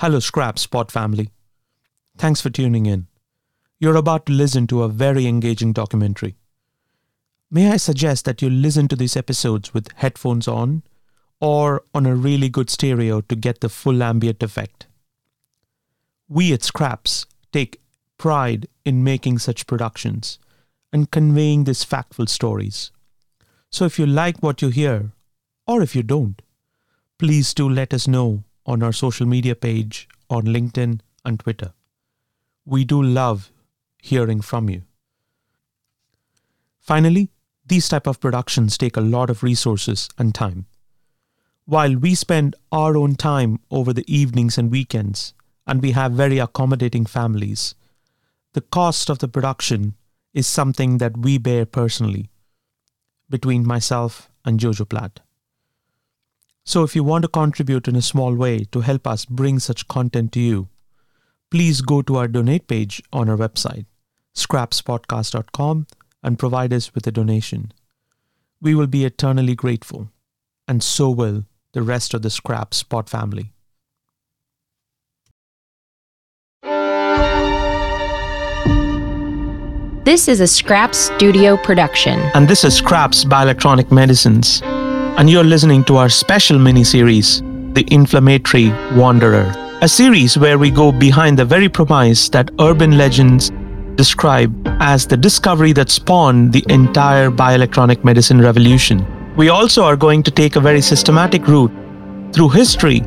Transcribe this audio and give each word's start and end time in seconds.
Hello, 0.00 0.20
Scrap 0.20 0.60
Spot 0.60 0.92
family. 0.92 1.32
Thanks 2.16 2.40
for 2.40 2.50
tuning 2.50 2.86
in. 2.86 3.08
You're 3.80 3.96
about 3.96 4.26
to 4.26 4.32
listen 4.32 4.68
to 4.68 4.84
a 4.84 4.88
very 4.88 5.26
engaging 5.26 5.72
documentary. 5.72 6.36
May 7.50 7.72
I 7.72 7.78
suggest 7.78 8.24
that 8.24 8.40
you 8.40 8.48
listen 8.48 8.86
to 8.86 8.94
these 8.94 9.16
episodes 9.16 9.74
with 9.74 9.90
headphones 9.96 10.46
on 10.46 10.84
or 11.40 11.82
on 11.92 12.06
a 12.06 12.14
really 12.14 12.48
good 12.48 12.70
stereo 12.70 13.22
to 13.22 13.34
get 13.34 13.60
the 13.60 13.68
full 13.68 14.00
ambient 14.00 14.40
effect? 14.40 14.86
We 16.28 16.52
at 16.52 16.62
Scraps 16.62 17.26
take 17.52 17.80
pride 18.18 18.68
in 18.84 19.02
making 19.02 19.38
such 19.40 19.66
productions 19.66 20.38
and 20.92 21.10
conveying 21.10 21.64
these 21.64 21.84
factful 21.84 22.28
stories. 22.28 22.92
So 23.68 23.84
if 23.84 23.98
you 23.98 24.06
like 24.06 24.44
what 24.44 24.62
you 24.62 24.68
hear, 24.68 25.10
or 25.66 25.82
if 25.82 25.96
you 25.96 26.04
don't, 26.04 26.40
please 27.18 27.52
do 27.52 27.68
let 27.68 27.92
us 27.92 28.06
know 28.06 28.44
on 28.68 28.82
our 28.82 28.92
social 28.92 29.26
media 29.26 29.54
page 29.54 30.06
on 30.28 30.42
LinkedIn 30.44 31.00
and 31.24 31.40
Twitter. 31.40 31.72
We 32.66 32.84
do 32.84 33.02
love 33.02 33.50
hearing 34.02 34.42
from 34.42 34.68
you. 34.68 34.82
Finally, 36.78 37.30
these 37.66 37.88
type 37.88 38.06
of 38.06 38.20
productions 38.20 38.76
take 38.76 38.96
a 38.96 39.08
lot 39.16 39.30
of 39.30 39.42
resources 39.42 40.08
and 40.18 40.34
time. 40.34 40.66
While 41.64 41.96
we 41.96 42.14
spend 42.14 42.56
our 42.70 42.96
own 42.96 43.14
time 43.14 43.60
over 43.70 43.94
the 43.94 44.04
evenings 44.06 44.58
and 44.58 44.70
weekends, 44.70 45.32
and 45.66 45.82
we 45.82 45.92
have 45.92 46.12
very 46.12 46.38
accommodating 46.38 47.06
families, 47.06 47.74
the 48.52 48.60
cost 48.60 49.10
of 49.10 49.18
the 49.18 49.28
production 49.28 49.94
is 50.34 50.46
something 50.46 50.98
that 50.98 51.16
we 51.16 51.38
bear 51.38 51.64
personally 51.66 52.30
between 53.30 53.66
myself 53.66 54.30
and 54.44 54.60
Jojo 54.60 54.88
Platt. 54.88 55.20
So 56.68 56.82
if 56.82 56.94
you 56.94 57.02
want 57.02 57.22
to 57.22 57.28
contribute 57.28 57.88
in 57.88 57.96
a 57.96 58.02
small 58.02 58.34
way 58.34 58.64
to 58.72 58.82
help 58.82 59.06
us 59.06 59.24
bring 59.24 59.58
such 59.58 59.88
content 59.88 60.32
to 60.32 60.40
you, 60.40 60.68
please 61.50 61.80
go 61.80 62.02
to 62.02 62.16
our 62.16 62.28
donate 62.28 62.68
page 62.68 63.02
on 63.10 63.30
our 63.30 63.38
website, 63.38 63.86
scrapspodcast.com, 64.34 65.86
and 66.22 66.38
provide 66.38 66.74
us 66.74 66.94
with 66.94 67.06
a 67.06 67.10
donation. 67.10 67.72
We 68.60 68.74
will 68.74 68.86
be 68.86 69.06
eternally 69.06 69.54
grateful, 69.54 70.10
and 70.68 70.82
so 70.82 71.08
will 71.08 71.46
the 71.72 71.80
rest 71.80 72.12
of 72.12 72.20
the 72.20 72.28
Scrap 72.28 72.74
Spot 72.74 73.08
family. 73.08 73.54
This 80.04 80.28
is 80.28 80.40
a 80.40 80.46
Scraps 80.46 80.98
Studio 80.98 81.56
production. 81.56 82.20
And 82.34 82.46
this 82.46 82.62
is 82.62 82.76
Scraps 82.76 83.24
Bioelectronic 83.24 83.90
Medicines. 83.90 84.60
And 85.18 85.28
you're 85.28 85.42
listening 85.42 85.82
to 85.86 85.96
our 85.96 86.08
special 86.08 86.60
mini 86.60 86.84
series, 86.84 87.42
The 87.72 87.84
Inflammatory 87.90 88.68
Wanderer, 88.94 89.52
a 89.82 89.88
series 89.88 90.38
where 90.38 90.58
we 90.58 90.70
go 90.70 90.92
behind 90.92 91.36
the 91.36 91.44
very 91.44 91.68
premise 91.68 92.28
that 92.28 92.52
urban 92.60 92.96
legends 92.96 93.50
describe 93.96 94.54
as 94.78 95.08
the 95.08 95.16
discovery 95.16 95.72
that 95.72 95.90
spawned 95.90 96.52
the 96.52 96.64
entire 96.68 97.32
bioelectronic 97.32 98.04
medicine 98.04 98.40
revolution. 98.40 99.04
We 99.34 99.48
also 99.48 99.82
are 99.82 99.96
going 99.96 100.22
to 100.22 100.30
take 100.30 100.54
a 100.54 100.60
very 100.60 100.80
systematic 100.80 101.48
route 101.48 101.72
through 102.32 102.50
history 102.50 103.00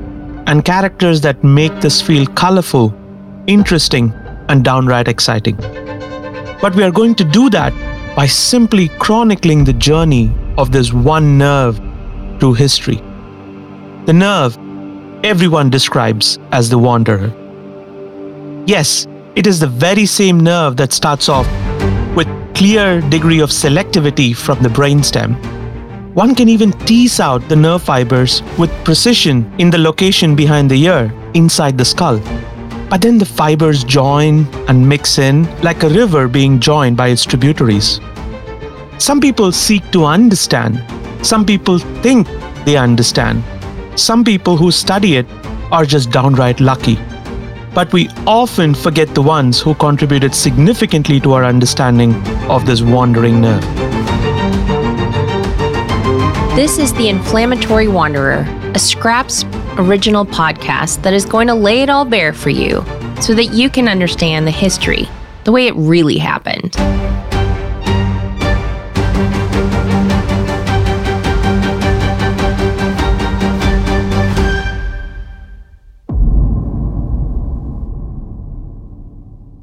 and 0.47 0.65
characters 0.65 1.21
that 1.21 1.45
make 1.45 1.79
this 1.79 2.01
feel 2.01 2.25
colorful, 2.25 2.93
interesting, 3.47 4.11
and 4.49 4.65
downright 4.65 5.07
exciting. 5.07 5.55
But 6.61 6.75
we 6.75 6.83
are 6.83 6.91
going 6.91 7.15
to 7.15 7.23
do 7.23 7.49
that 7.51 7.71
by 8.17 8.25
simply 8.25 8.89
chronicling 8.99 9.63
the 9.63 9.71
journey 9.71 10.29
of 10.57 10.73
this 10.73 10.91
one 10.91 11.37
nerve 11.37 11.79
through 12.41 12.55
history. 12.55 12.97
The 14.07 14.13
nerve 14.13 14.57
everyone 15.23 15.69
describes 15.69 16.39
as 16.51 16.69
the 16.69 16.77
wanderer. 16.77 17.31
Yes, 18.65 19.07
it 19.35 19.45
is 19.45 19.59
the 19.59 19.67
very 19.67 20.05
same 20.07 20.39
nerve 20.39 20.75
that 20.77 20.91
starts 20.91 21.29
off 21.29 21.47
with 22.15 22.27
clear 22.55 22.99
degree 23.09 23.39
of 23.39 23.51
selectivity 23.51 24.35
from 24.35 24.61
the 24.63 24.69
brainstem. 24.69 25.35
One 26.15 26.33
can 26.35 26.49
even 26.49 26.71
tease 26.89 27.19
out 27.19 27.47
the 27.47 27.55
nerve 27.55 27.83
fibers 27.83 28.41
with 28.57 28.71
precision 28.83 29.49
in 29.59 29.69
the 29.69 29.77
location 29.77 30.35
behind 30.35 30.69
the 30.69 30.83
ear, 30.83 31.13
inside 31.35 31.77
the 31.77 31.85
skull. 31.85 32.19
But 32.89 33.01
then 33.01 33.17
the 33.19 33.25
fibers 33.25 33.83
join 33.83 34.47
and 34.67 34.89
mix 34.89 35.19
in 35.19 35.47
like 35.61 35.83
a 35.83 35.89
river 35.89 36.27
being 36.27 36.59
joined 36.59 36.97
by 36.97 37.09
its 37.09 37.23
tributaries. 37.23 38.01
Some 38.97 39.21
people 39.21 39.51
seek 39.51 39.89
to 39.91 40.05
understand, 40.05 40.83
some 41.21 41.45
people 41.45 41.77
think 41.77 42.27
they 42.65 42.77
understand. 42.77 43.43
Some 43.95 44.23
people 44.23 44.57
who 44.57 44.71
study 44.71 45.17
it 45.17 45.27
are 45.71 45.85
just 45.85 46.11
downright 46.11 46.59
lucky. 46.59 46.97
But 47.73 47.93
we 47.93 48.09
often 48.27 48.73
forget 48.73 49.13
the 49.13 49.21
ones 49.21 49.61
who 49.61 49.75
contributed 49.75 50.35
significantly 50.35 51.19
to 51.21 51.33
our 51.33 51.45
understanding 51.45 52.15
of 52.49 52.65
this 52.65 52.81
wandering 52.81 53.39
nerve. 53.39 53.61
This 56.55 56.77
is 56.77 56.93
The 56.93 57.07
Inflammatory 57.07 57.87
Wanderer, 57.87 58.45
a 58.73 58.79
Scraps 58.79 59.45
original 59.77 60.25
podcast 60.25 61.01
that 61.03 61.13
is 61.13 61.23
going 61.23 61.47
to 61.47 61.55
lay 61.55 61.81
it 61.81 61.89
all 61.89 62.03
bare 62.03 62.33
for 62.33 62.49
you 62.49 62.83
so 63.21 63.33
that 63.35 63.53
you 63.53 63.69
can 63.69 63.87
understand 63.87 64.45
the 64.45 64.51
history, 64.51 65.07
the 65.45 65.51
way 65.51 65.67
it 65.67 65.75
really 65.75 66.17
happened. 66.17 66.75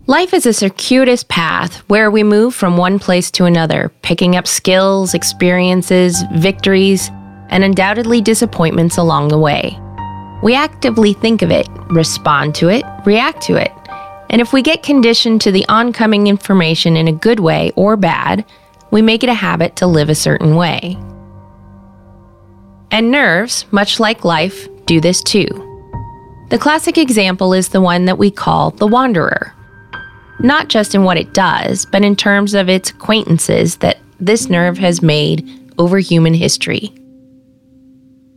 Life 0.08 0.32
is 0.32 0.46
a 0.46 0.54
circuitous 0.54 1.22
path 1.22 1.86
where 1.90 2.10
we 2.10 2.22
move 2.22 2.54
from 2.54 2.78
one 2.78 2.98
place 2.98 3.30
to 3.32 3.44
another, 3.44 3.92
picking 4.00 4.36
up 4.36 4.46
skills, 4.46 5.12
experiences, 5.12 6.22
victories, 6.32 7.10
and 7.50 7.62
undoubtedly 7.62 8.22
disappointments 8.22 8.96
along 8.96 9.28
the 9.28 9.38
way. 9.38 9.78
We 10.42 10.54
actively 10.54 11.12
think 11.12 11.42
of 11.42 11.50
it, 11.50 11.68
respond 11.90 12.54
to 12.54 12.70
it, 12.70 12.86
react 13.04 13.42
to 13.42 13.56
it. 13.56 13.70
And 14.30 14.40
if 14.40 14.54
we 14.54 14.62
get 14.62 14.82
conditioned 14.82 15.42
to 15.42 15.52
the 15.52 15.68
oncoming 15.68 16.26
information 16.26 16.96
in 16.96 17.06
a 17.06 17.12
good 17.12 17.40
way 17.40 17.70
or 17.76 17.98
bad, 17.98 18.46
we 18.90 19.02
make 19.02 19.22
it 19.22 19.28
a 19.28 19.34
habit 19.34 19.76
to 19.76 19.86
live 19.86 20.08
a 20.08 20.14
certain 20.14 20.56
way. 20.56 20.96
And 22.90 23.10
nerves, 23.10 23.66
much 23.72 24.00
like 24.00 24.24
life, 24.24 24.68
do 24.86 25.02
this 25.02 25.22
too. 25.22 25.48
The 26.48 26.58
classic 26.58 26.96
example 26.96 27.52
is 27.52 27.68
the 27.68 27.82
one 27.82 28.06
that 28.06 28.16
we 28.16 28.30
call 28.30 28.70
the 28.70 28.86
wanderer. 28.86 29.52
Not 30.40 30.68
just 30.68 30.94
in 30.94 31.04
what 31.04 31.16
it 31.16 31.34
does, 31.34 31.84
but 31.84 32.04
in 32.04 32.14
terms 32.14 32.54
of 32.54 32.68
its 32.68 32.90
acquaintances 32.90 33.76
that 33.78 33.98
this 34.20 34.48
nerve 34.48 34.78
has 34.78 35.02
made 35.02 35.48
over 35.78 35.98
human 35.98 36.34
history. 36.34 36.92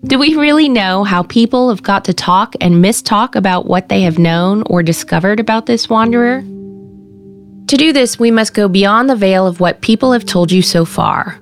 Do 0.05 0.17
we 0.17 0.35
really 0.35 0.67
know 0.67 1.03
how 1.03 1.23
people 1.23 1.69
have 1.69 1.83
got 1.83 2.05
to 2.05 2.13
talk 2.13 2.55
and 2.59 2.83
mistalk 2.83 3.35
about 3.35 3.67
what 3.67 3.89
they 3.89 4.01
have 4.01 4.17
known 4.17 4.63
or 4.65 4.81
discovered 4.81 5.39
about 5.39 5.67
this 5.67 5.89
wanderer? 5.89 6.41
To 6.41 7.77
do 7.77 7.93
this, 7.93 8.19
we 8.19 8.31
must 8.31 8.55
go 8.55 8.67
beyond 8.67 9.09
the 9.09 9.15
veil 9.15 9.45
of 9.45 9.59
what 9.59 9.81
people 9.81 10.11
have 10.11 10.25
told 10.25 10.51
you 10.51 10.63
so 10.63 10.85
far. 10.85 11.39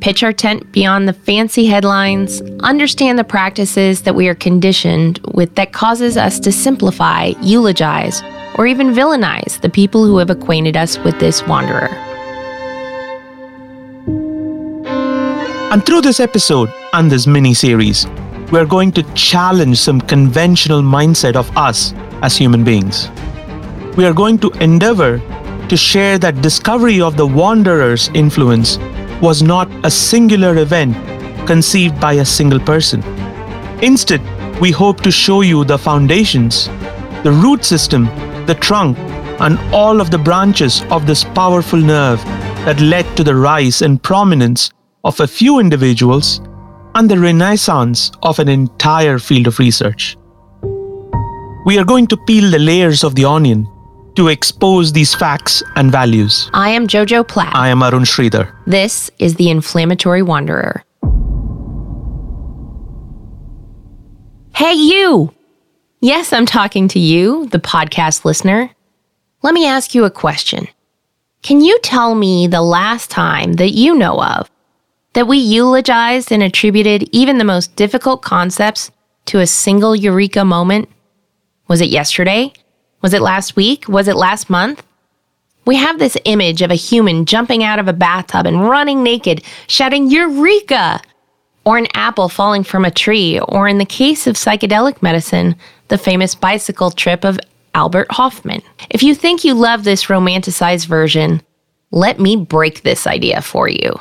Pitch 0.00 0.22
our 0.22 0.32
tent 0.32 0.72
beyond 0.72 1.06
the 1.06 1.12
fancy 1.12 1.66
headlines, 1.66 2.42
understand 2.60 3.18
the 3.18 3.24
practices 3.24 4.02
that 4.02 4.14
we 4.14 4.26
are 4.28 4.34
conditioned 4.34 5.20
with 5.34 5.54
that 5.54 5.72
causes 5.72 6.16
us 6.16 6.40
to 6.40 6.50
simplify, 6.50 7.32
eulogize, 7.42 8.22
or 8.60 8.66
even 8.66 8.88
villainize 8.88 9.58
the 9.62 9.70
people 9.70 10.04
who 10.04 10.18
have 10.18 10.28
acquainted 10.28 10.76
us 10.76 10.98
with 10.98 11.18
this 11.18 11.42
wanderer. 11.46 11.88
And 15.72 15.86
through 15.86 16.02
this 16.02 16.20
episode 16.20 16.68
and 16.92 17.10
this 17.10 17.26
mini 17.26 17.54
series, 17.54 18.06
we're 18.52 18.66
going 18.66 18.92
to 18.92 19.02
challenge 19.14 19.78
some 19.78 19.98
conventional 19.98 20.82
mindset 20.82 21.36
of 21.36 21.56
us 21.56 21.94
as 22.20 22.36
human 22.36 22.62
beings. 22.62 23.08
We 23.96 24.04
are 24.04 24.12
going 24.12 24.38
to 24.40 24.50
endeavor 24.62 25.22
to 25.70 25.76
share 25.78 26.18
that 26.18 26.42
discovery 26.42 27.00
of 27.00 27.16
the 27.16 27.26
wanderer's 27.26 28.08
influence 28.08 28.76
was 29.22 29.42
not 29.42 29.70
a 29.86 29.90
singular 29.90 30.58
event 30.58 30.94
conceived 31.46 31.98
by 31.98 32.12
a 32.12 32.26
single 32.26 32.60
person. 32.60 33.02
Instead, 33.82 34.20
we 34.60 34.70
hope 34.70 35.00
to 35.00 35.10
show 35.10 35.40
you 35.40 35.64
the 35.64 35.78
foundations, 35.78 36.66
the 37.22 37.32
root 37.42 37.64
system, 37.64 38.10
the 38.46 38.54
trunk, 38.54 38.98
and 39.40 39.58
all 39.72 40.00
of 40.00 40.10
the 40.10 40.18
branches 40.18 40.82
of 40.90 41.06
this 41.06 41.24
powerful 41.24 41.78
nerve 41.78 42.22
that 42.64 42.80
led 42.80 43.06
to 43.16 43.24
the 43.24 43.34
rise 43.34 43.82
and 43.82 44.02
prominence 44.02 44.70
of 45.04 45.18
a 45.20 45.26
few 45.26 45.58
individuals 45.58 46.40
and 46.94 47.10
the 47.10 47.18
renaissance 47.18 48.10
of 48.22 48.38
an 48.38 48.48
entire 48.48 49.18
field 49.18 49.46
of 49.46 49.58
research. 49.58 50.16
We 51.64 51.78
are 51.78 51.84
going 51.84 52.06
to 52.08 52.16
peel 52.16 52.50
the 52.50 52.58
layers 52.58 53.04
of 53.04 53.14
the 53.14 53.24
onion 53.24 53.66
to 54.16 54.28
expose 54.28 54.92
these 54.92 55.14
facts 55.14 55.62
and 55.76 55.92
values. 55.92 56.50
I 56.52 56.70
am 56.70 56.86
Jojo 56.86 57.26
Platt. 57.26 57.54
I 57.54 57.68
am 57.68 57.82
Arun 57.82 58.04
Sridhar. 58.04 58.52
This 58.66 59.10
is 59.18 59.36
The 59.36 59.50
Inflammatory 59.50 60.22
Wanderer. 60.22 60.82
Hey, 64.54 64.74
you! 64.74 65.32
Yes, 66.02 66.32
I'm 66.32 66.46
talking 66.46 66.88
to 66.88 66.98
you, 66.98 67.44
the 67.48 67.58
podcast 67.58 68.24
listener. 68.24 68.70
Let 69.42 69.52
me 69.52 69.66
ask 69.66 69.94
you 69.94 70.06
a 70.06 70.10
question. 70.10 70.66
Can 71.42 71.60
you 71.60 71.78
tell 71.82 72.14
me 72.14 72.46
the 72.46 72.62
last 72.62 73.10
time 73.10 73.52
that 73.54 73.72
you 73.72 73.94
know 73.94 74.18
of 74.22 74.50
that 75.12 75.28
we 75.28 75.36
eulogized 75.36 76.32
and 76.32 76.42
attributed 76.42 77.06
even 77.12 77.36
the 77.36 77.44
most 77.44 77.76
difficult 77.76 78.22
concepts 78.22 78.90
to 79.26 79.40
a 79.40 79.46
single 79.46 79.94
eureka 79.94 80.42
moment? 80.42 80.88
Was 81.68 81.82
it 81.82 81.90
yesterday? 81.90 82.54
Was 83.02 83.12
it 83.12 83.20
last 83.20 83.54
week? 83.54 83.86
Was 83.86 84.08
it 84.08 84.16
last 84.16 84.48
month? 84.48 84.82
We 85.66 85.76
have 85.76 85.98
this 85.98 86.16
image 86.24 86.62
of 86.62 86.70
a 86.70 86.76
human 86.76 87.26
jumping 87.26 87.62
out 87.62 87.78
of 87.78 87.88
a 87.88 87.92
bathtub 87.92 88.46
and 88.46 88.66
running 88.66 89.02
naked, 89.02 89.44
shouting, 89.66 90.10
Eureka! 90.10 91.02
Or 91.66 91.76
an 91.76 91.88
apple 91.92 92.30
falling 92.30 92.64
from 92.64 92.86
a 92.86 92.90
tree, 92.90 93.38
or 93.38 93.68
in 93.68 93.76
the 93.76 93.84
case 93.84 94.26
of 94.26 94.36
psychedelic 94.36 95.02
medicine, 95.02 95.56
the 95.90 95.98
famous 95.98 96.34
bicycle 96.34 96.90
trip 96.90 97.24
of 97.24 97.38
Albert 97.74 98.06
Hofmann. 98.10 98.62
If 98.88 99.02
you 99.02 99.14
think 99.14 99.44
you 99.44 99.54
love 99.54 99.84
this 99.84 100.06
romanticized 100.06 100.86
version, 100.86 101.42
let 101.90 102.18
me 102.18 102.36
break 102.36 102.82
this 102.82 103.06
idea 103.06 103.42
for 103.42 103.68
you. 103.68 103.92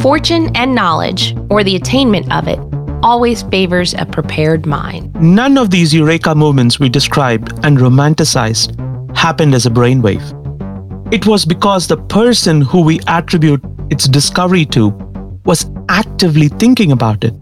Fortune 0.00 0.54
and 0.54 0.74
knowledge, 0.74 1.36
or 1.50 1.64
the 1.64 1.74
attainment 1.74 2.32
of 2.32 2.46
it, 2.46 2.60
always 3.02 3.42
favors 3.42 3.92
a 3.94 4.06
prepared 4.06 4.66
mind. 4.66 5.12
None 5.20 5.58
of 5.58 5.70
these 5.70 5.92
eureka 5.92 6.34
moments 6.34 6.78
we 6.78 6.88
described 6.88 7.52
and 7.64 7.78
romanticized 7.78 9.16
happened 9.16 9.54
as 9.54 9.66
a 9.66 9.70
brainwave. 9.70 10.22
It 11.12 11.26
was 11.26 11.44
because 11.44 11.88
the 11.88 11.96
person 11.96 12.60
who 12.60 12.82
we 12.82 13.00
attribute 13.08 13.62
its 13.90 14.06
discovery 14.06 14.64
to 14.66 14.90
was 15.44 15.68
actively 15.88 16.48
thinking 16.48 16.92
about 16.92 17.24
it. 17.24 17.34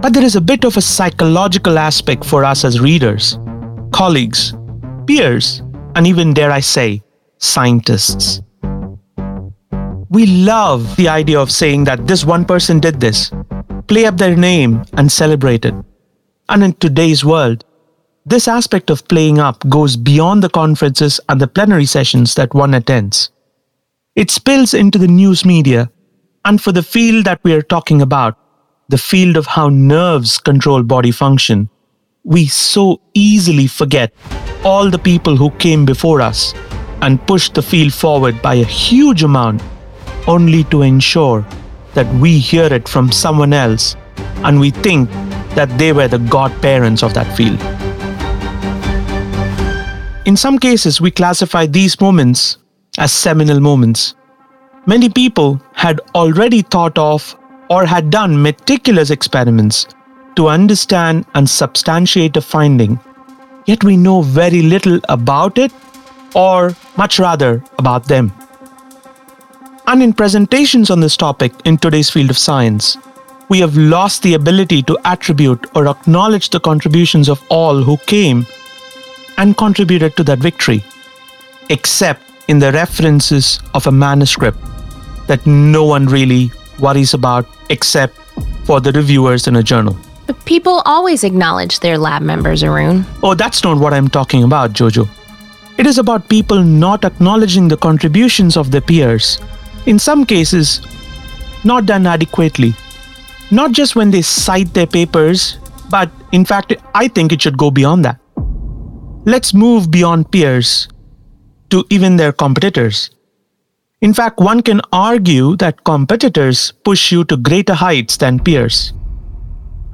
But 0.00 0.12
there 0.12 0.24
is 0.24 0.36
a 0.36 0.40
bit 0.40 0.64
of 0.64 0.76
a 0.76 0.82
psychological 0.82 1.78
aspect 1.78 2.24
for 2.24 2.44
us 2.44 2.64
as 2.64 2.80
readers, 2.80 3.38
colleagues, 3.92 4.54
peers, 5.06 5.62
and 5.94 6.06
even, 6.06 6.34
dare 6.34 6.50
I 6.50 6.60
say, 6.60 7.02
scientists. 7.38 8.42
We 10.10 10.26
love 10.26 10.94
the 10.96 11.08
idea 11.08 11.40
of 11.40 11.50
saying 11.50 11.84
that 11.84 12.06
this 12.06 12.24
one 12.24 12.44
person 12.44 12.78
did 12.78 13.00
this, 13.00 13.32
play 13.88 14.04
up 14.06 14.18
their 14.18 14.36
name, 14.36 14.84
and 14.92 15.10
celebrate 15.10 15.64
it. 15.64 15.74
And 16.48 16.62
in 16.62 16.74
today's 16.74 17.24
world, 17.24 17.64
this 18.24 18.48
aspect 18.48 18.90
of 18.90 19.08
playing 19.08 19.38
up 19.38 19.68
goes 19.68 19.96
beyond 19.96 20.42
the 20.42 20.48
conferences 20.48 21.20
and 21.28 21.40
the 21.40 21.48
plenary 21.48 21.86
sessions 21.86 22.34
that 22.34 22.54
one 22.54 22.74
attends. 22.74 23.30
It 24.14 24.30
spills 24.30 24.74
into 24.74 24.98
the 24.98 25.08
news 25.08 25.44
media, 25.44 25.90
and 26.44 26.60
for 26.60 26.72
the 26.72 26.82
field 26.82 27.24
that 27.24 27.40
we 27.42 27.52
are 27.54 27.62
talking 27.62 28.02
about, 28.02 28.38
the 28.88 28.98
field 28.98 29.36
of 29.36 29.46
how 29.46 29.68
nerves 29.68 30.38
control 30.38 30.82
body 30.82 31.10
function, 31.10 31.68
we 32.22 32.46
so 32.46 33.00
easily 33.14 33.66
forget 33.66 34.12
all 34.64 34.90
the 34.90 34.98
people 34.98 35.36
who 35.36 35.50
came 35.52 35.84
before 35.84 36.20
us 36.20 36.54
and 37.02 37.24
pushed 37.26 37.54
the 37.54 37.62
field 37.62 37.92
forward 37.92 38.40
by 38.42 38.54
a 38.54 38.64
huge 38.64 39.22
amount, 39.22 39.62
only 40.26 40.64
to 40.64 40.82
ensure 40.82 41.44
that 41.94 42.12
we 42.14 42.38
hear 42.38 42.66
it 42.72 42.88
from 42.88 43.10
someone 43.10 43.52
else 43.52 43.96
and 44.44 44.60
we 44.60 44.70
think 44.70 45.10
that 45.54 45.68
they 45.78 45.92
were 45.92 46.08
the 46.08 46.18
godparents 46.18 47.02
of 47.02 47.14
that 47.14 47.36
field. 47.36 47.60
In 50.26 50.36
some 50.36 50.58
cases, 50.58 51.00
we 51.00 51.10
classify 51.10 51.66
these 51.66 52.00
moments 52.00 52.58
as 52.98 53.12
seminal 53.12 53.60
moments. 53.60 54.14
Many 54.86 55.08
people 55.08 55.60
had 55.72 56.00
already 56.14 56.62
thought 56.62 56.98
of 56.98 57.36
or 57.68 57.86
had 57.86 58.10
done 58.10 58.40
meticulous 58.40 59.10
experiments 59.10 59.86
to 60.36 60.48
understand 60.48 61.24
and 61.34 61.48
substantiate 61.48 62.36
a 62.36 62.40
finding, 62.40 63.00
yet 63.66 63.82
we 63.82 63.96
know 63.96 64.22
very 64.22 64.62
little 64.62 65.00
about 65.08 65.58
it 65.58 65.72
or 66.34 66.76
much 66.96 67.18
rather 67.18 67.62
about 67.78 68.04
them. 68.04 68.32
And 69.86 70.02
in 70.02 70.12
presentations 70.12 70.90
on 70.90 71.00
this 71.00 71.16
topic 71.16 71.52
in 71.64 71.78
today's 71.78 72.10
field 72.10 72.30
of 72.30 72.38
science, 72.38 72.98
we 73.48 73.60
have 73.60 73.76
lost 73.76 74.22
the 74.22 74.34
ability 74.34 74.82
to 74.82 74.98
attribute 75.04 75.66
or 75.76 75.86
acknowledge 75.86 76.50
the 76.50 76.60
contributions 76.60 77.28
of 77.28 77.42
all 77.48 77.82
who 77.82 77.96
came 77.98 78.46
and 79.38 79.56
contributed 79.56 80.16
to 80.16 80.24
that 80.24 80.40
victory, 80.40 80.84
except 81.70 82.22
in 82.48 82.58
the 82.58 82.72
references 82.72 83.60
of 83.74 83.86
a 83.86 83.92
manuscript 83.92 84.58
that 85.28 85.46
no 85.46 85.84
one 85.84 86.06
really 86.06 86.50
worries 86.78 87.14
about 87.14 87.46
except 87.68 88.16
for 88.64 88.80
the 88.80 88.92
reviewers 88.92 89.46
in 89.46 89.56
a 89.56 89.62
journal. 89.62 89.96
But 90.26 90.44
people 90.44 90.82
always 90.86 91.22
acknowledge 91.24 91.80
their 91.80 91.98
lab 91.98 92.22
members, 92.22 92.62
Arun. 92.62 93.04
Oh, 93.22 93.34
that's 93.34 93.62
not 93.62 93.78
what 93.78 93.94
I'm 93.94 94.08
talking 94.08 94.42
about, 94.42 94.72
Jojo. 94.72 95.08
It 95.78 95.86
is 95.86 95.98
about 95.98 96.28
people 96.28 96.62
not 96.62 97.04
acknowledging 97.04 97.68
the 97.68 97.76
contributions 97.76 98.56
of 98.56 98.70
their 98.70 98.80
peers 98.80 99.38
in 99.86 99.98
some 99.98 100.24
cases, 100.26 100.80
not 101.64 101.86
done 101.86 102.06
adequately. 102.06 102.74
Not 103.50 103.72
just 103.72 103.94
when 103.94 104.10
they 104.10 104.22
cite 104.22 104.74
their 104.74 104.86
papers, 104.86 105.58
but 105.88 106.10
in 106.32 106.44
fact, 106.44 106.74
I 106.94 107.06
think 107.08 107.32
it 107.32 107.40
should 107.40 107.56
go 107.56 107.70
beyond 107.70 108.04
that. 108.04 108.18
Let's 109.24 109.54
move 109.54 109.90
beyond 109.90 110.30
peers 110.30 110.88
to 111.70 111.84
even 111.90 112.16
their 112.16 112.32
competitors. 112.32 113.10
In 114.02 114.12
fact, 114.12 114.40
one 114.40 114.60
can 114.60 114.82
argue 114.92 115.56
that 115.56 115.84
competitors 115.84 116.70
push 116.84 117.10
you 117.10 117.24
to 117.24 117.36
greater 117.38 117.72
heights 117.72 118.18
than 118.18 118.38
peers. 118.38 118.92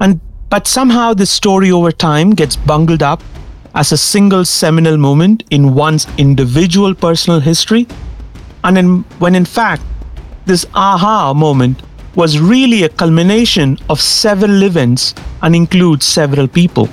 And 0.01 0.19
but 0.49 0.67
somehow 0.67 1.13
this 1.13 1.31
story 1.31 1.71
over 1.71 1.89
time 1.91 2.31
gets 2.31 2.57
bungled 2.57 3.01
up 3.01 3.23
as 3.75 3.93
a 3.93 3.97
single 3.97 4.43
seminal 4.43 4.97
moment 4.97 5.43
in 5.51 5.73
one's 5.73 6.05
individual 6.17 6.93
personal 6.93 7.39
history 7.39 7.87
and 8.65 8.77
in, 8.77 8.99
when 9.19 9.35
in 9.35 9.45
fact, 9.45 9.83
this 10.45 10.65
aha 10.75 11.33
moment 11.33 11.81
was 12.15 12.39
really 12.39 12.83
a 12.83 12.89
culmination 12.89 13.77
of 13.89 14.01
several 14.01 14.63
events 14.63 15.15
and 15.41 15.55
includes 15.55 16.05
several 16.05 16.47
people. 16.47 16.89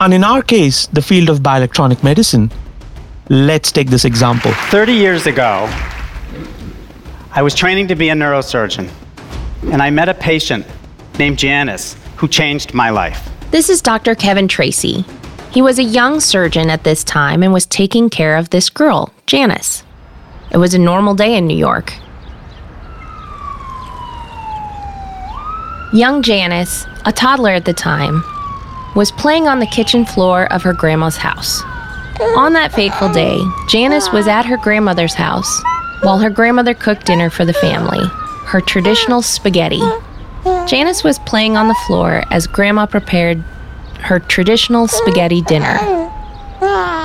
And 0.00 0.12
in 0.12 0.24
our 0.24 0.42
case, 0.42 0.88
the 0.88 1.00
field 1.00 1.28
of 1.28 1.38
bioelectronic 1.38 2.02
medicine, 2.02 2.50
let's 3.28 3.72
take 3.72 3.90
this 3.90 4.04
example. 4.04 4.52
30 4.70 4.92
years 4.92 5.26
ago, 5.26 5.68
I 7.32 7.42
was 7.42 7.54
training 7.54 7.88
to 7.88 7.94
be 7.94 8.08
a 8.08 8.14
neurosurgeon, 8.14 8.90
and 9.64 9.82
I 9.82 9.90
met 9.90 10.08
a 10.08 10.14
patient 10.14 10.66
named 11.18 11.38
Janice 11.38 11.96
who 12.16 12.28
changed 12.28 12.72
my 12.72 12.90
life. 12.90 13.28
This 13.50 13.68
is 13.68 13.82
Dr. 13.82 14.14
Kevin 14.14 14.48
Tracey. 14.48 15.04
He 15.50 15.62
was 15.62 15.78
a 15.78 15.84
young 15.84 16.20
surgeon 16.20 16.70
at 16.70 16.84
this 16.84 17.02
time 17.02 17.42
and 17.42 17.52
was 17.52 17.66
taking 17.66 18.10
care 18.10 18.36
of 18.36 18.50
this 18.50 18.68
girl, 18.70 19.12
Janice. 19.26 19.84
It 20.50 20.58
was 20.58 20.74
a 20.74 20.78
normal 20.78 21.14
day 21.14 21.36
in 21.36 21.46
New 21.46 21.56
York. 21.56 21.94
Young 25.92 26.22
Janice, 26.22 26.86
a 27.04 27.12
toddler 27.12 27.50
at 27.50 27.64
the 27.64 27.72
time, 27.72 28.22
was 28.94 29.12
playing 29.12 29.48
on 29.48 29.60
the 29.60 29.66
kitchen 29.66 30.04
floor 30.04 30.50
of 30.52 30.62
her 30.62 30.72
grandma's 30.72 31.16
house. 31.16 31.62
On 32.36 32.52
that 32.54 32.72
fateful 32.72 33.12
day, 33.12 33.40
Janice 33.68 34.10
was 34.12 34.26
at 34.28 34.46
her 34.46 34.56
grandmother's 34.56 35.14
house 35.14 35.62
while 36.02 36.18
her 36.18 36.30
grandmother 36.30 36.74
cooked 36.74 37.06
dinner 37.06 37.30
for 37.30 37.44
the 37.44 37.52
family, 37.54 38.04
her 38.46 38.60
traditional 38.60 39.22
spaghetti. 39.22 39.82
Janice 40.66 41.02
was 41.02 41.18
playing 41.20 41.56
on 41.56 41.68
the 41.68 41.78
floor 41.86 42.22
as 42.30 42.46
grandma 42.46 42.86
prepared 42.86 43.38
her 44.00 44.18
traditional 44.18 44.88
spaghetti 44.88 45.42
dinner. 45.42 45.78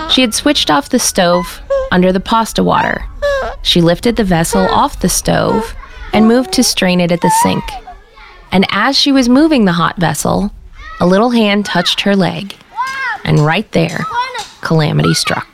She 0.10 0.22
had 0.22 0.34
switched 0.34 0.70
off 0.70 0.90
the 0.90 1.00
stove 1.00 1.62
under 1.92 2.12
the 2.12 2.20
pasta 2.20 2.64
water 2.64 3.06
she 3.64 3.82
lifted 3.82 4.16
the 4.16 4.24
vessel 4.24 4.62
off 4.70 5.00
the 5.00 5.10
stove 5.10 5.76
and 6.14 6.28
moved 6.28 6.52
to 6.54 6.64
strain 6.64 7.00
it 7.00 7.12
at 7.12 7.22
the 7.22 7.30
sink. 7.44 7.64
And 8.52 8.66
as 8.72 8.98
she 8.98 9.12
was 9.12 9.30
moving 9.30 9.66
the 9.66 9.74
hot 9.74 9.98
vessel, 9.98 10.52
a 11.00 11.08
little 11.08 11.30
hand 11.30 11.66
touched 11.66 12.02
her 12.02 12.16
leg. 12.16 12.56
And 13.24 13.40
right 13.40 13.70
there, 13.72 14.00
calamity 14.62 15.14
struck. 15.14 15.48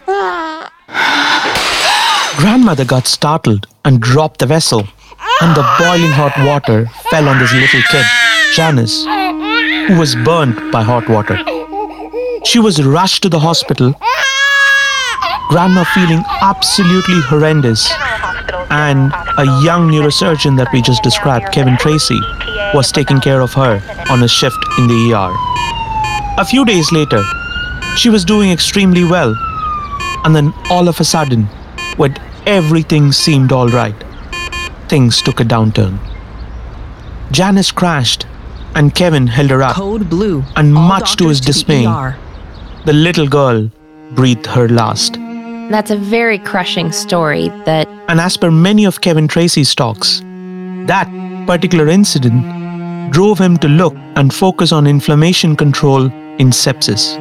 Grandmother 2.37 2.85
got 2.85 3.07
startled 3.07 3.67
and 3.83 4.01
dropped 4.01 4.39
the 4.39 4.45
vessel, 4.45 4.87
and 5.41 5.55
the 5.55 5.65
boiling 5.79 6.11
hot 6.11 6.33
water 6.45 6.87
fell 7.09 7.27
on 7.27 7.39
this 7.39 7.53
little 7.53 7.81
kid, 7.91 8.05
Janice, 8.53 9.03
who 9.87 9.97
was 9.99 10.15
burnt 10.15 10.71
by 10.71 10.83
hot 10.83 11.09
water. 11.09 11.37
She 12.45 12.59
was 12.59 12.83
rushed 12.83 13.23
to 13.23 13.29
the 13.29 13.39
hospital 13.39 13.93
grandma 15.49 15.83
feeling 15.95 16.23
absolutely 16.41 17.21
horrendous. 17.21 17.89
And 18.69 19.13
a 19.37 19.45
young 19.63 19.89
neurosurgeon 19.89 20.57
that 20.57 20.71
we 20.73 20.81
just 20.81 21.03
described, 21.03 21.53
Kevin 21.53 21.77
Tracey, 21.77 22.19
was 22.73 22.91
taking 22.91 23.19
care 23.21 23.41
of 23.41 23.53
her 23.53 23.81
on 24.09 24.23
a 24.23 24.27
shift 24.27 24.57
in 24.77 24.87
the 24.87 25.13
ER. 25.13 25.33
A 26.39 26.45
few 26.45 26.65
days 26.65 26.91
later, 26.91 27.23
she 27.97 28.09
was 28.09 28.23
doing 28.23 28.51
extremely 28.51 29.03
well. 29.03 29.35
And 30.23 30.35
then 30.35 30.53
all 30.69 30.87
of 30.87 30.99
a 30.99 31.03
sudden, 31.03 31.43
when 31.97 32.15
everything 32.45 33.11
seemed 33.11 33.51
all 33.51 33.67
right, 33.69 33.95
things 34.87 35.21
took 35.21 35.39
a 35.39 35.43
downturn. 35.43 35.97
Janice 37.31 37.71
crashed 37.71 38.25
And 38.75 38.93
Kevin 38.93 39.25
held 39.27 39.49
her 39.49 39.63
up. 39.63 39.75
Code 39.75 40.09
blue. 40.09 40.43
And 40.55 40.77
All 40.77 40.87
much 40.87 41.15
to 41.15 41.27
his 41.29 41.39
doctors 41.41 41.55
dismay, 41.55 41.83
the 41.85 41.89
ER. 41.91 42.17
the 42.85 42.93
little 42.93 43.27
girl 43.27 43.69
breathed 44.11 44.45
her 44.45 44.67
last. 44.67 45.13
That's 45.71 45.89
a 45.91 45.97
very 45.97 46.37
crushing 46.37 46.91
story 46.91 47.49
that 47.65 47.87
And 48.07 48.19
as 48.21 48.37
per 48.37 48.51
many 48.51 48.85
of 48.85 49.01
Kevin 49.01 49.27
Tracey's 49.27 49.73
talks, 49.73 50.21
that 50.85 51.07
particular 51.47 51.87
incident 51.87 52.43
drove 53.11 53.39
him 53.39 53.57
to 53.57 53.67
look 53.67 53.95
and 54.15 54.33
focus 54.33 54.71
on 54.71 54.85
inflammation 54.85 55.55
control 55.55 56.05
in 56.37 56.51
sepsis. 56.51 57.17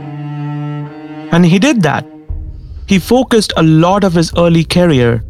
And 1.32 1.44
he 1.44 1.58
did 1.58 1.82
that. 1.82 2.06
He 2.86 2.98
focused 2.98 3.52
a 3.56 3.62
lot 3.62 4.04
of 4.04 4.14
his 4.14 4.32
early 4.36 4.64
career 4.64 5.24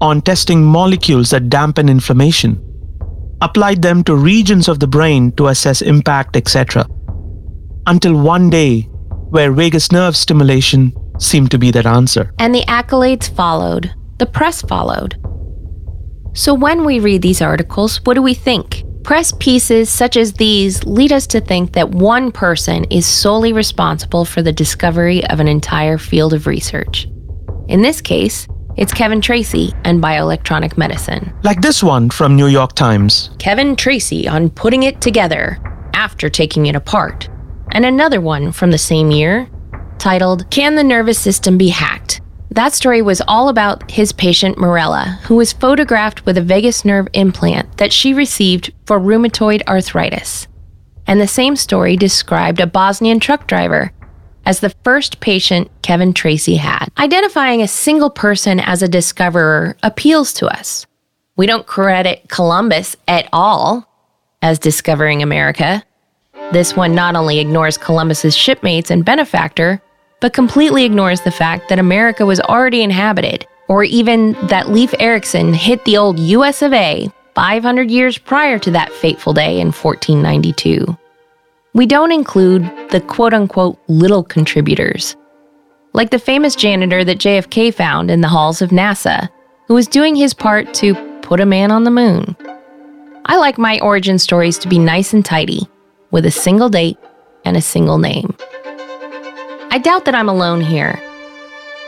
on 0.00 0.20
testing 0.20 0.62
molecules 0.62 1.30
that 1.30 1.48
dampen 1.48 1.88
inflammation, 1.88 2.60
applied 3.40 3.80
them 3.80 4.04
to 4.04 4.14
regions 4.14 4.68
of 4.68 4.78
the 4.78 4.86
brain 4.86 5.32
to 5.32 5.48
assess 5.48 5.82
impact, 5.82 6.36
etc. 6.36 6.86
Until 7.86 8.14
one 8.20 8.50
day, 8.50 8.82
where 9.30 9.52
vagus 9.52 9.90
nerve 9.90 10.16
stimulation 10.16 10.92
seemed 11.18 11.50
to 11.50 11.58
be 11.58 11.70
that 11.70 11.86
answer. 11.86 12.32
And 12.38 12.54
the 12.54 12.64
accolades 12.68 13.34
followed, 13.34 13.94
the 14.18 14.26
press 14.26 14.62
followed. 14.62 15.16
So 16.34 16.52
when 16.52 16.84
we 16.84 16.98
read 17.00 17.22
these 17.22 17.40
articles, 17.40 18.00
what 18.04 18.14
do 18.14 18.22
we 18.22 18.34
think? 18.34 18.83
Press 19.04 19.32
pieces 19.38 19.90
such 19.90 20.16
as 20.16 20.32
these 20.32 20.82
lead 20.84 21.12
us 21.12 21.26
to 21.26 21.38
think 21.38 21.72
that 21.74 21.90
one 21.90 22.32
person 22.32 22.84
is 22.84 23.04
solely 23.04 23.52
responsible 23.52 24.24
for 24.24 24.40
the 24.40 24.50
discovery 24.50 25.22
of 25.26 25.40
an 25.40 25.46
entire 25.46 25.98
field 25.98 26.32
of 26.32 26.46
research. 26.46 27.06
In 27.68 27.82
this 27.82 28.00
case, 28.00 28.48
it's 28.78 28.94
Kevin 28.94 29.20
Tracey 29.20 29.74
and 29.84 30.02
bioelectronic 30.02 30.78
medicine. 30.78 31.34
Like 31.42 31.60
this 31.60 31.82
one 31.82 32.08
from 32.08 32.34
New 32.34 32.46
York 32.46 32.72
Times. 32.72 33.28
Kevin 33.38 33.76
Tracey 33.76 34.26
on 34.26 34.48
putting 34.48 34.84
it 34.84 35.02
together 35.02 35.58
after 35.92 36.30
taking 36.30 36.64
it 36.64 36.74
apart. 36.74 37.28
And 37.72 37.84
another 37.84 38.22
one 38.22 38.52
from 38.52 38.70
the 38.70 38.78
same 38.78 39.10
year 39.10 39.50
titled 39.98 40.50
Can 40.50 40.76
the 40.76 40.84
Nervous 40.84 41.18
System 41.18 41.58
Be 41.58 41.68
Hacked? 41.68 42.22
That 42.54 42.72
story 42.72 43.02
was 43.02 43.20
all 43.26 43.48
about 43.48 43.90
his 43.90 44.12
patient 44.12 44.58
Morella, 44.58 45.18
who 45.24 45.34
was 45.34 45.52
photographed 45.52 46.24
with 46.24 46.38
a 46.38 46.40
vagus 46.40 46.84
nerve 46.84 47.08
implant 47.12 47.78
that 47.78 47.92
she 47.92 48.14
received 48.14 48.72
for 48.86 49.00
rheumatoid 49.00 49.66
arthritis. 49.66 50.46
And 51.04 51.20
the 51.20 51.26
same 51.26 51.56
story 51.56 51.96
described 51.96 52.60
a 52.60 52.66
Bosnian 52.68 53.18
truck 53.18 53.48
driver 53.48 53.90
as 54.46 54.60
the 54.60 54.72
first 54.84 55.18
patient 55.18 55.68
Kevin 55.82 56.12
Tracey 56.14 56.54
had. 56.54 56.90
Identifying 56.96 57.60
a 57.60 57.66
single 57.66 58.10
person 58.10 58.60
as 58.60 58.82
a 58.82 58.88
discoverer 58.88 59.76
appeals 59.82 60.32
to 60.34 60.46
us. 60.46 60.86
We 61.34 61.46
don't 61.46 61.66
credit 61.66 62.28
Columbus 62.28 62.94
at 63.08 63.28
all 63.32 63.84
as 64.42 64.60
discovering 64.60 65.24
America. 65.24 65.82
This 66.52 66.76
one 66.76 66.94
not 66.94 67.16
only 67.16 67.40
ignores 67.40 67.76
Columbus's 67.76 68.36
shipmates 68.36 68.92
and 68.92 69.04
benefactor, 69.04 69.82
but 70.24 70.32
completely 70.32 70.84
ignores 70.84 71.20
the 71.20 71.30
fact 71.30 71.68
that 71.68 71.78
America 71.78 72.24
was 72.24 72.40
already 72.40 72.80
inhabited, 72.80 73.46
or 73.68 73.84
even 73.84 74.32
that 74.46 74.70
Leif 74.70 74.94
Erikson 74.98 75.52
hit 75.52 75.84
the 75.84 75.98
old 75.98 76.18
US 76.18 76.62
of 76.62 76.72
A 76.72 77.10
500 77.34 77.90
years 77.90 78.16
prior 78.16 78.58
to 78.60 78.70
that 78.70 78.90
fateful 78.90 79.34
day 79.34 79.60
in 79.60 79.66
1492. 79.66 80.96
We 81.74 81.84
don't 81.84 82.10
include 82.10 82.62
the 82.88 83.02
quote 83.02 83.34
unquote 83.34 83.78
little 83.88 84.24
contributors, 84.24 85.14
like 85.92 86.08
the 86.08 86.18
famous 86.18 86.56
janitor 86.56 87.04
that 87.04 87.18
JFK 87.18 87.74
found 87.74 88.10
in 88.10 88.22
the 88.22 88.28
halls 88.28 88.62
of 88.62 88.70
NASA, 88.70 89.28
who 89.68 89.74
was 89.74 89.86
doing 89.86 90.16
his 90.16 90.32
part 90.32 90.72
to 90.72 90.94
put 91.20 91.38
a 91.38 91.44
man 91.44 91.70
on 91.70 91.84
the 91.84 91.90
moon. 91.90 92.34
I 93.26 93.36
like 93.36 93.58
my 93.58 93.78
origin 93.80 94.18
stories 94.18 94.56
to 94.60 94.70
be 94.70 94.78
nice 94.78 95.12
and 95.12 95.22
tidy, 95.22 95.68
with 96.12 96.24
a 96.24 96.30
single 96.30 96.70
date 96.70 96.96
and 97.44 97.58
a 97.58 97.60
single 97.60 97.98
name. 97.98 98.34
I 99.74 99.78
doubt 99.78 100.04
that 100.04 100.14
I'm 100.14 100.28
alone 100.28 100.60
here. 100.60 101.02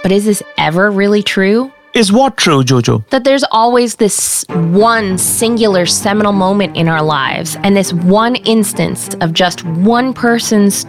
But 0.03 0.11
is 0.11 0.25
this 0.25 0.43
ever 0.59 0.91
really 0.91 1.23
true? 1.23 1.73
Is 1.95 2.11
what 2.11 2.37
true, 2.37 2.65
Jojo? 2.65 3.09
That 3.11 3.23
there's 3.23 3.45
always 3.53 3.95
this 3.95 4.45
one 4.49 5.17
singular 5.17 5.87
seminal 5.87 6.33
moment 6.33 6.77
in 6.77 6.89
our 6.89 7.01
lives, 7.01 7.57
and 7.63 7.77
this 7.77 7.93
one 7.93 8.35
instance 8.35 9.15
of 9.21 9.33
just 9.33 9.65
one 9.65 10.13
person's 10.13 10.85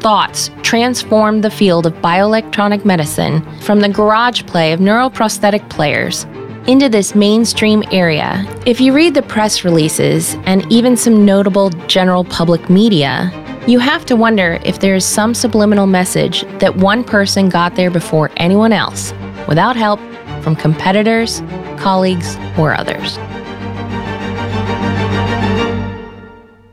thoughts 0.00 0.50
transformed 0.60 1.42
the 1.42 1.48
field 1.48 1.86
of 1.86 1.94
bioelectronic 1.94 2.84
medicine 2.84 3.40
from 3.60 3.80
the 3.80 3.88
garage 3.88 4.44
play 4.44 4.74
of 4.74 4.80
neuroprosthetic 4.80 5.66
players 5.70 6.24
into 6.66 6.90
this 6.90 7.14
mainstream 7.14 7.82
area. 7.92 8.44
If 8.66 8.78
you 8.78 8.92
read 8.92 9.14
the 9.14 9.22
press 9.22 9.64
releases 9.64 10.34
and 10.44 10.70
even 10.70 10.98
some 10.98 11.24
notable 11.24 11.70
general 11.86 12.24
public 12.24 12.68
media, 12.68 13.32
you 13.66 13.80
have 13.80 14.06
to 14.06 14.14
wonder 14.14 14.60
if 14.64 14.78
there 14.78 14.94
is 14.94 15.04
some 15.04 15.34
subliminal 15.34 15.88
message 15.88 16.42
that 16.60 16.76
one 16.76 17.02
person 17.02 17.48
got 17.48 17.74
there 17.74 17.90
before 17.90 18.30
anyone 18.36 18.72
else, 18.72 19.12
without 19.48 19.74
help 19.74 19.98
from 20.40 20.54
competitors, 20.54 21.40
colleagues, 21.76 22.36
or 22.56 22.74
others. 22.74 23.16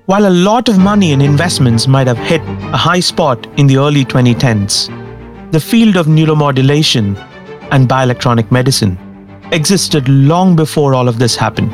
While 0.05 0.27
a 0.27 0.29
lot 0.29 0.69
of 0.69 0.77
money 0.77 1.13
and 1.13 1.23
investments 1.23 1.87
might 1.87 2.05
have 2.05 2.19
hit 2.19 2.41
a 2.41 2.77
high 2.77 2.99
spot 2.99 3.47
in 3.57 3.65
the 3.65 3.77
early 3.77 4.05
2010s, 4.05 5.51
the 5.51 5.59
field 5.59 5.97
of 5.97 6.05
neuromodulation 6.05 7.17
and 7.71 7.89
bioelectronic 7.89 8.51
medicine 8.51 8.99
existed 9.51 10.07
long 10.07 10.55
before 10.55 10.93
all 10.93 11.07
of 11.07 11.17
this 11.17 11.35
happened. 11.35 11.71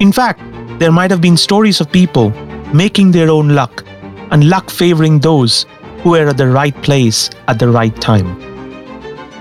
In 0.00 0.12
fact, 0.12 0.40
there 0.78 0.92
might 0.92 1.10
have 1.10 1.20
been 1.20 1.36
stories 1.36 1.82
of 1.82 1.92
people 1.92 2.30
making 2.72 3.10
their 3.10 3.30
own 3.30 3.50
luck 3.50 3.84
and 4.34 4.50
luck 4.50 4.68
favoring 4.68 5.20
those 5.20 5.64
who 6.02 6.10
were 6.10 6.28
at 6.28 6.36
the 6.36 6.48
right 6.48 6.74
place 6.82 7.30
at 7.46 7.60
the 7.60 7.68
right 7.68 7.94
time. 8.00 8.28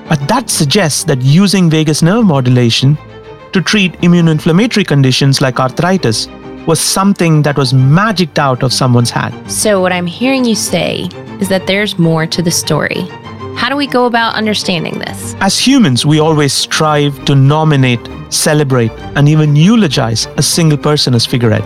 But 0.08 0.28
that 0.28 0.52
suggests 0.52 1.04
that 1.06 1.20
using 1.24 1.68
vagus 1.68 2.04
nerve 2.04 2.26
modulation 2.26 2.96
to 3.54 3.62
treat 3.62 3.96
immune 4.04 4.28
inflammatory 4.28 4.84
conditions 4.84 5.42
like 5.42 5.60
arthritis 5.60 6.28
was 6.68 6.80
something 6.80 7.42
that 7.42 7.58
was 7.58 7.74
magicked 7.74 8.38
out 8.38 8.62
of 8.62 8.72
someone's 8.72 9.10
hat. 9.10 9.34
So, 9.50 9.82
what 9.82 9.92
I'm 9.92 10.06
hearing 10.06 10.46
you 10.46 10.56
say 10.56 11.10
is 11.42 11.50
that 11.50 11.66
there's 11.66 11.98
more 11.98 12.28
to 12.28 12.44
the 12.44 12.52
story. 12.52 13.02
How 13.56 13.70
do 13.70 13.76
we 13.76 13.88
go 13.88 14.06
about 14.06 14.36
understanding 14.36 15.00
this? 15.00 15.36
As 15.40 15.58
humans, 15.58 16.06
we 16.06 16.20
always 16.20 16.54
strive 16.54 17.26
to 17.26 17.34
nominate, 17.34 18.08
celebrate, 18.30 18.92
and 19.16 19.28
even 19.28 19.56
eulogize 19.56 20.28
a 20.38 20.44
single 20.44 20.78
person 20.78 21.16
as 21.16 21.26
figurehead. 21.26 21.64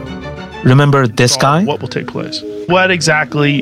Remember 0.63 1.07
this 1.07 1.37
guy? 1.37 1.63
What 1.63 1.81
will 1.81 1.87
take 1.87 2.07
place? 2.07 2.41
What 2.67 2.91
exactly 2.91 3.59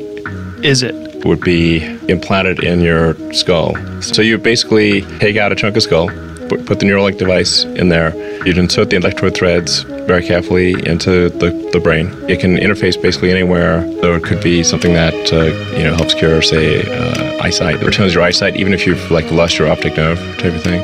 is 0.62 0.82
it? 0.82 0.94
would 1.24 1.40
be 1.40 1.78
implanted 2.08 2.62
in 2.62 2.80
your 2.80 3.16
skull. 3.32 3.74
So 4.00 4.22
you 4.22 4.38
basically 4.38 5.02
take 5.18 5.36
out 5.36 5.50
a 5.50 5.56
chunk 5.56 5.74
of 5.76 5.82
skull, 5.82 6.08
put, 6.48 6.64
put 6.66 6.78
the 6.78 6.86
Neuralink 6.86 7.18
device 7.18 7.64
in 7.64 7.88
there. 7.88 8.14
You'd 8.46 8.58
insert 8.58 8.90
the 8.90 8.96
electrode 8.96 9.34
threads 9.36 9.80
very 10.06 10.24
carefully 10.24 10.72
into 10.86 11.28
the, 11.30 11.50
the 11.72 11.80
brain. 11.80 12.12
It 12.28 12.38
can 12.38 12.56
interface 12.58 13.00
basically 13.00 13.32
anywhere. 13.32 13.82
So 14.02 14.14
it 14.14 14.22
could 14.22 14.40
be 14.40 14.62
something 14.62 14.92
that 14.92 15.32
uh, 15.32 15.46
you 15.76 15.82
know 15.82 15.94
helps 15.96 16.14
cure, 16.14 16.40
say, 16.42 16.82
uh, 16.86 17.42
eyesight, 17.42 17.82
returns 17.82 18.14
your 18.14 18.22
eyesight, 18.22 18.54
even 18.56 18.72
if 18.72 18.86
you've 18.86 19.10
like 19.10 19.28
lost 19.32 19.58
your 19.58 19.68
optic 19.68 19.96
nerve 19.96 20.18
type 20.38 20.54
of 20.54 20.62
thing. 20.62 20.80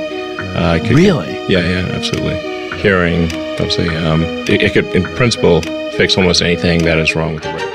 Uh, 0.56 0.78
it 0.82 0.88
could- 0.88 0.96
Really? 0.96 1.30
Yeah, 1.48 1.60
yeah, 1.60 1.86
absolutely. 1.94 2.36
Hearing, 2.80 3.24
obviously, 3.60 3.90
um, 3.96 4.22
it, 4.24 4.60
it 4.60 4.72
could, 4.72 4.86
in 4.86 5.04
principle, 5.14 5.60
fix 5.92 6.16
almost 6.16 6.42
anything 6.42 6.82
that 6.84 6.98
is 6.98 7.14
wrong 7.14 7.34
with 7.34 7.42
the 7.42 7.50
brain. 7.52 7.72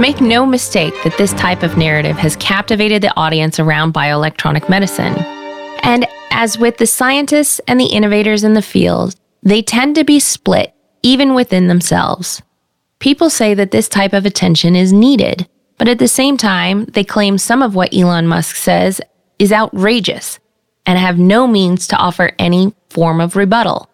Make 0.00 0.20
no 0.20 0.44
mistake 0.44 0.94
that 1.04 1.16
this 1.16 1.32
type 1.34 1.62
of 1.62 1.76
narrative 1.76 2.16
has 2.16 2.34
captivated 2.36 3.02
the 3.02 3.16
audience 3.16 3.60
around 3.60 3.94
bioelectronic 3.94 4.68
medicine. 4.68 5.14
And 5.84 6.08
as 6.32 6.58
with 6.58 6.78
the 6.78 6.86
scientists 6.86 7.60
and 7.68 7.78
the 7.78 7.86
innovators 7.86 8.42
in 8.42 8.54
the 8.54 8.62
field, 8.62 9.14
they 9.42 9.62
tend 9.62 9.94
to 9.94 10.04
be 10.04 10.18
split 10.18 10.74
even 11.02 11.34
within 11.34 11.68
themselves. 11.68 12.42
People 12.98 13.30
say 13.30 13.54
that 13.54 13.70
this 13.70 13.88
type 13.88 14.12
of 14.12 14.26
attention 14.26 14.74
is 14.74 14.92
needed, 14.92 15.48
but 15.78 15.88
at 15.88 15.98
the 15.98 16.08
same 16.08 16.36
time, 16.36 16.84
they 16.86 17.04
claim 17.04 17.38
some 17.38 17.62
of 17.62 17.74
what 17.74 17.94
Elon 17.94 18.26
Musk 18.26 18.56
says 18.56 19.00
is 19.38 19.52
outrageous 19.52 20.38
and 20.86 20.98
have 20.98 21.18
no 21.18 21.46
means 21.46 21.86
to 21.88 21.96
offer 21.96 22.32
any 22.38 22.74
form 22.90 23.20
of 23.20 23.36
rebuttal. 23.36 23.88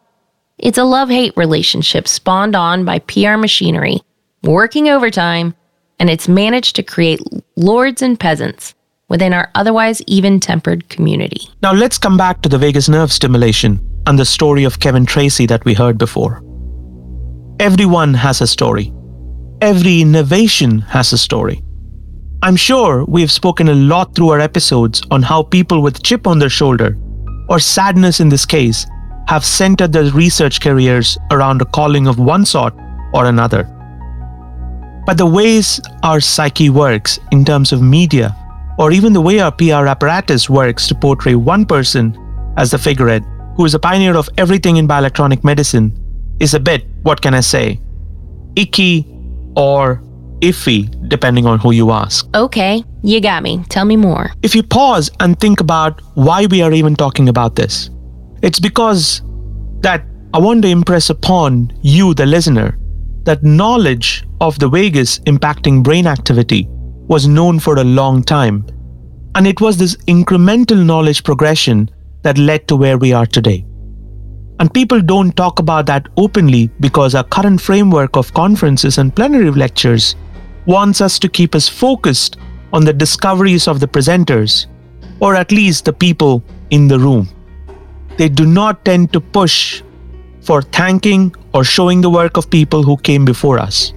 It's 0.58 0.78
a 0.78 0.84
love 0.84 1.08
hate 1.08 1.36
relationship 1.36 2.08
spawned 2.08 2.56
on 2.56 2.84
by 2.84 2.98
PR 3.00 3.36
machinery, 3.36 4.00
working 4.42 4.88
overtime, 4.88 5.54
and 6.00 6.10
it's 6.10 6.28
managed 6.28 6.76
to 6.76 6.82
create 6.82 7.20
lords 7.56 8.02
and 8.02 8.18
peasants 8.18 8.74
within 9.08 9.32
our 9.32 9.50
otherwise 9.54 10.02
even 10.06 10.40
tempered 10.40 10.88
community. 10.88 11.48
Now 11.62 11.72
let's 11.72 11.98
come 11.98 12.16
back 12.16 12.42
to 12.42 12.48
the 12.48 12.58
vagus 12.58 12.88
nerve 12.88 13.12
stimulation 13.12 13.80
and 14.06 14.18
the 14.18 14.24
story 14.24 14.64
of 14.64 14.80
Kevin 14.80 15.06
Tracey 15.06 15.46
that 15.46 15.64
we 15.64 15.74
heard 15.74 15.98
before. 15.98 16.42
Everyone 17.60 18.14
has 18.14 18.40
a 18.40 18.46
story. 18.46 18.92
Every 19.60 20.00
innovation 20.00 20.80
has 20.80 21.12
a 21.12 21.18
story. 21.18 21.62
I'm 22.40 22.54
sure 22.54 23.04
we've 23.06 23.32
spoken 23.32 23.68
a 23.68 23.74
lot 23.74 24.14
through 24.14 24.28
our 24.28 24.38
episodes 24.38 25.02
on 25.10 25.22
how 25.22 25.42
people 25.42 25.82
with 25.82 26.04
chip 26.04 26.24
on 26.28 26.38
their 26.38 26.48
shoulder, 26.48 26.96
or 27.48 27.58
sadness 27.58 28.20
in 28.20 28.28
this 28.28 28.46
case, 28.46 28.86
have 29.26 29.44
centered 29.44 29.92
their 29.92 30.08
research 30.12 30.60
careers 30.60 31.18
around 31.32 31.60
a 31.60 31.64
calling 31.64 32.06
of 32.06 32.20
one 32.20 32.46
sort 32.46 32.74
or 33.12 33.26
another. 33.26 33.64
But 35.04 35.18
the 35.18 35.26
ways 35.26 35.80
our 36.04 36.20
psyche 36.20 36.70
works 36.70 37.18
in 37.32 37.44
terms 37.44 37.72
of 37.72 37.82
media, 37.82 38.36
or 38.78 38.92
even 38.92 39.12
the 39.12 39.20
way 39.20 39.40
our 39.40 39.50
PR 39.50 39.88
apparatus 39.88 40.48
works 40.48 40.86
to 40.86 40.94
portray 40.94 41.34
one 41.34 41.66
person 41.66 42.16
as 42.56 42.70
the 42.70 42.78
figurehead, 42.78 43.24
who 43.56 43.64
is 43.64 43.74
a 43.74 43.80
pioneer 43.80 44.16
of 44.16 44.28
everything 44.38 44.76
in 44.76 44.86
bioelectronic 44.86 45.42
medicine, 45.42 45.92
is 46.38 46.54
a 46.54 46.60
bit, 46.60 46.86
what 47.02 47.20
can 47.20 47.34
I 47.34 47.40
say, 47.40 47.80
icky 48.54 49.12
or 49.56 50.04
iffy, 50.40 51.08
depending 51.08 51.46
on 51.46 51.58
who 51.58 51.72
you 51.72 51.90
ask. 51.90 52.28
Okay, 52.34 52.84
you 53.02 53.20
got 53.20 53.42
me. 53.42 53.64
Tell 53.68 53.84
me 53.84 53.96
more. 53.96 54.32
If 54.42 54.54
you 54.54 54.62
pause 54.62 55.10
and 55.20 55.38
think 55.38 55.60
about 55.60 56.00
why 56.14 56.46
we 56.46 56.62
are 56.62 56.72
even 56.72 56.96
talking 56.96 57.28
about 57.28 57.54
this, 57.54 57.90
it's 58.42 58.60
because 58.60 59.22
that 59.80 60.04
I 60.34 60.38
want 60.38 60.62
to 60.62 60.68
impress 60.68 61.10
upon 61.10 61.72
you, 61.82 62.14
the 62.14 62.26
listener, 62.26 62.78
that 63.24 63.42
knowledge 63.42 64.26
of 64.40 64.58
the 64.58 64.68
vagus 64.68 65.18
impacting 65.20 65.82
brain 65.82 66.06
activity 66.06 66.66
was 66.68 67.26
known 67.26 67.58
for 67.58 67.76
a 67.76 67.84
long 67.84 68.22
time. 68.22 68.66
And 69.34 69.46
it 69.46 69.60
was 69.60 69.76
this 69.76 69.96
incremental 70.06 70.84
knowledge 70.84 71.24
progression 71.24 71.90
that 72.22 72.38
led 72.38 72.68
to 72.68 72.76
where 72.76 72.98
we 72.98 73.12
are 73.12 73.26
today. 73.26 73.64
And 74.60 74.72
people 74.74 75.00
don't 75.00 75.36
talk 75.36 75.60
about 75.60 75.86
that 75.86 76.08
openly 76.16 76.68
because 76.80 77.14
our 77.14 77.24
current 77.24 77.60
framework 77.60 78.16
of 78.16 78.34
conferences 78.34 78.98
and 78.98 79.14
plenary 79.14 79.50
lectures 79.50 80.16
wants 80.68 81.00
us 81.00 81.18
to 81.18 81.28
keep 81.28 81.54
us 81.54 81.66
focused 81.66 82.36
on 82.74 82.84
the 82.84 82.92
discoveries 82.92 83.66
of 83.66 83.80
the 83.80 83.88
presenters, 83.88 84.66
or 85.18 85.34
at 85.34 85.50
least 85.50 85.86
the 85.86 85.92
people 85.92 86.44
in 86.70 86.86
the 86.86 86.98
room. 86.98 87.26
They 88.18 88.28
do 88.28 88.44
not 88.44 88.84
tend 88.84 89.12
to 89.14 89.20
push 89.20 89.82
for 90.42 90.60
thanking 90.60 91.34
or 91.54 91.64
showing 91.64 92.02
the 92.02 92.10
work 92.10 92.36
of 92.36 92.50
people 92.50 92.82
who 92.82 92.98
came 92.98 93.24
before 93.24 93.58
us. 93.58 93.94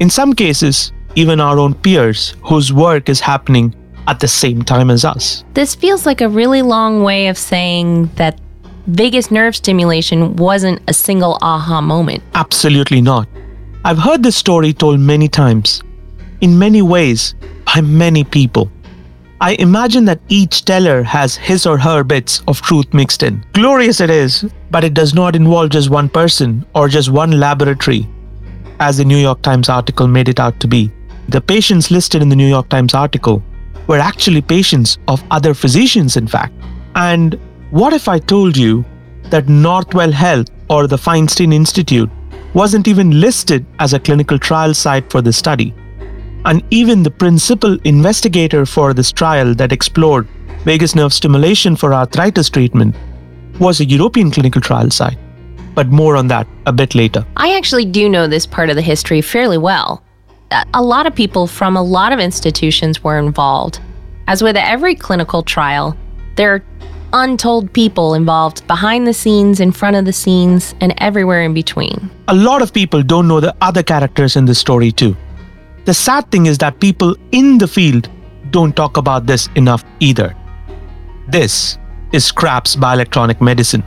In 0.00 0.08
some 0.08 0.32
cases, 0.32 0.92
even 1.14 1.40
our 1.40 1.58
own 1.58 1.74
peers 1.74 2.34
whose 2.42 2.72
work 2.72 3.10
is 3.10 3.20
happening 3.20 3.74
at 4.06 4.18
the 4.18 4.28
same 4.28 4.62
time 4.62 4.90
as 4.90 5.04
us. 5.04 5.44
This 5.52 5.74
feels 5.74 6.06
like 6.06 6.22
a 6.22 6.28
really 6.28 6.62
long 6.62 7.02
way 7.02 7.28
of 7.28 7.36
saying 7.36 8.06
that 8.16 8.40
vagus 8.86 9.30
nerve 9.30 9.54
stimulation 9.54 10.36
wasn't 10.36 10.80
a 10.88 10.94
single 10.94 11.36
aha 11.42 11.82
moment. 11.82 12.22
Absolutely 12.34 13.02
not. 13.02 13.28
I've 13.84 13.98
heard 13.98 14.22
this 14.22 14.36
story 14.36 14.72
told 14.72 15.00
many 15.00 15.26
times, 15.26 15.82
in 16.40 16.56
many 16.56 16.82
ways, 16.82 17.34
by 17.66 17.80
many 17.80 18.22
people. 18.22 18.70
I 19.40 19.54
imagine 19.54 20.04
that 20.04 20.20
each 20.28 20.64
teller 20.64 21.02
has 21.02 21.34
his 21.34 21.66
or 21.66 21.78
her 21.78 22.04
bits 22.04 22.44
of 22.46 22.60
truth 22.62 22.94
mixed 22.94 23.24
in. 23.24 23.44
Glorious 23.54 24.00
it 24.00 24.08
is, 24.08 24.44
but 24.70 24.84
it 24.84 24.94
does 24.94 25.14
not 25.14 25.34
involve 25.34 25.70
just 25.70 25.90
one 25.90 26.08
person 26.08 26.64
or 26.76 26.88
just 26.88 27.10
one 27.10 27.40
laboratory, 27.40 28.08
as 28.78 28.98
the 28.98 29.04
New 29.04 29.16
York 29.16 29.42
Times 29.42 29.68
article 29.68 30.06
made 30.06 30.28
it 30.28 30.38
out 30.38 30.60
to 30.60 30.68
be. 30.68 30.92
The 31.28 31.40
patients 31.40 31.90
listed 31.90 32.22
in 32.22 32.28
the 32.28 32.36
New 32.36 32.46
York 32.48 32.68
Times 32.68 32.94
article 32.94 33.42
were 33.88 33.98
actually 33.98 34.42
patients 34.42 34.98
of 35.08 35.24
other 35.32 35.54
physicians, 35.54 36.16
in 36.16 36.28
fact. 36.28 36.54
And 36.94 37.36
what 37.70 37.92
if 37.92 38.06
I 38.06 38.20
told 38.20 38.56
you 38.56 38.84
that 39.30 39.46
Northwell 39.46 40.12
Health 40.12 40.50
or 40.70 40.86
the 40.86 40.96
Feinstein 40.96 41.52
Institute 41.52 42.10
wasn't 42.54 42.88
even 42.88 43.20
listed 43.20 43.64
as 43.78 43.94
a 43.94 44.00
clinical 44.00 44.38
trial 44.38 44.74
site 44.74 45.10
for 45.10 45.22
the 45.22 45.32
study? 45.32 45.74
And 46.44 46.62
even 46.70 47.02
the 47.02 47.10
principal 47.10 47.78
investigator 47.84 48.66
for 48.66 48.92
this 48.92 49.12
trial 49.12 49.54
that 49.54 49.72
explored 49.72 50.26
vagus 50.64 50.94
nerve 50.94 51.12
stimulation 51.12 51.76
for 51.76 51.94
arthritis 51.94 52.50
treatment 52.50 52.94
was 53.58 53.80
a 53.80 53.84
European 53.84 54.30
clinical 54.30 54.60
trial 54.60 54.90
site. 54.90 55.18
But 55.74 55.88
more 55.88 56.16
on 56.16 56.28
that 56.28 56.46
a 56.66 56.72
bit 56.72 56.94
later. 56.94 57.24
I 57.36 57.56
actually 57.56 57.84
do 57.84 58.08
know 58.08 58.26
this 58.26 58.46
part 58.46 58.70
of 58.70 58.76
the 58.76 58.82
history 58.82 59.22
fairly 59.22 59.58
well. 59.58 60.02
A 60.74 60.82
lot 60.82 61.06
of 61.06 61.14
people 61.14 61.46
from 61.46 61.76
a 61.76 61.82
lot 61.82 62.12
of 62.12 62.18
institutions 62.18 63.02
were 63.02 63.18
involved. 63.18 63.80
As 64.28 64.42
with 64.42 64.56
every 64.56 64.94
clinical 64.94 65.42
trial, 65.42 65.96
there 66.36 66.54
are 66.54 66.62
untold 67.12 67.72
people 67.72 68.14
involved 68.14 68.66
behind 68.66 69.06
the 69.06 69.14
scenes, 69.14 69.60
in 69.60 69.72
front 69.72 69.96
of 69.96 70.04
the 70.04 70.12
scenes, 70.12 70.74
and 70.80 70.94
everywhere 70.98 71.42
in 71.42 71.54
between. 71.54 72.10
A 72.28 72.34
lot 72.34 72.62
of 72.62 72.72
people 72.72 73.02
don't 73.02 73.28
know 73.28 73.40
the 73.40 73.54
other 73.60 73.82
characters 73.82 74.36
in 74.36 74.44
the 74.44 74.54
story, 74.54 74.92
too. 74.92 75.16
The 75.84 75.94
sad 75.94 76.30
thing 76.30 76.46
is 76.46 76.58
that 76.58 76.80
people 76.80 77.16
in 77.32 77.58
the 77.58 77.68
field 77.68 78.08
don't 78.50 78.76
talk 78.76 78.96
about 78.96 79.26
this 79.26 79.48
enough 79.56 79.84
either. 80.00 80.36
This 81.28 81.78
is 82.12 82.24
Scraps 82.24 82.76
Bioelectronic 82.76 83.40
Medicine, 83.40 83.82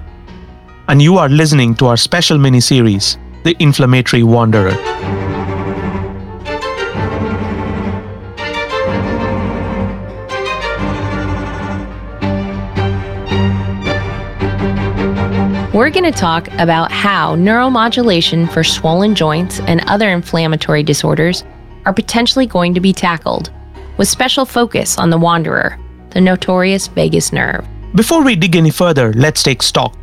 and 0.88 1.02
you 1.02 1.18
are 1.18 1.30
listening 1.30 1.76
to 1.76 1.88
our 1.88 1.98
special 1.98 2.38
mini 2.38 2.60
series, 2.60 3.18
The 3.44 3.56
Inflammatory 3.60 4.24
Wanderer. 4.24 4.76
We're 15.76 15.90
going 15.90 16.10
to 16.10 16.18
talk 16.18 16.48
about 16.54 16.90
how 16.90 17.36
neuromodulation 17.36 18.50
for 18.50 18.64
swollen 18.64 19.14
joints 19.14 19.60
and 19.60 19.82
other 19.88 20.10
inflammatory 20.10 20.84
disorders 20.84 21.44
are 21.84 21.92
potentially 21.92 22.46
going 22.46 22.74
to 22.76 22.80
be 22.80 22.94
tackled, 22.94 23.52
with 23.98 24.08
special 24.08 24.46
focus 24.46 24.98
on 24.98 25.10
the 25.10 25.18
wanderer, 25.18 25.78
the 26.12 26.22
notorious 26.22 26.88
vagus 26.88 27.34
nerve. 27.34 27.68
Before 27.94 28.24
we 28.24 28.38
dig 28.38 28.56
any 28.56 28.72
further, 28.72 29.12
let's 29.16 29.44
take 29.44 29.62
stock. 29.62 29.98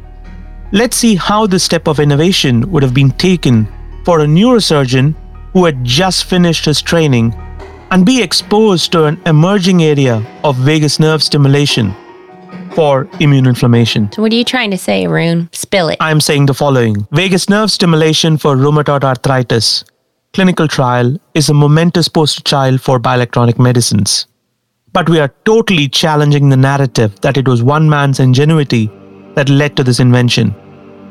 Let's 0.72 0.98
see 0.98 1.14
how 1.14 1.46
this 1.46 1.64
step 1.64 1.88
of 1.88 2.00
innovation 2.00 2.70
would 2.70 2.82
have 2.82 2.92
been 2.92 3.12
taken 3.12 3.66
for 4.04 4.20
a 4.20 4.26
neurosurgeon 4.26 5.14
who 5.54 5.64
had 5.64 5.82
just 5.82 6.24
finished 6.24 6.66
his 6.66 6.82
training 6.82 7.32
and 7.90 8.04
be 8.04 8.22
exposed 8.22 8.92
to 8.92 9.04
an 9.04 9.18
emerging 9.24 9.82
area 9.82 10.22
of 10.44 10.54
vagus 10.56 11.00
nerve 11.00 11.22
stimulation 11.22 11.94
for 12.74 13.08
immune 13.20 13.46
inflammation. 13.46 14.10
So, 14.12 14.22
what 14.22 14.32
are 14.32 14.36
you 14.36 14.44
trying 14.44 14.70
to 14.70 14.78
say, 14.78 15.04
Arun? 15.06 15.48
Spill 15.52 15.88
it. 15.88 15.96
I'm 16.00 16.20
saying 16.20 16.46
the 16.46 16.54
following 16.54 17.06
Vagus 17.12 17.48
nerve 17.48 17.70
stimulation 17.70 18.38
for 18.38 18.56
rheumatoid 18.56 19.04
arthritis 19.04 19.84
clinical 20.32 20.66
trial 20.66 21.16
is 21.34 21.50
a 21.50 21.54
momentous 21.54 22.08
poster 22.08 22.42
child 22.42 22.80
for 22.80 22.98
bioelectronic 22.98 23.58
medicines. 23.58 24.26
But 24.92 25.08
we 25.08 25.20
are 25.20 25.32
totally 25.44 25.88
challenging 25.88 26.48
the 26.48 26.56
narrative 26.56 27.20
that 27.20 27.36
it 27.36 27.46
was 27.46 27.62
one 27.62 27.88
man's 27.88 28.18
ingenuity 28.18 28.90
that 29.34 29.48
led 29.48 29.76
to 29.76 29.84
this 29.84 30.00
invention. 30.00 30.54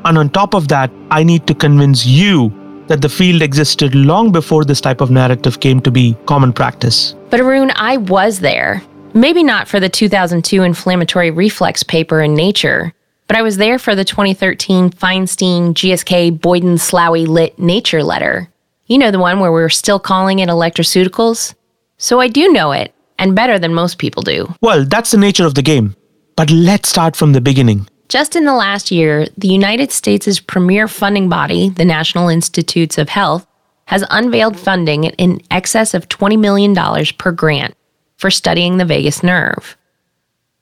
And 0.04 0.18
on 0.18 0.30
top 0.30 0.54
of 0.54 0.68
that, 0.68 0.90
I 1.10 1.22
need 1.22 1.46
to 1.46 1.54
convince 1.54 2.04
you 2.04 2.52
that 2.88 3.00
the 3.00 3.08
field 3.08 3.42
existed 3.42 3.94
long 3.94 4.32
before 4.32 4.64
this 4.64 4.80
type 4.80 5.00
of 5.00 5.10
narrative 5.10 5.60
came 5.60 5.80
to 5.80 5.90
be 5.90 6.16
common 6.26 6.52
practice. 6.52 7.14
But 7.30 7.40
Arun, 7.40 7.72
I 7.76 7.98
was 7.98 8.40
there. 8.40 8.82
Maybe 9.14 9.42
not 9.42 9.68
for 9.68 9.78
the 9.78 9.90
2002 9.90 10.62
inflammatory 10.62 11.30
reflex 11.30 11.82
paper 11.82 12.22
in 12.22 12.34
Nature, 12.34 12.94
but 13.28 13.36
I 13.36 13.42
was 13.42 13.58
there 13.58 13.78
for 13.78 13.94
the 13.94 14.06
2013 14.06 14.88
Feinstein 14.88 15.74
GSK 15.74 16.40
Boyden 16.40 16.76
Slaoui 16.76 17.26
Litt 17.26 17.58
Nature 17.58 18.02
letter. 18.02 18.48
You 18.86 18.96
know 18.96 19.10
the 19.10 19.18
one 19.18 19.38
where 19.38 19.52
we're 19.52 19.68
still 19.68 19.98
calling 19.98 20.38
it 20.38 20.48
electroceuticals? 20.48 21.54
So 21.98 22.20
I 22.20 22.28
do 22.28 22.50
know 22.52 22.72
it, 22.72 22.94
and 23.18 23.36
better 23.36 23.58
than 23.58 23.74
most 23.74 23.98
people 23.98 24.22
do. 24.22 24.52
Well, 24.62 24.86
that's 24.86 25.10
the 25.10 25.18
nature 25.18 25.44
of 25.44 25.56
the 25.56 25.62
game. 25.62 25.94
But 26.34 26.50
let's 26.50 26.88
start 26.88 27.14
from 27.14 27.34
the 27.34 27.42
beginning. 27.42 27.86
Just 28.08 28.34
in 28.34 28.46
the 28.46 28.54
last 28.54 28.90
year, 28.90 29.26
the 29.36 29.48
United 29.48 29.92
States' 29.92 30.40
premier 30.40 30.88
funding 30.88 31.28
body, 31.28 31.68
the 31.68 31.84
National 31.84 32.28
Institutes 32.28 32.96
of 32.96 33.10
Health, 33.10 33.46
has 33.86 34.04
unveiled 34.08 34.58
funding 34.58 35.04
in 35.04 35.42
excess 35.50 35.92
of 35.92 36.08
$20 36.08 36.38
million 36.38 36.74
per 37.18 37.32
grant 37.32 37.74
for 38.22 38.30
studying 38.30 38.76
the 38.76 38.84
vagus 38.84 39.24
nerve. 39.24 39.76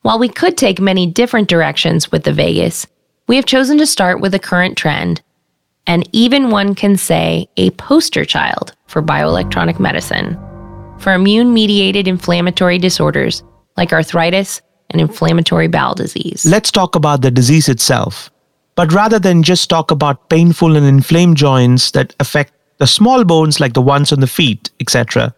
While 0.01 0.17
we 0.17 0.29
could 0.29 0.57
take 0.57 0.79
many 0.79 1.05
different 1.05 1.47
directions 1.47 2.11
with 2.11 2.23
the 2.23 2.33
vagus, 2.33 2.87
we 3.27 3.35
have 3.35 3.45
chosen 3.45 3.77
to 3.77 3.85
start 3.85 4.19
with 4.19 4.31
the 4.31 4.39
current 4.39 4.79
trend, 4.79 5.21
and 5.85 6.09
even 6.11 6.49
one 6.49 6.73
can 6.73 6.97
say 6.97 7.47
a 7.57 7.69
poster 7.71 8.25
child 8.25 8.75
for 8.87 9.03
bioelectronic 9.03 9.79
medicine 9.79 10.39
for 10.97 11.13
immune 11.13 11.53
mediated 11.53 12.07
inflammatory 12.07 12.79
disorders 12.79 13.43
like 13.77 13.93
arthritis 13.93 14.59
and 14.89 14.99
inflammatory 14.99 15.67
bowel 15.67 15.93
disease. 15.93 16.43
Let's 16.47 16.71
talk 16.71 16.95
about 16.95 17.21
the 17.21 17.29
disease 17.29 17.69
itself. 17.69 18.31
But 18.75 18.91
rather 18.91 19.19
than 19.19 19.43
just 19.43 19.69
talk 19.69 19.91
about 19.91 20.29
painful 20.29 20.75
and 20.75 20.85
inflamed 20.87 21.37
joints 21.37 21.91
that 21.91 22.15
affect 22.19 22.53
the 22.79 22.87
small 22.87 23.23
bones 23.23 23.59
like 23.59 23.73
the 23.73 23.83
ones 23.83 24.11
on 24.11 24.19
the 24.19 24.25
feet, 24.25 24.71
etc., 24.79 25.35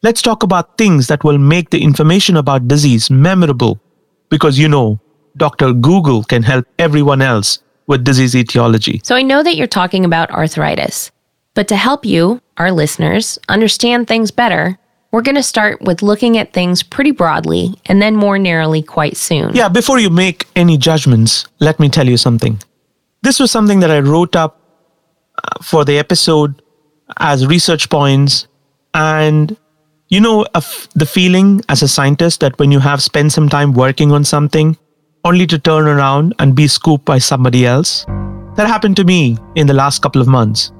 Let's 0.00 0.22
talk 0.22 0.44
about 0.44 0.78
things 0.78 1.08
that 1.08 1.24
will 1.24 1.38
make 1.38 1.70
the 1.70 1.82
information 1.82 2.36
about 2.36 2.68
disease 2.68 3.10
memorable 3.10 3.80
because 4.28 4.56
you 4.56 4.68
know, 4.68 5.00
Dr. 5.36 5.72
Google 5.72 6.22
can 6.22 6.44
help 6.44 6.66
everyone 6.78 7.20
else 7.20 7.58
with 7.88 8.04
disease 8.04 8.36
etiology. 8.36 9.00
So 9.02 9.16
I 9.16 9.22
know 9.22 9.42
that 9.42 9.56
you're 9.56 9.66
talking 9.66 10.04
about 10.04 10.30
arthritis, 10.30 11.10
but 11.54 11.66
to 11.68 11.76
help 11.76 12.04
you, 12.04 12.40
our 12.58 12.70
listeners, 12.70 13.40
understand 13.48 14.06
things 14.06 14.30
better, 14.30 14.78
we're 15.10 15.22
going 15.22 15.34
to 15.34 15.42
start 15.42 15.80
with 15.82 16.02
looking 16.02 16.38
at 16.38 16.52
things 16.52 16.82
pretty 16.82 17.10
broadly 17.10 17.74
and 17.86 18.00
then 18.00 18.14
more 18.14 18.38
narrowly 18.38 18.82
quite 18.82 19.16
soon. 19.16 19.54
Yeah, 19.54 19.68
before 19.68 19.98
you 19.98 20.10
make 20.10 20.46
any 20.54 20.76
judgments, 20.76 21.46
let 21.58 21.80
me 21.80 21.88
tell 21.88 22.06
you 22.06 22.16
something. 22.18 22.60
This 23.22 23.40
was 23.40 23.50
something 23.50 23.80
that 23.80 23.90
I 23.90 23.98
wrote 23.98 24.36
up 24.36 24.60
uh, 25.42 25.62
for 25.62 25.84
the 25.84 25.98
episode 25.98 26.62
as 27.16 27.46
research 27.46 27.90
points. 27.90 28.46
And 28.94 29.56
you 30.08 30.20
know, 30.20 30.46
the 30.94 31.06
feeling 31.06 31.60
as 31.68 31.82
a 31.82 31.88
scientist 31.88 32.40
that 32.40 32.58
when 32.58 32.72
you 32.72 32.78
have 32.78 33.02
spent 33.02 33.32
some 33.32 33.48
time 33.48 33.72
working 33.72 34.10
on 34.10 34.24
something, 34.24 34.76
only 35.24 35.46
to 35.46 35.58
turn 35.58 35.86
around 35.86 36.34
and 36.38 36.54
be 36.54 36.66
scooped 36.66 37.04
by 37.04 37.18
somebody 37.18 37.66
else? 37.66 38.04
That 38.56 38.66
happened 38.66 38.96
to 38.96 39.04
me 39.04 39.36
in 39.54 39.66
the 39.66 39.74
last 39.74 40.00
couple 40.00 40.22
of 40.22 40.28
months. 40.28 40.72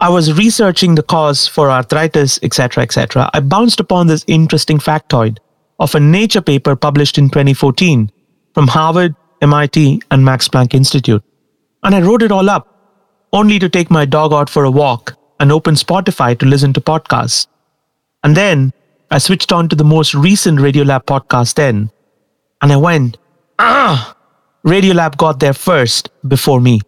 I 0.00 0.10
was 0.10 0.38
researching 0.38 0.94
the 0.94 1.02
cause 1.02 1.48
for 1.48 1.70
arthritis, 1.70 2.38
etc., 2.42 2.82
etc. 2.82 3.30
I 3.32 3.40
bounced 3.40 3.80
upon 3.80 4.06
this 4.06 4.24
interesting 4.28 4.78
factoid 4.78 5.38
of 5.80 5.94
a 5.94 6.00
Nature 6.00 6.42
paper 6.42 6.76
published 6.76 7.18
in 7.18 7.30
2014 7.30 8.10
from 8.54 8.68
Harvard, 8.68 9.14
MIT, 9.40 10.02
and 10.10 10.24
Max 10.24 10.46
Planck 10.48 10.74
Institute. 10.74 11.22
And 11.82 11.94
I 11.94 12.02
wrote 12.02 12.22
it 12.22 12.32
all 12.32 12.50
up, 12.50 12.68
only 13.32 13.58
to 13.58 13.68
take 13.68 13.90
my 13.90 14.04
dog 14.04 14.32
out 14.32 14.50
for 14.50 14.64
a 14.64 14.70
walk 14.70 15.16
and 15.40 15.50
open 15.50 15.74
Spotify 15.74 16.38
to 16.38 16.46
listen 16.46 16.72
to 16.74 16.80
podcasts. 16.80 17.46
And 18.24 18.36
then 18.36 18.72
I 19.10 19.18
switched 19.18 19.52
on 19.52 19.68
to 19.68 19.76
the 19.76 19.84
most 19.84 20.14
recent 20.14 20.58
Radiolab 20.58 21.04
podcast 21.04 21.54
then, 21.54 21.90
and 22.60 22.72
I 22.72 22.76
went, 22.76 23.16
ah! 23.58 24.14
Radiolab 24.66 25.16
got 25.16 25.40
there 25.40 25.52
first 25.54 26.10
before 26.26 26.60
me. 26.60 26.80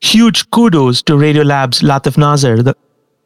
Huge 0.00 0.50
kudos 0.50 1.02
to 1.02 1.14
Radiolab's 1.14 1.80
Latif 1.80 2.18
Nasser 2.18 2.62
the, 2.62 2.76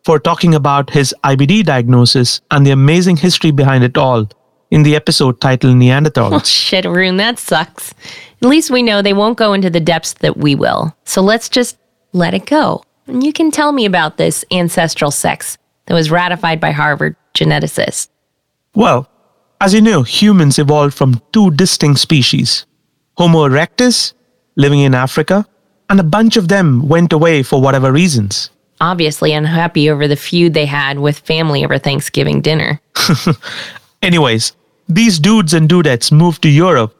for 0.04 0.18
talking 0.18 0.54
about 0.54 0.90
his 0.90 1.14
IBD 1.24 1.64
diagnosis 1.64 2.40
and 2.50 2.64
the 2.64 2.70
amazing 2.70 3.16
history 3.16 3.50
behind 3.50 3.82
it 3.82 3.98
all 3.98 4.28
in 4.70 4.84
the 4.84 4.94
episode 4.94 5.40
titled 5.40 5.76
Neanderthals. 5.76 6.32
Oh, 6.40 6.44
shit, 6.44 6.86
Arun, 6.86 7.16
that 7.16 7.38
sucks. 7.38 7.92
At 8.42 8.48
least 8.48 8.70
we 8.70 8.82
know 8.82 9.02
they 9.02 9.12
won't 9.12 9.38
go 9.38 9.52
into 9.52 9.70
the 9.70 9.80
depths 9.80 10.12
that 10.14 10.36
we 10.36 10.54
will. 10.54 10.94
So 11.04 11.20
let's 11.22 11.48
just 11.48 11.76
let 12.12 12.34
it 12.34 12.46
go. 12.46 12.84
And 13.06 13.24
you 13.24 13.32
can 13.32 13.50
tell 13.50 13.72
me 13.72 13.84
about 13.86 14.16
this 14.16 14.44
ancestral 14.52 15.10
sex 15.10 15.58
that 15.86 15.94
was 15.94 16.10
ratified 16.10 16.60
by 16.60 16.70
Harvard 16.70 17.16
geneticists. 17.34 18.08
Well, 18.74 19.08
as 19.60 19.74
you 19.74 19.80
know, 19.80 20.02
humans 20.02 20.58
evolved 20.58 20.94
from 20.94 21.20
two 21.32 21.50
distinct 21.50 22.00
species 22.00 22.66
Homo 23.16 23.46
erectus, 23.48 24.14
living 24.56 24.80
in 24.80 24.94
Africa, 24.94 25.46
and 25.90 26.00
a 26.00 26.04
bunch 26.04 26.36
of 26.36 26.48
them 26.48 26.88
went 26.88 27.12
away 27.12 27.42
for 27.42 27.60
whatever 27.60 27.92
reasons. 27.92 28.50
Obviously 28.80 29.34
unhappy 29.34 29.90
over 29.90 30.08
the 30.08 30.16
feud 30.16 30.54
they 30.54 30.64
had 30.64 30.98
with 31.00 31.18
family 31.18 31.64
over 31.64 31.76
Thanksgiving 31.76 32.40
dinner. 32.40 32.80
Anyways, 34.02 34.56
these 34.88 35.18
dudes 35.18 35.52
and 35.52 35.68
dudettes 35.68 36.10
moved 36.10 36.42
to 36.42 36.48
Europe 36.48 36.96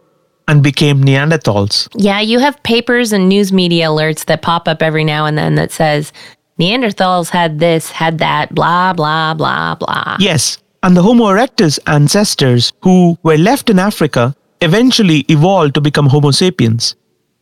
and 0.47 0.63
became 0.63 1.03
Neanderthals. 1.03 1.89
Yeah, 1.95 2.21
you 2.21 2.39
have 2.41 2.63
papers 2.65 3.13
and 3.13 3.29
news 3.29 3.53
media 3.53 3.87
alerts 3.87 4.27
that 4.27 4.43
pop 4.43 4.69
up 4.69 4.83
every 4.83 5.05
now 5.05 5.25
and 5.25 5.39
then 5.39 5.55
that 5.55 5.73
says 5.73 6.13
Neanderthals 6.61 7.31
had 7.31 7.59
this, 7.59 7.91
had 7.91 8.19
that, 8.19 8.55
blah, 8.55 8.93
blah, 8.93 9.33
blah, 9.33 9.75
blah. 9.75 10.19
Yes, 10.21 10.59
and 10.83 10.95
the 10.95 11.03
Homo 11.03 11.25
erectus 11.25 11.79
ancestors 11.87 12.73
who 12.83 13.17
were 13.23 13.39
left 13.39 13.71
in 13.71 13.79
Africa 13.79 14.35
eventually 14.61 15.21
evolved 15.29 15.75
to 15.75 15.81
become 15.81 16.07
Homo 16.07 16.31
sapiens. 16.31 16.97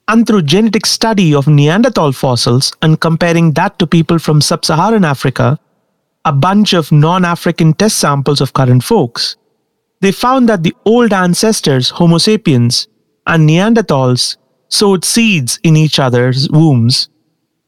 And 0.07 0.27
through 0.27 0.43
genetic 0.43 0.87
study 0.87 1.35
of 1.35 1.49
Neanderthal 1.49 2.13
fossils 2.13 2.73
and 2.81 3.01
comparing 3.01 3.53
that 3.53 3.79
to 3.81 3.87
people 3.87 4.19
from 4.19 4.41
sub 4.41 4.65
Saharan 4.65 5.05
Africa, 5.05 5.59
a 6.25 6.33
bunch 6.33 6.73
of 6.73 6.93
non 6.93 7.25
African 7.25 7.75
test 7.75 7.99
samples 7.99 8.41
of 8.41 8.53
current 8.53 8.85
folks, 8.85 9.37
they 10.01 10.13
found 10.13 10.49
that 10.49 10.63
the 10.63 10.75
old 10.85 11.13
ancestors, 11.13 11.91
Homo 11.91 12.19
sapiens, 12.19 12.87
and 13.27 13.49
Neanderthals 13.49 14.37
sowed 14.69 15.05
seeds 15.05 15.59
in 15.65 15.77
each 15.77 15.99
other's 15.99 16.49
wombs. 16.51 17.09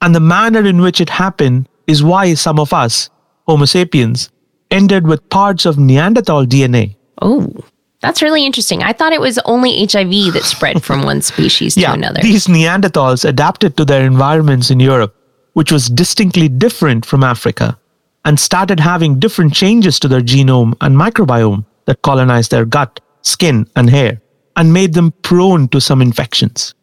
And 0.03 0.15
the 0.15 0.21
manner 0.21 0.65
in 0.65 0.81
which 0.81 1.01
it 1.01 1.11
happened 1.11 1.69
is 1.87 2.03
why 2.03 2.35
some 2.35 2.59
of 2.59 2.73
us, 2.73 3.11
Homo 3.47 3.65
sapiens, 3.67 4.31
ended 4.71 5.07
with 5.07 5.29
parts 5.29 5.67
of 5.67 5.79
Neanderthal 5.79 6.47
DNA. 6.47 6.97
Oh. 7.21 7.53
That's 8.01 8.23
really 8.23 8.47
interesting. 8.47 8.83
I 8.83 8.95
thought 8.95 9.13
it 9.13 9.21
was 9.21 9.39
only 9.45 9.85
HIV 9.85 10.33
that 10.33 10.45
spread 10.45 10.83
from 10.83 11.03
one 11.03 11.21
species 11.21 11.75
to 11.75 11.81
yeah, 11.81 11.93
another. 11.93 12.21
These 12.23 12.47
Neanderthals 12.47 13.29
adapted 13.29 13.77
to 13.77 13.85
their 13.85 14.07
environments 14.07 14.71
in 14.71 14.81
Europe, 14.81 15.15
which 15.53 15.71
was 15.71 15.89
distinctly 15.89 16.49
different 16.49 17.05
from 17.05 17.23
Africa, 17.23 17.79
and 18.25 18.41
started 18.41 18.81
having 18.81 19.19
different 19.19 19.53
changes 19.53 20.01
to 20.01 20.09
their 20.09 20.23
genome 20.23 20.75
and 20.81 20.97
microbiome 20.97 21.67
that 21.85 22.01
colonized 22.01 22.51
their 22.51 22.65
gut, 22.65 23.01
skin, 23.21 23.69
and 23.77 23.91
hair, 23.91 24.21
and 24.57 24.73
made 24.73 24.95
them 24.95 25.13
prone 25.23 25.69
to 25.69 25.81
some 25.81 26.01
infections. 26.01 26.75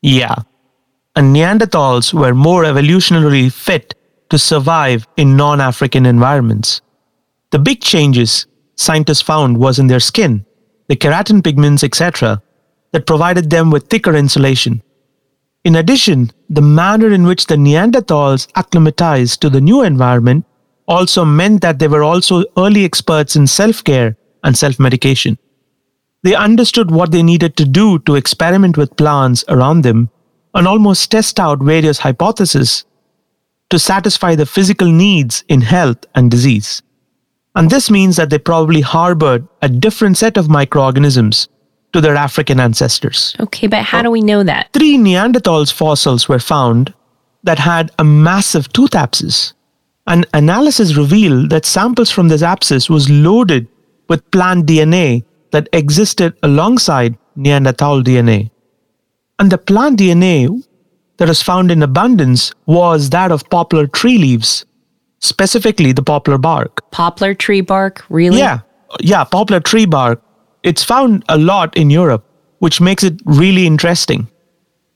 Yeah, 0.00 0.36
and 1.14 1.34
Neanderthals 1.34 2.14
were 2.14 2.34
more 2.34 2.64
evolutionarily 2.64 3.52
fit 3.52 3.94
to 4.30 4.38
survive 4.38 5.06
in 5.16 5.36
non 5.36 5.60
African 5.60 6.06
environments. 6.06 6.80
The 7.50 7.58
big 7.58 7.82
changes 7.82 8.46
scientists 8.76 9.20
found 9.20 9.58
was 9.58 9.78
in 9.78 9.88
their 9.88 10.00
skin 10.00 10.46
the 10.88 10.96
keratin 10.96 11.42
pigments, 11.42 11.82
etc., 11.82 12.42
that 12.92 13.06
provided 13.06 13.48
them 13.48 13.70
with 13.70 13.88
thicker 13.88 14.14
insulation. 14.14 14.82
In 15.64 15.76
addition, 15.76 16.30
the 16.50 16.60
manner 16.60 17.10
in 17.10 17.24
which 17.24 17.46
the 17.46 17.56
Neanderthals 17.56 18.48
acclimatized 18.56 19.40
to 19.40 19.48
the 19.48 19.60
new 19.60 19.82
environment 19.82 20.44
also 20.86 21.24
meant 21.24 21.62
that 21.62 21.78
they 21.78 21.88
were 21.88 22.02
also 22.02 22.44
early 22.58 22.84
experts 22.84 23.36
in 23.36 23.46
self 23.46 23.82
care 23.84 24.16
and 24.44 24.54
self 24.54 24.78
medication. 24.78 25.38
They 26.24 26.34
understood 26.34 26.90
what 26.90 27.10
they 27.10 27.22
needed 27.22 27.56
to 27.56 27.64
do 27.64 27.98
to 28.00 28.16
experiment 28.16 28.76
with 28.76 28.96
plants 28.96 29.44
around 29.48 29.82
them 29.82 30.10
and 30.54 30.66
almost 30.66 31.10
test 31.10 31.40
out 31.40 31.60
various 31.60 31.98
hypotheses 31.98 32.84
to 33.70 33.78
satisfy 33.78 34.34
the 34.34 34.46
physical 34.46 34.90
needs 34.90 35.44
in 35.48 35.62
health 35.62 36.04
and 36.14 36.30
disease. 36.30 36.82
And 37.54 37.70
this 37.70 37.90
means 37.90 38.16
that 38.16 38.30
they 38.30 38.38
probably 38.38 38.80
harbored 38.80 39.46
a 39.60 39.68
different 39.68 40.18
set 40.18 40.36
of 40.36 40.48
microorganisms 40.48 41.48
to 41.92 42.00
their 42.00 42.16
African 42.16 42.60
ancestors. 42.60 43.36
Okay, 43.40 43.66
but 43.66 43.82
how 43.82 44.00
uh, 44.00 44.02
do 44.02 44.10
we 44.10 44.20
know 44.20 44.42
that? 44.42 44.70
Three 44.72 44.96
Neanderthals 44.96 45.72
fossils 45.72 46.28
were 46.28 46.38
found 46.38 46.94
that 47.42 47.58
had 47.58 47.90
a 47.98 48.04
massive 48.04 48.72
tooth 48.72 48.94
abscess. 48.94 49.52
An 50.06 50.24
analysis 50.34 50.96
revealed 50.96 51.50
that 51.50 51.64
samples 51.64 52.10
from 52.10 52.28
this 52.28 52.42
abscess 52.42 52.88
was 52.88 53.10
loaded 53.10 53.68
with 54.08 54.28
plant 54.30 54.66
DNA 54.66 55.24
that 55.52 55.68
existed 55.72 56.34
alongside 56.42 57.16
Neanderthal 57.36 58.02
DNA. 58.02 58.50
And 59.42 59.50
the 59.50 59.58
plant 59.58 59.98
DNA 59.98 60.64
that 61.16 61.26
was 61.26 61.42
found 61.42 61.72
in 61.72 61.82
abundance 61.82 62.52
was 62.66 63.10
that 63.10 63.32
of 63.32 63.50
poplar 63.50 63.88
tree 63.88 64.16
leaves, 64.16 64.64
specifically 65.18 65.90
the 65.90 66.00
poplar 66.00 66.38
bark. 66.38 66.88
Poplar 66.92 67.34
tree 67.34 67.60
bark, 67.60 68.04
really? 68.08 68.38
Yeah, 68.38 68.60
yeah, 69.00 69.24
poplar 69.24 69.58
tree 69.58 69.84
bark. 69.84 70.22
It's 70.62 70.84
found 70.84 71.24
a 71.28 71.36
lot 71.38 71.76
in 71.76 71.90
Europe, 71.90 72.24
which 72.60 72.80
makes 72.80 73.02
it 73.02 73.20
really 73.24 73.66
interesting. 73.66 74.28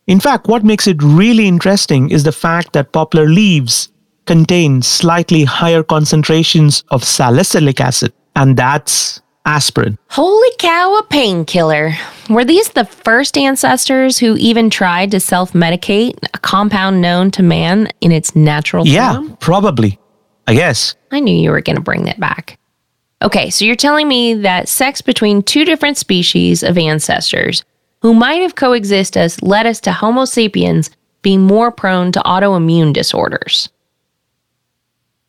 In 0.07 0.21
fact, 0.21 0.47
what 0.47 0.63
makes 0.63 0.87
it 0.87 1.03
really 1.03 1.49
interesting 1.49 2.11
is 2.11 2.23
the 2.23 2.31
fact 2.31 2.73
that 2.73 2.93
poplar 2.93 3.27
leaves 3.27 3.89
contain 4.27 4.81
slightly 4.81 5.43
higher 5.43 5.83
concentrations 5.83 6.85
of 6.91 7.03
salicylic 7.03 7.81
acid, 7.81 8.13
and 8.37 8.57
that's 8.57 9.21
aspirin. 9.47 9.97
Holy 10.11 10.51
cow, 10.59 10.99
a 10.99 11.03
painkiller. 11.05 11.93
Were 12.29 12.45
these 12.45 12.69
the 12.71 12.85
first 12.85 13.39
ancestors 13.39 14.19
who 14.19 14.37
even 14.37 14.69
tried 14.69 15.13
to 15.13 15.21
self 15.21 15.53
medicate, 15.53 16.19
a 16.35 16.39
compound 16.39 17.01
known 17.01 17.31
to 17.31 17.43
man 17.43 17.89
in 18.01 18.13
its 18.13 18.37
natural 18.37 18.87
yeah, 18.87 19.15
form? 19.15 19.29
Yeah, 19.29 19.37
probably. 19.41 19.99
I 20.47 20.55
guess. 20.55 20.95
I 21.11 21.21
knew 21.21 21.37
you 21.37 21.51
were 21.51 21.61
going 21.61 21.77
to 21.77 21.83
bring 21.83 22.05
that 22.05 22.21
back. 22.21 22.59
Okay, 23.23 23.51
so 23.51 23.65
you're 23.65 23.77
telling 23.77 24.09
me 24.09 24.35
that 24.35 24.69
sex 24.69 25.01
between 25.01 25.43
two 25.43 25.65
different 25.65 25.97
species 25.97 26.63
of 26.63 26.77
ancestors 26.77 27.65
who 28.03 28.13
might 28.13 28.43
have 28.43 28.55
coexisted 28.55 29.21
has 29.21 29.43
led 29.43 29.67
us 29.67 29.81
to 29.81 29.93
Homo 29.93 30.27
sapiens 30.27 30.91
being 31.23 31.41
more 31.41 31.73
prone 31.73 32.13
to 32.13 32.21
autoimmune 32.21 32.93
disorders. 32.93 33.69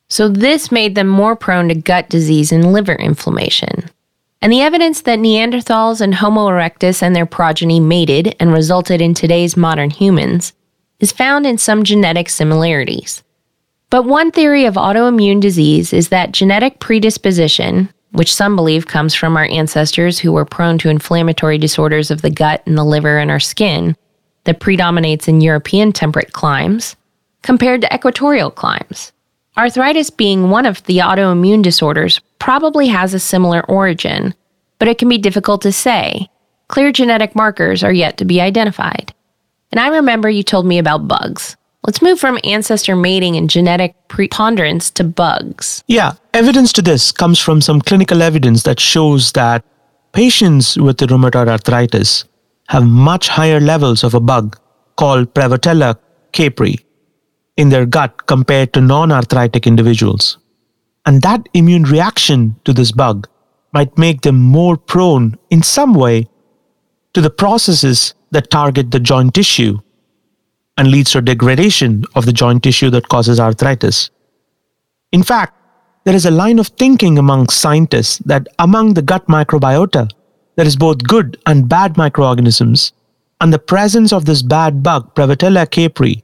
So, 0.10 0.30
this 0.30 0.72
made 0.72 0.96
them 0.96 1.08
more 1.08 1.36
prone 1.36 1.70
to 1.70 1.76
gut 1.76 2.10
disease 2.10 2.52
and 2.52 2.72
liver 2.72 2.96
inflammation. 2.96 3.90
And 4.42 4.52
the 4.52 4.62
evidence 4.62 5.02
that 5.02 5.20
Neanderthals 5.20 6.00
and 6.00 6.16
Homo 6.16 6.48
erectus 6.48 7.02
and 7.02 7.16
their 7.16 7.26
progeny 7.26 7.80
mated 7.80 8.36
and 8.40 8.54
resulted 8.54 9.02
in 9.02 9.14
today's 9.14 9.58
modern 9.58 9.90
humans 9.90 10.54
is 11.00 11.12
found 11.12 11.46
in 11.46 11.58
some 11.58 11.84
genetic 11.84 12.30
similarities. 12.30 13.24
But 13.90 14.06
one 14.06 14.32
theory 14.32 14.66
of 14.66 14.76
autoimmune 14.76 15.40
disease 15.40 15.94
is 15.94 16.10
that 16.10 16.34
genetic 16.34 16.80
predisposition, 16.80 17.90
which 18.12 18.34
some 18.34 18.56
believe 18.56 18.88
comes 18.88 19.16
from 19.16 19.38
our 19.38 19.46
ancestors 19.46 20.20
who 20.20 20.32
were 20.32 20.46
prone 20.46 20.78
to 20.80 20.90
inflammatory 20.90 21.58
disorders 21.58 22.12
of 22.12 22.22
the 22.22 22.30
gut 22.30 22.62
and 22.66 22.78
the 22.78 22.84
liver 22.84 23.18
and 23.18 23.32
our 23.32 23.40
skin, 23.40 23.96
that 24.44 24.60
predominates 24.60 25.28
in 25.28 25.42
European 25.42 25.92
temperate 25.92 26.34
climes, 26.34 26.96
compared 27.44 27.82
to 27.82 27.94
equatorial 27.94 28.52
climes. 28.52 29.14
Arthritis 29.58 30.12
being 30.12 30.52
one 30.52 30.68
of 30.68 30.84
the 30.84 31.00
autoimmune 31.00 31.64
disorders 31.64 32.22
probably 32.38 32.88
has 32.90 33.16
a 33.16 33.20
similar 33.20 33.66
origin, 33.66 34.36
but 34.78 34.88
it 34.88 35.00
can 35.00 35.10
be 35.10 35.18
difficult 35.18 35.64
to 35.64 35.72
say. 35.72 36.30
Clear 36.68 36.92
genetic 36.92 37.36
markers 37.36 37.84
are 37.84 37.92
yet 37.92 38.18
to 38.18 38.26
be 38.26 38.40
identified. 38.40 39.16
And 39.72 39.80
I 39.80 39.88
remember 39.88 40.30
you 40.30 40.44
told 40.44 40.68
me 40.68 40.78
about 40.78 41.08
bugs. 41.08 41.58
Let's 41.84 42.04
move 42.04 42.20
from 42.20 42.38
ancestor 42.44 42.96
mating 42.96 43.36
and 43.36 43.50
genetic 43.50 43.96
preponderance 44.10 44.92
to 44.92 45.04
bugs. 45.04 45.84
Yeah, 45.88 46.14
evidence 46.36 46.72
to 46.74 46.84
this 46.84 47.12
comes 47.12 47.40
from 47.40 47.60
some 47.60 47.82
clinical 47.82 48.22
evidence 48.22 48.62
that 48.64 48.80
shows 48.80 49.32
that 49.32 49.66
patients 50.12 50.78
with 50.78 50.98
rheumatoid 50.98 51.48
arthritis 51.48 52.26
have 52.68 52.86
much 52.86 53.28
higher 53.28 53.60
levels 53.60 54.04
of 54.04 54.14
a 54.14 54.20
bug 54.20 54.60
called 54.98 55.34
Prevotella 55.34 55.98
copri 56.32 56.84
in 57.58 57.70
their 57.70 57.86
gut 57.86 58.28
compared 58.28 58.72
to 58.74 58.82
non 58.82 59.12
arthritic 59.12 59.68
individuals. 59.68 60.38
And 61.06 61.22
that 61.24 61.48
immune 61.54 61.84
reaction 61.84 62.56
to 62.66 62.74
this 62.74 62.92
bug 62.92 63.28
might 63.74 63.98
make 63.98 64.22
them 64.22 64.40
more 64.40 64.78
prone 64.78 65.38
in 65.50 65.62
some 65.64 65.94
way 65.94 66.28
to 67.14 67.22
the 67.22 67.30
processes 67.30 68.14
that 68.32 68.52
target 68.52 68.92
the 68.92 69.00
joint 69.00 69.34
tissue 69.34 69.80
and 70.78 70.92
leads 70.92 71.12
to 71.12 71.22
degradation 71.22 72.04
of 72.16 72.26
the 72.26 72.34
joint 72.34 72.64
tissue 72.64 72.90
that 72.92 73.10
causes 73.10 73.40
arthritis. 73.40 74.12
In 75.12 75.24
fact, 75.24 75.54
there 76.04 76.16
is 76.16 76.26
a 76.26 76.32
line 76.32 76.60
of 76.60 76.68
thinking 76.68 77.18
among 77.18 77.50
scientists 77.50 78.20
that 78.20 78.48
among 78.60 78.94
the 78.94 79.02
gut 79.02 79.28
microbiota, 79.28 80.10
there 80.56 80.68
is 80.68 80.76
both 80.76 81.04
good 81.04 81.38
and 81.46 81.68
bad 81.68 81.98
microorganisms, 81.98 82.94
and 83.42 83.52
the 83.52 83.60
presence 83.60 84.14
of 84.14 84.26
this 84.26 84.42
bad 84.42 84.84
bug, 84.84 85.14
Prevotella 85.16 85.66
copri, 85.68 86.24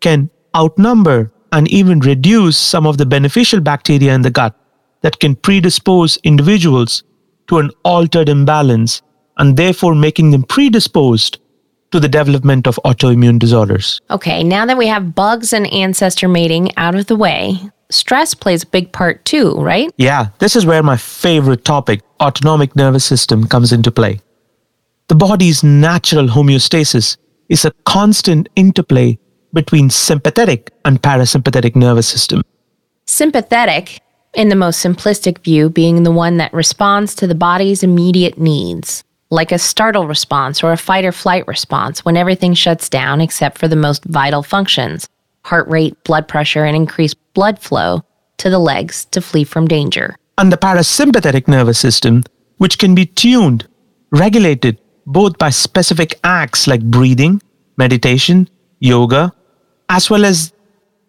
can 0.00 0.30
outnumber 0.56 1.32
and 1.52 1.68
even 1.68 2.00
reduce 2.00 2.58
some 2.58 2.86
of 2.86 2.98
the 2.98 3.06
beneficial 3.06 3.60
bacteria 3.60 4.14
in 4.14 4.22
the 4.22 4.30
gut 4.30 4.54
that 5.02 5.20
can 5.20 5.36
predispose 5.36 6.16
individuals 6.24 7.04
to 7.46 7.58
an 7.58 7.70
altered 7.84 8.28
imbalance 8.28 9.02
and 9.36 9.56
therefore 9.56 9.94
making 9.94 10.30
them 10.30 10.42
predisposed 10.42 11.38
to 11.90 12.00
the 12.00 12.08
development 12.08 12.66
of 12.66 12.80
autoimmune 12.84 13.38
disorders. 13.38 14.00
Okay, 14.10 14.42
now 14.42 14.66
that 14.66 14.76
we 14.76 14.88
have 14.88 15.14
bugs 15.14 15.52
and 15.52 15.72
ancestor 15.72 16.26
mating 16.26 16.76
out 16.76 16.94
of 16.96 17.06
the 17.06 17.14
way, 17.14 17.56
stress 17.90 18.34
plays 18.34 18.64
a 18.64 18.66
big 18.66 18.92
part 18.92 19.24
too, 19.24 19.52
right? 19.52 19.90
Yeah, 19.96 20.28
this 20.40 20.56
is 20.56 20.66
where 20.66 20.82
my 20.82 20.96
favorite 20.96 21.64
topic, 21.64 22.00
autonomic 22.20 22.74
nervous 22.74 23.04
system, 23.04 23.46
comes 23.46 23.72
into 23.72 23.92
play. 23.92 24.20
The 25.08 25.14
body's 25.14 25.62
natural 25.62 26.26
homeostasis 26.26 27.16
is 27.48 27.64
a 27.64 27.72
constant 27.84 28.48
interplay 28.56 29.18
between 29.54 29.88
sympathetic 29.88 30.72
and 30.84 31.00
parasympathetic 31.00 31.74
nervous 31.74 32.06
system. 32.06 32.42
Sympathetic, 33.06 34.00
in 34.34 34.48
the 34.48 34.56
most 34.56 34.84
simplistic 34.84 35.38
view, 35.38 35.70
being 35.70 36.02
the 36.02 36.10
one 36.10 36.36
that 36.36 36.52
responds 36.52 37.14
to 37.14 37.26
the 37.26 37.34
body's 37.34 37.82
immediate 37.82 38.38
needs 38.38 39.04
like 39.30 39.52
a 39.52 39.58
startle 39.58 40.06
response 40.06 40.62
or 40.62 40.72
a 40.72 40.76
fight 40.76 41.04
or 41.04 41.12
flight 41.12 41.46
response 41.46 42.04
when 42.04 42.16
everything 42.16 42.54
shuts 42.54 42.88
down 42.88 43.20
except 43.20 43.58
for 43.58 43.68
the 43.68 43.76
most 43.76 44.04
vital 44.04 44.42
functions 44.42 45.08
heart 45.44 45.68
rate, 45.68 46.02
blood 46.04 46.26
pressure, 46.26 46.64
and 46.64 46.74
increased 46.74 47.18
blood 47.34 47.58
flow 47.58 48.00
to 48.38 48.48
the 48.48 48.58
legs 48.58 49.04
to 49.06 49.20
flee 49.20 49.44
from 49.44 49.68
danger. 49.68 50.16
And 50.38 50.50
the 50.50 50.56
parasympathetic 50.56 51.46
nervous 51.46 51.78
system, 51.78 52.24
which 52.56 52.78
can 52.78 52.94
be 52.94 53.04
tuned, 53.04 53.68
regulated 54.10 54.80
both 55.04 55.36
by 55.36 55.50
specific 55.50 56.18
acts 56.24 56.66
like 56.66 56.82
breathing, 56.82 57.42
meditation, 57.76 58.48
yoga, 58.78 59.34
as 59.94 60.10
well 60.10 60.24
as 60.24 60.52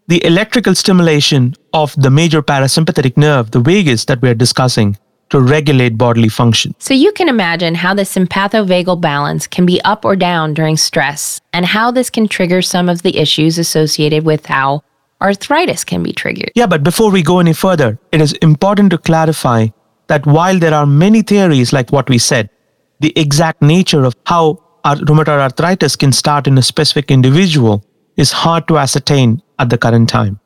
the 0.08 0.24
electrical 0.24 0.76
stimulation 0.76 1.56
of 1.74 1.96
the 1.98 2.12
major 2.12 2.44
parasympathetic 2.44 3.18
nerve, 3.18 3.50
the 3.50 3.60
vagus 3.60 4.06
that 4.06 4.22
we 4.22 4.30
are 4.30 4.36
discussing, 4.36 4.96
to 5.32 5.42
regulate 5.42 5.98
bodily 5.98 6.30
function. 6.30 6.76
So 6.78 6.94
you 6.94 7.12
can 7.12 7.28
imagine 7.28 7.74
how 7.74 7.96
the 7.96 8.04
sympathovagal 8.04 9.02
balance 9.02 9.48
can 9.48 9.66
be 9.66 9.82
up 9.82 10.06
or 10.06 10.16
down 10.16 10.54
during 10.54 10.78
stress 10.78 11.42
and 11.52 11.66
how 11.66 11.90
this 11.90 12.12
can 12.12 12.28
trigger 12.28 12.62
some 12.62 12.88
of 12.88 13.02
the 13.02 13.18
issues 13.18 13.58
associated 13.58 14.24
with 14.24 14.46
how 14.46 14.84
arthritis 15.20 15.84
can 15.84 16.04
be 16.04 16.14
triggered. 16.14 16.52
Yeah, 16.54 16.68
but 16.68 16.84
before 16.84 17.10
we 17.10 17.24
go 17.24 17.40
any 17.40 17.54
further, 17.54 17.98
it 18.12 18.22
is 18.22 18.34
important 18.34 18.92
to 18.92 19.00
clarify 19.00 19.70
that 20.08 20.28
while 20.28 20.60
there 20.60 20.76
are 20.76 20.86
many 20.86 21.24
theories 21.24 21.74
like 21.74 21.92
what 21.92 22.08
we 22.08 22.20
said, 22.20 22.52
the 23.00 23.12
exact 23.20 23.64
nature 23.64 24.06
of 24.06 24.14
how 24.28 24.62
rheumatoid 24.86 25.40
arthritis 25.40 25.96
can 25.96 26.12
start 26.12 26.46
in 26.46 26.56
a 26.60 26.62
specific 26.62 27.10
individual 27.10 27.84
is 28.18 28.32
hard 28.32 28.68
to 28.68 28.78
ascertain 28.78 29.42
at 29.60 29.70
the 29.70 29.78
current 29.78 30.10
time. 30.10 30.40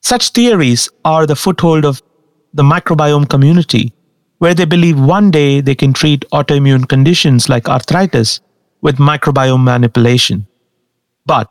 Such 0.00 0.30
theories 0.30 0.88
are 1.04 1.26
the 1.26 1.36
foothold 1.36 1.84
of 1.84 2.02
the 2.52 2.62
microbiome 2.62 3.28
community, 3.28 3.92
where 4.38 4.54
they 4.54 4.64
believe 4.64 4.98
one 4.98 5.30
day 5.30 5.60
they 5.60 5.74
can 5.74 5.92
treat 5.92 6.24
autoimmune 6.32 6.88
conditions 6.88 7.48
like 7.48 7.68
arthritis 7.68 8.40
with 8.80 8.98
microbiome 8.98 9.64
manipulation. 9.64 10.46
But 11.26 11.50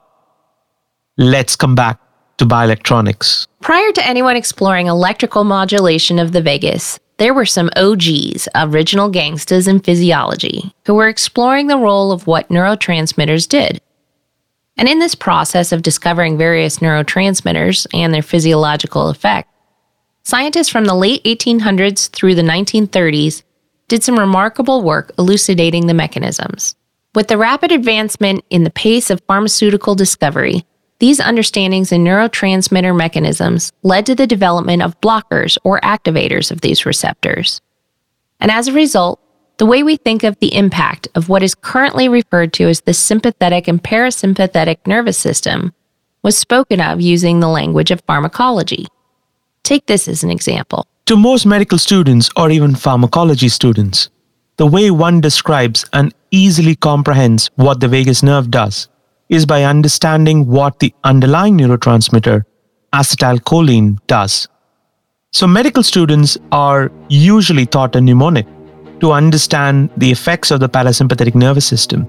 let's 1.18 1.56
come 1.56 1.76
back 1.76 2.00
to 2.38 2.46
bioelectronics. 2.46 3.48
Prior 3.62 3.92
to 3.92 4.08
anyone 4.08 4.36
exploring 4.36 4.88
electrical 4.88 5.44
modulation 5.44 6.20
of 6.20 6.32
the 6.32 6.42
vagus, 6.42 7.00
there 7.18 7.34
were 7.34 7.46
some 7.46 7.70
OGs, 7.76 8.48
original 8.56 9.10
gangsters 9.10 9.68
in 9.68 9.80
physiology, 9.80 10.74
who 10.86 10.94
were 10.96 11.08
exploring 11.08 11.68
the 11.68 11.78
role 11.78 12.12
of 12.12 12.28
what 12.28 12.50
neurotransmitters 12.50 13.48
did. 13.48 13.82
And 14.78 14.90
in 14.90 15.00
this 15.00 15.16
process 15.16 15.72
of 15.72 15.82
discovering 15.82 16.38
various 16.38 16.80
neurotransmitters 16.80 17.88
and 17.94 18.14
their 18.14 18.22
physiological 18.22 19.10
effect, 19.10 19.50
Scientists 20.26 20.70
from 20.70 20.86
the 20.86 20.96
late 20.96 21.22
1800s 21.26 22.10
through 22.12 22.34
the 22.34 22.42
1930s 22.42 23.44
did 23.90 24.04
some 24.04 24.18
remarkable 24.18 24.82
work 24.82 25.12
elucidating 25.20 25.88
the 25.88 25.94
mechanisms. 25.94 26.76
With 27.14 27.28
the 27.28 27.38
rapid 27.38 27.74
advancement 27.74 28.46
in 28.50 28.64
the 28.64 28.70
pace 28.70 29.10
of 29.10 29.22
pharmaceutical 29.28 29.96
discovery, 29.96 30.66
these 31.00 31.20
understandings 31.20 31.92
in 31.92 32.06
neurotransmitter 32.06 32.96
mechanisms 32.96 33.74
led 33.84 34.06
to 34.06 34.16
the 34.16 34.26
development 34.26 34.82
of 34.82 35.00
blockers 35.02 35.58
or 35.66 35.82
activators 35.82 36.52
of 36.52 36.62
these 36.62 36.86
receptors. 36.86 37.60
And 38.40 38.50
as 38.50 38.70
a 38.70 38.74
result, 38.74 39.20
the 39.58 39.66
way 39.66 39.84
we 39.84 39.98
think 39.98 40.24
of 40.24 40.38
the 40.40 40.56
impact 40.56 41.08
of 41.16 41.30
what 41.30 41.44
is 41.44 41.56
currently 41.56 42.10
referred 42.10 42.54
to 42.54 42.68
as 42.68 42.82
the 42.82 42.94
sympathetic 42.94 43.68
and 43.68 43.84
parasympathetic 43.84 44.78
nervous 44.88 45.18
system 45.18 45.74
was 46.24 46.38
spoken 46.38 46.82
of 46.82 47.02
using 47.02 47.40
the 47.40 47.48
language 47.48 47.92
of 47.92 48.02
pharmacology. 48.08 48.88
Take 49.64 49.86
this 49.86 50.08
as 50.08 50.24
an 50.24 50.32
example. 50.32 50.88
To 51.08 51.18
most 51.18 51.46
medical 51.46 51.78
students 51.78 52.30
or 52.36 52.50
even 52.50 52.76
pharmacology 52.76 53.50
students, 53.50 54.10
the 54.58 54.66
way 54.66 54.90
one 54.90 55.22
describes 55.22 55.86
and 55.94 56.14
easily 56.32 56.76
comprehends 56.76 57.50
what 57.56 57.80
the 57.80 57.88
vagus 57.88 58.24
nerve 58.24 58.50
does 58.50 58.88
is 59.30 59.46
by 59.46 59.64
understanding 59.64 60.48
what 60.48 60.80
the 60.80 60.94
underlying 61.04 61.58
neurotransmitter, 61.58 62.44
acetylcholine, 62.94 63.98
does. 64.08 64.48
So, 65.32 65.48
medical 65.48 65.82
students 65.82 66.38
are 66.52 66.92
usually 67.10 67.66
taught 67.66 67.96
a 67.96 68.02
mnemonic 68.02 68.46
to 69.04 69.12
understand 69.12 69.90
the 69.98 70.10
effects 70.10 70.50
of 70.50 70.62
the 70.62 70.70
parasympathetic 70.70 71.36
nervous 71.36 71.66
system 71.66 72.08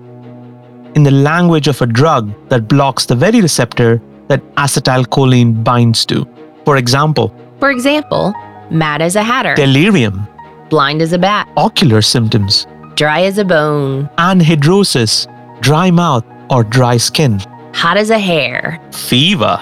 in 0.94 1.02
the 1.02 1.10
language 1.10 1.66
of 1.66 1.82
a 1.82 1.86
drug 1.86 2.32
that 2.50 2.68
blocks 2.68 3.04
the 3.06 3.16
very 3.16 3.40
receptor 3.40 4.00
that 4.28 4.40
acetylcholine 4.54 5.64
binds 5.64 6.06
to. 6.06 6.24
For 6.64 6.76
example, 6.76 7.34
for 7.58 7.70
example, 7.70 8.32
mad 8.70 9.02
as 9.02 9.16
a 9.16 9.24
hatter, 9.24 9.56
delirium, 9.56 10.28
blind 10.70 11.02
as 11.02 11.12
a 11.12 11.18
bat, 11.18 11.48
ocular 11.56 12.00
symptoms, 12.00 12.68
dry 12.94 13.22
as 13.22 13.38
a 13.38 13.44
bone, 13.44 14.08
anhidrosis, 14.18 15.26
dry 15.60 15.90
mouth 15.90 16.24
or 16.48 16.62
dry 16.62 16.96
skin, 16.96 17.40
hot 17.74 17.96
as 17.96 18.10
a 18.10 18.18
hare, 18.20 18.80
fever, 18.92 19.58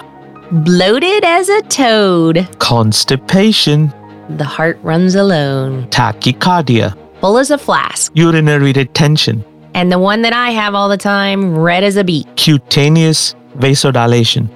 bloated 0.52 1.24
as 1.24 1.48
a 1.48 1.62
toad, 1.62 2.46
constipation, 2.58 3.90
the 4.36 4.44
heart 4.44 4.78
runs 4.82 5.14
alone, 5.14 5.88
tachycardia, 5.88 6.94
full 7.22 7.38
as 7.38 7.52
a 7.52 7.56
flask, 7.56 8.10
urinary 8.14 8.72
retention, 8.72 9.44
and 9.74 9.90
the 9.90 9.98
one 9.98 10.22
that 10.22 10.32
I 10.32 10.50
have 10.50 10.74
all 10.74 10.88
the 10.88 10.96
time, 10.98 11.56
red 11.56 11.84
as 11.84 11.96
a 11.96 12.04
beet, 12.04 12.26
cutaneous 12.36 13.34
vasodilation. 13.56 14.48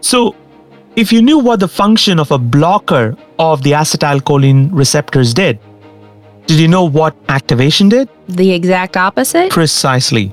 So, 0.00 0.34
if 0.96 1.12
you 1.12 1.20
knew 1.20 1.38
what 1.38 1.60
the 1.60 1.68
function 1.68 2.18
of 2.18 2.30
a 2.30 2.38
blocker 2.38 3.14
of 3.38 3.62
the 3.62 3.72
acetylcholine 3.72 4.70
receptors 4.72 5.34
did, 5.34 5.58
did 6.46 6.58
you 6.58 6.66
know 6.66 6.84
what 6.84 7.14
activation 7.28 7.90
did? 7.90 8.08
The 8.28 8.52
exact 8.52 8.96
opposite? 8.96 9.50
Precisely. 9.50 10.32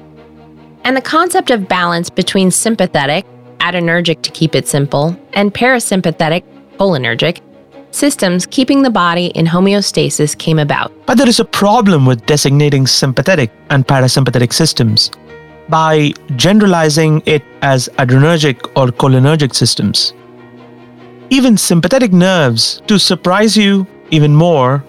And 0.85 0.95
the 0.95 1.01
concept 1.01 1.51
of 1.51 1.67
balance 1.67 2.09
between 2.09 2.51
sympathetic, 2.51 3.25
adrenergic 3.59 4.21
to 4.21 4.31
keep 4.31 4.55
it 4.55 4.65
simple, 4.65 5.15
and 5.33 5.53
parasympathetic, 5.53 6.43
cholinergic, 6.77 7.41
systems 7.91 8.45
keeping 8.45 8.81
the 8.83 8.89
body 8.89 9.27
in 9.27 9.45
homeostasis 9.45 10.37
came 10.37 10.59
about. 10.59 10.91
But 11.05 11.17
there 11.17 11.29
is 11.29 11.39
a 11.39 11.45
problem 11.45 12.05
with 12.05 12.25
designating 12.25 12.87
sympathetic 12.87 13.51
and 13.69 13.87
parasympathetic 13.87 14.53
systems 14.53 15.11
by 15.69 16.13
generalizing 16.35 17.21
it 17.25 17.43
as 17.61 17.89
adrenergic 17.97 18.71
or 18.75 18.87
cholinergic 18.87 19.53
systems 19.53 20.13
even 21.29 21.57
sympathetic 21.57 22.13
nerves 22.13 22.81
to 22.87 22.97
surprise 22.97 23.57
you 23.57 23.85
even 24.11 24.33
more 24.33 24.83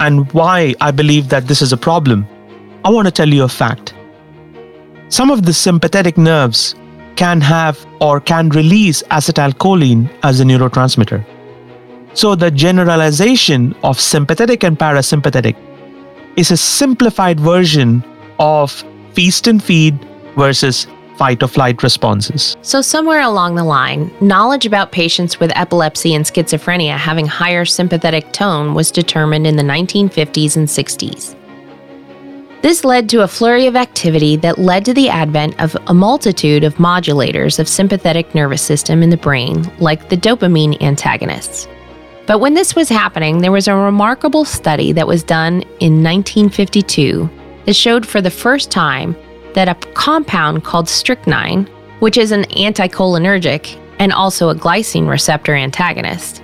and 0.00 0.30
why 0.32 0.74
I 0.80 0.90
believe 0.90 1.28
that 1.28 1.46
this 1.46 1.62
is 1.62 1.72
a 1.72 1.76
problem, 1.76 2.26
I 2.84 2.90
want 2.90 3.06
to 3.06 3.12
tell 3.12 3.28
you 3.28 3.44
a 3.44 3.48
fact. 3.48 3.94
some 5.16 5.30
of 5.30 5.40
the 5.46 5.52
sympathetic 5.52 6.16
nerves 6.16 6.74
can 7.16 7.40
have 7.42 7.76
or 8.00 8.18
can 8.18 8.48
release 8.48 9.02
acetylcholine 9.16 10.08
as 10.22 10.40
a 10.40 10.44
neurotransmitter. 10.44 11.18
So, 12.14 12.34
the 12.34 12.50
generalization 12.50 13.74
of 13.82 13.98
sympathetic 13.98 14.62
and 14.64 14.78
parasympathetic 14.78 15.56
is 16.36 16.50
a 16.50 16.56
simplified 16.56 17.40
version 17.40 18.04
of 18.38 18.84
feast 19.14 19.46
and 19.46 19.62
feed 19.62 19.98
versus 20.36 20.86
fight 21.16 21.42
or 21.42 21.48
flight 21.48 21.82
responses. 21.82 22.56
So, 22.62 22.82
somewhere 22.82 23.20
along 23.20 23.54
the 23.54 23.64
line, 23.64 24.10
knowledge 24.20 24.66
about 24.66 24.92
patients 24.92 25.40
with 25.40 25.56
epilepsy 25.56 26.14
and 26.14 26.24
schizophrenia 26.24 26.96
having 26.96 27.26
higher 27.26 27.64
sympathetic 27.64 28.32
tone 28.32 28.74
was 28.74 28.90
determined 28.90 29.46
in 29.46 29.56
the 29.56 29.62
1950s 29.62 30.56
and 30.56 30.68
60s. 30.68 31.36
This 32.62 32.84
led 32.84 33.08
to 33.08 33.22
a 33.22 33.28
flurry 33.28 33.66
of 33.66 33.74
activity 33.74 34.36
that 34.36 34.58
led 34.58 34.84
to 34.84 34.94
the 34.94 35.08
advent 35.08 35.60
of 35.60 35.76
a 35.88 35.94
multitude 35.94 36.62
of 36.62 36.76
modulators 36.76 37.58
of 37.58 37.68
sympathetic 37.68 38.34
nervous 38.34 38.62
system 38.62 39.02
in 39.02 39.10
the 39.10 39.16
brain, 39.16 39.68
like 39.78 40.08
the 40.08 40.16
dopamine 40.16 40.80
antagonists. 40.80 41.66
But 42.26 42.38
when 42.38 42.54
this 42.54 42.76
was 42.76 42.88
happening, 42.88 43.38
there 43.38 43.52
was 43.52 43.68
a 43.68 43.74
remarkable 43.74 44.44
study 44.44 44.92
that 44.92 45.06
was 45.06 45.22
done 45.22 45.62
in 45.80 46.02
1952 46.02 47.28
that 47.66 47.74
showed 47.74 48.06
for 48.06 48.20
the 48.20 48.30
first 48.30 48.70
time 48.70 49.16
that 49.54 49.68
a 49.68 49.74
compound 49.94 50.64
called 50.64 50.88
strychnine, 50.88 51.64
which 51.98 52.16
is 52.16 52.32
an 52.32 52.44
anticholinergic 52.44 53.78
and 53.98 54.12
also 54.12 54.48
a 54.48 54.54
glycine 54.54 55.08
receptor 55.08 55.54
antagonist. 55.54 56.42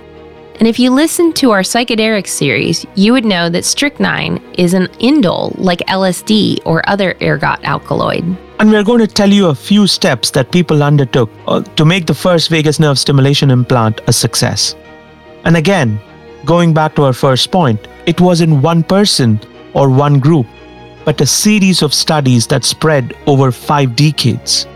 And 0.59 0.67
if 0.67 0.77
you 0.77 0.91
listen 0.91 1.31
to 1.33 1.51
our 1.51 1.61
psychedelic 1.61 2.27
series, 2.27 2.85
you 2.95 3.13
would 3.13 3.23
know 3.23 3.49
that 3.49 3.63
strychnine 3.63 4.43
is 4.57 4.73
an 4.73 4.87
indole 4.99 5.57
like 5.57 5.79
LSD 5.87 6.59
or 6.65 6.87
other 6.89 7.15
ergot 7.21 7.63
alkaloid. 7.63 8.25
And 8.59 8.69
we're 8.69 8.83
going 8.83 8.99
to 8.99 9.07
tell 9.07 9.29
you 9.29 9.47
a 9.47 9.55
few 9.55 9.87
steps 9.87 10.31
that 10.31 10.51
people 10.51 10.83
undertook 10.83 11.29
uh, 11.47 11.61
to 11.61 11.85
make 11.85 12.07
the 12.07 12.13
first 12.13 12.49
vagus 12.49 12.77
nerve 12.77 12.99
stimulation 12.99 13.51
implant 13.51 14.01
a 14.07 14.11
success. 14.11 14.75
And 15.49 15.57
again, 15.57 15.99
going 16.45 16.75
back 16.75 16.93
to 16.93 17.05
our 17.05 17.13
first 17.13 17.49
point, 17.49 17.87
it 18.05 18.21
wasn't 18.21 18.61
one 18.61 18.83
person 18.83 19.39
or 19.73 19.89
one 19.89 20.19
group 20.19 20.45
but 21.05 21.19
a 21.21 21.25
series 21.25 21.81
of 21.81 21.91
studies 21.91 22.45
that 22.45 22.63
spread 22.63 23.15
over 23.25 23.51
five 23.51 23.95
decades. 23.95 24.67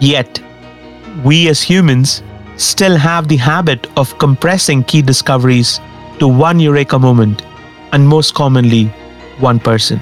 Yet, 0.00 0.40
we 1.22 1.50
as 1.50 1.60
humans 1.60 2.22
still 2.56 2.96
have 2.96 3.28
the 3.28 3.36
habit 3.36 3.86
of 3.98 4.16
compressing 4.18 4.84
key 4.84 5.02
discoveries 5.02 5.80
to 6.18 6.28
one 6.28 6.60
eureka 6.60 6.98
moment, 6.98 7.42
and 7.92 8.08
most 8.08 8.32
commonly, 8.34 8.86
one 9.38 9.60
person. 9.60 10.00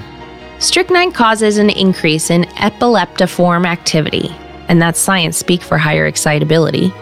Strychnine 0.59 1.11
causes 1.11 1.57
an 1.57 1.71
increase 1.71 2.29
in 2.29 2.43
epileptiform 2.55 3.65
activity, 3.65 4.33
and 4.69 4.81
that's 4.81 4.97
science 4.97 5.35
speak 5.35 5.61
for 5.61 5.77
higher 5.77 6.05
excitability, 6.05 6.93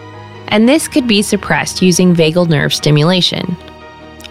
and 0.52 0.68
this 0.68 0.86
could 0.86 1.08
be 1.08 1.22
suppressed 1.22 1.80
using 1.80 2.14
vagal 2.14 2.46
nerve 2.48 2.74
stimulation. 2.74 3.56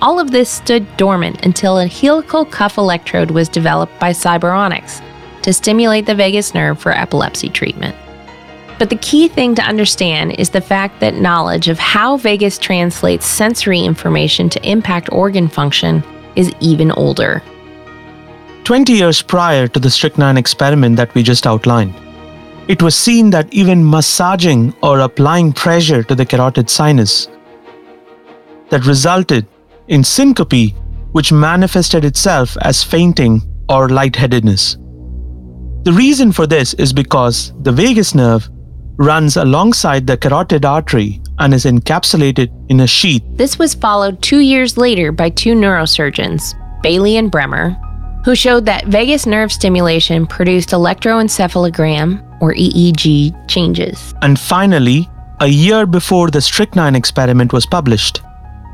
All 0.04 0.20
of 0.20 0.30
this 0.30 0.50
stood 0.50 0.86
dormant 0.96 1.44
until 1.44 1.80
a 1.80 1.88
helical 1.88 2.46
cuff 2.46 2.78
electrode 2.78 3.32
was 3.32 3.50
developed 3.50 4.00
by 4.00 4.12
Cyberonics 4.12 5.02
to 5.42 5.52
stimulate 5.52 6.06
the 6.06 6.14
vagus 6.14 6.54
nerve 6.54 6.80
for 6.80 6.92
epilepsy 6.92 7.50
treatment. 7.50 7.96
But 8.78 8.92
the 8.92 8.98
key 8.98 9.28
thing 9.28 9.56
to 9.56 9.64
understand 9.64 10.40
is 10.40 10.52
the 10.52 10.62
fact 10.62 11.00
that 11.00 11.16
knowledge 11.16 11.68
of 11.68 11.80
how 11.80 12.18
vagus 12.18 12.60
translates 12.60 13.26
sensory 13.26 13.82
information 13.82 14.48
to 14.50 14.70
impact 14.70 15.12
organ 15.12 15.48
function 15.48 16.04
is 16.36 16.54
even 16.60 16.92
older. 16.92 17.42
20 18.64 18.94
years 18.94 19.24
prior 19.24 19.68
to 19.68 19.80
the 19.80 19.90
strychnine 19.90 20.38
experiment 20.38 20.98
that 20.98 21.14
we 21.16 21.24
just 21.24 21.48
outlined, 21.48 21.96
it 22.72 22.82
was 22.82 22.96
seen 22.96 23.30
that 23.32 23.54
even 23.54 23.84
massaging 23.84 24.74
or 24.82 25.02
applying 25.02 25.52
pressure 25.52 26.04
to 26.04 26.16
the 26.16 26.26
carotid 26.26 26.70
sinus 26.70 27.28
that 28.70 28.86
resulted 28.86 29.46
in 29.90 30.06
syncope, 30.06 30.74
which 31.12 31.34
manifested 31.34 32.06
itself 32.06 32.56
as 32.62 32.82
fainting 32.82 33.42
or 33.68 33.90
lightheadedness. 33.90 34.78
The 35.84 35.92
reason 35.92 36.32
for 36.32 36.48
this 36.48 36.74
is 36.76 36.94
because 36.94 37.52
the 37.64 37.74
vagus 37.74 38.16
nerve 38.16 38.50
runs 38.96 39.36
alongside 39.36 40.08
the 40.08 40.16
carotid 40.16 40.64
artery 40.64 41.20
and 41.40 41.54
is 41.54 41.66
encapsulated 41.66 42.50
in 42.70 42.80
a 42.80 42.88
sheath. 42.88 43.24
This 43.34 43.60
was 43.60 43.74
followed 43.74 44.22
two 44.22 44.40
years 44.40 44.78
later 44.78 45.12
by 45.12 45.30
two 45.32 45.56
neurosurgeons, 45.56 46.56
Bailey 46.82 47.18
and 47.18 47.30
Bremer, 47.30 47.76
who 48.24 48.34
showed 48.34 48.66
that 48.68 48.86
vagus 48.86 49.26
nerve 49.26 49.52
stimulation 49.52 50.26
produced 50.26 50.70
electroencephalogram 50.70 52.31
or 52.42 52.54
EEG 52.54 53.48
changes. 53.48 54.14
And 54.22 54.38
finally, 54.38 55.10
a 55.40 55.48
year 55.48 55.86
before 55.86 56.30
the 56.30 56.42
strychnine 56.42 56.96
experiment 56.96 57.54
was 57.54 57.66
published, 57.66 58.22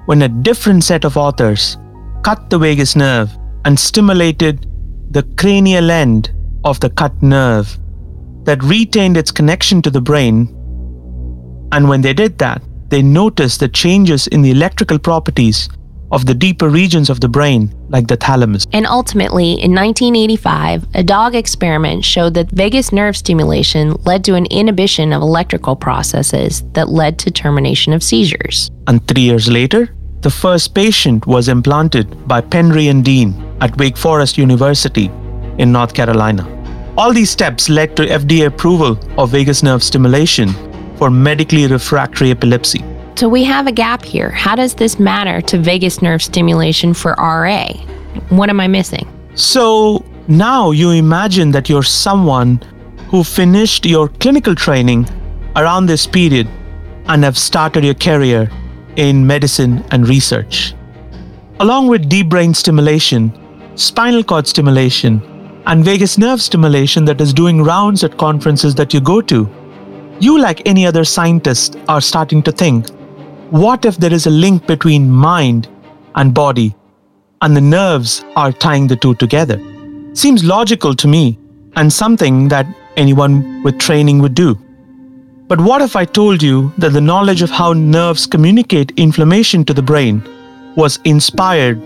when 0.06 0.22
a 0.22 0.30
different 0.30 0.84
set 0.84 1.06
of 1.06 1.18
authors 1.18 1.78
cut 2.24 2.50
the 2.50 2.58
vagus 2.58 2.96
nerve 2.96 3.30
and 3.66 3.80
stimulated 3.80 4.66
the 5.12 5.24
cranial 5.38 5.92
end 5.92 6.34
of 6.64 6.80
the 6.80 6.90
cut 6.90 7.22
nerve 7.22 7.78
that 8.44 8.64
retained 8.64 9.18
its 9.18 9.32
connection 9.32 9.82
to 9.82 9.90
the 9.90 10.02
brain. 10.02 10.48
And 11.72 11.88
when 11.90 12.02
they 12.02 12.14
did 12.14 12.38
that, 12.38 12.62
they 12.90 13.02
noticed 13.02 13.60
the 13.60 13.68
changes 13.68 14.28
in 14.28 14.42
the 14.42 14.52
electrical 14.52 14.98
properties 14.98 15.70
of 16.12 16.26
the 16.26 16.34
deeper 16.34 16.70
regions 16.70 17.10
of 17.10 17.20
the 17.20 17.28
brain, 17.28 17.74
like 17.90 18.08
the 18.08 18.16
thalamus. 18.16 18.66
And 18.74 18.86
ultimately, 18.86 19.52
in 19.52 19.74
1985, 19.74 20.88
a 20.94 21.04
dog 21.04 21.36
experiment 21.36 22.06
showed 22.06 22.34
that 22.36 22.50
vagus 22.52 22.92
nerve 22.92 23.18
stimulation 23.18 23.94
led 24.06 24.24
to 24.26 24.36
an 24.36 24.46
inhibition 24.48 25.14
of 25.14 25.22
electrical 25.22 25.76
processes 25.76 26.64
that 26.74 26.90
led 26.90 27.20
to 27.20 27.32
termination 27.32 27.94
of 27.94 28.04
seizures. 28.04 28.72
And 28.88 29.06
three 29.08 29.24
years 29.24 29.50
later, 29.50 29.94
the 30.22 30.30
first 30.30 30.74
patient 30.74 31.28
was 31.28 31.48
implanted 31.48 32.28
by 32.28 32.42
Penry 32.42 32.90
and 32.90 33.04
Dean 33.04 33.34
at 33.62 33.78
Wake 33.78 33.98
Forest 33.98 34.38
University 34.38 35.12
in 35.58 35.72
North 35.72 35.94
Carolina. 35.94 36.46
All 36.98 37.14
these 37.14 37.30
steps 37.30 37.70
led 37.70 37.96
to 37.98 38.08
FDA 38.08 38.48
approval 38.48 38.98
of 39.20 39.30
vagus 39.30 39.62
nerve 39.62 39.84
stimulation 39.84 40.50
for 40.98 41.12
medically 41.12 41.68
refractory 41.68 42.32
epilepsy. 42.32 42.84
So 43.18 43.28
we 43.28 43.44
have 43.46 43.66
a 43.66 43.72
gap 43.72 44.06
here. 44.06 44.30
How 44.30 44.54
does 44.54 44.76
this 44.76 45.00
matter 45.00 45.42
to 45.42 45.58
vagus 45.58 46.04
nerve 46.04 46.22
stimulation 46.22 46.94
for 46.94 47.16
RA? 47.18 47.66
What 48.30 48.52
am 48.52 48.60
I 48.60 48.68
missing? 48.68 49.08
So 49.34 50.06
now 50.28 50.70
you 50.70 50.92
imagine 50.92 51.50
that 51.54 51.68
you're 51.68 51.82
someone 51.82 52.62
who 53.10 53.24
finished 53.24 53.88
your 53.88 54.10
clinical 54.10 54.54
training 54.54 55.10
around 55.56 55.88
this 55.88 56.06
period 56.06 56.48
and 57.08 57.24
have 57.24 57.40
started 57.40 57.84
your 57.84 57.96
career 57.96 58.52
in 58.98 59.26
medicine 59.26 59.84
and 59.90 60.08
research. 60.08 60.76
Along 61.60 61.88
with 61.88 62.08
deep 62.08 62.30
brain 62.30 62.54
stimulation, 62.54 63.34
spinal 63.74 64.24
cord 64.24 64.46
stimulation, 64.46 65.24
and 65.66 65.84
vagus 65.84 66.20
nerve 66.20 66.40
stimulation 66.40 67.04
that 67.06 67.20
is 67.20 67.34
doing 67.34 67.64
rounds 67.64 68.04
at 68.04 68.20
conferences 68.20 68.76
that 68.76 68.94
you 68.94 69.02
go 69.02 69.22
to, 69.22 69.50
you, 70.20 70.40
like 70.40 70.68
any 70.68 70.86
other 70.86 71.04
scientist, 71.04 71.78
are 71.88 72.02
starting 72.02 72.44
to 72.44 72.52
think 72.52 72.88
what 73.52 73.86
if 73.86 73.98
there 73.98 74.14
is 74.14 74.28
a 74.28 74.32
link 74.32 74.68
between 74.68 75.10
mind 75.10 75.68
and 76.16 76.34
body, 76.34 76.76
and 77.42 77.56
the 77.56 77.62
nerves 77.62 78.26
are 78.36 78.52
tying 78.52 78.88
the 78.88 78.96
two 78.96 79.16
together? 79.16 79.60
Seems 80.14 80.44
logical 80.44 80.96
to 80.96 81.08
me, 81.08 81.38
and 81.76 81.92
something 81.92 82.48
that 82.48 82.66
anyone 82.98 83.62
with 83.64 83.78
training 83.80 84.20
would 84.20 84.34
do. 84.34 84.58
But 85.48 85.62
what 85.62 85.82
if 85.82 85.96
I 85.96 86.04
told 86.04 86.44
you 86.44 86.74
that 86.78 86.92
the 86.92 87.02
knowledge 87.02 87.42
of 87.42 87.50
how 87.50 87.72
nerves 87.74 88.28
communicate 88.28 88.92
inflammation 88.98 89.64
to 89.66 89.74
the 89.74 89.82
brain 89.82 90.22
was 90.76 91.00
inspired 91.06 91.82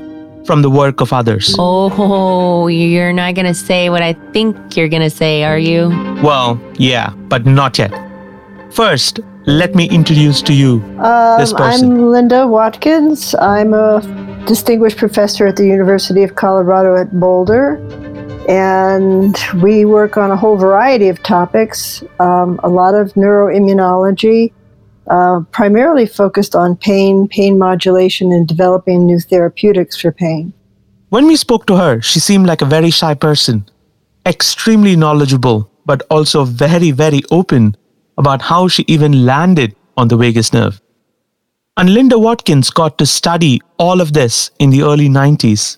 from 0.47 0.63
the 0.63 0.69
work 0.69 1.01
of 1.01 1.13
others? 1.13 1.55
Oh, 1.59 2.67
you're 2.67 3.13
not 3.13 3.35
going 3.35 3.45
to 3.45 3.53
say 3.53 3.89
what 3.89 4.01
I 4.01 4.13
think 4.33 4.75
you're 4.75 4.89
going 4.89 5.03
to 5.03 5.09
say, 5.11 5.43
are 5.43 5.59
you? 5.59 5.89
Well, 6.23 6.59
yeah, 6.75 7.11
but 7.27 7.45
not 7.45 7.77
yet. 7.77 7.93
First, 8.71 9.19
let 9.45 9.75
me 9.75 9.89
introduce 9.89 10.41
to 10.43 10.53
you 10.53 10.83
Um, 10.99 11.39
this 11.39 11.53
person. 11.53 11.91
I'm 11.91 12.11
Linda 12.11 12.47
Watkins. 12.47 13.33
I'm 13.35 13.73
a 13.73 14.01
distinguished 14.45 14.97
professor 14.97 15.47
at 15.47 15.55
the 15.55 15.65
University 15.65 16.23
of 16.23 16.35
Colorado 16.35 16.95
at 16.95 17.19
Boulder. 17.19 17.79
And 18.47 19.37
we 19.61 19.85
work 19.85 20.17
on 20.17 20.31
a 20.31 20.35
whole 20.35 20.57
variety 20.57 21.09
of 21.09 21.21
topics, 21.23 22.03
um, 22.19 22.59
a 22.63 22.69
lot 22.69 22.95
of 22.95 23.13
neuroimmunology, 23.13 24.51
uh, 25.07 25.41
primarily 25.51 26.05
focused 26.05 26.55
on 26.55 26.75
pain, 26.75 27.27
pain 27.27 27.57
modulation, 27.57 28.31
and 28.31 28.47
developing 28.47 29.05
new 29.05 29.19
therapeutics 29.19 29.99
for 29.99 30.11
pain. 30.11 30.53
When 31.09 31.27
we 31.27 31.35
spoke 31.35 31.65
to 31.67 31.77
her, 31.77 32.01
she 32.01 32.19
seemed 32.19 32.47
like 32.47 32.61
a 32.61 32.65
very 32.65 32.89
shy 32.89 33.13
person, 33.13 33.65
extremely 34.25 34.95
knowledgeable, 34.95 35.69
but 35.85 36.01
also 36.09 36.45
very, 36.45 36.91
very 36.91 37.21
open 37.31 37.75
about 38.17 38.41
how 38.41 38.67
she 38.67 38.83
even 38.87 39.25
landed 39.25 39.75
on 39.97 40.07
the 40.07 40.17
vagus 40.17 40.53
nerve. 40.53 40.81
And 41.77 41.93
Linda 41.93 42.19
Watkins 42.19 42.69
got 42.69 42.97
to 42.97 43.05
study 43.05 43.61
all 43.77 44.01
of 44.01 44.13
this 44.13 44.51
in 44.59 44.69
the 44.69 44.83
early 44.83 45.09
90s, 45.09 45.77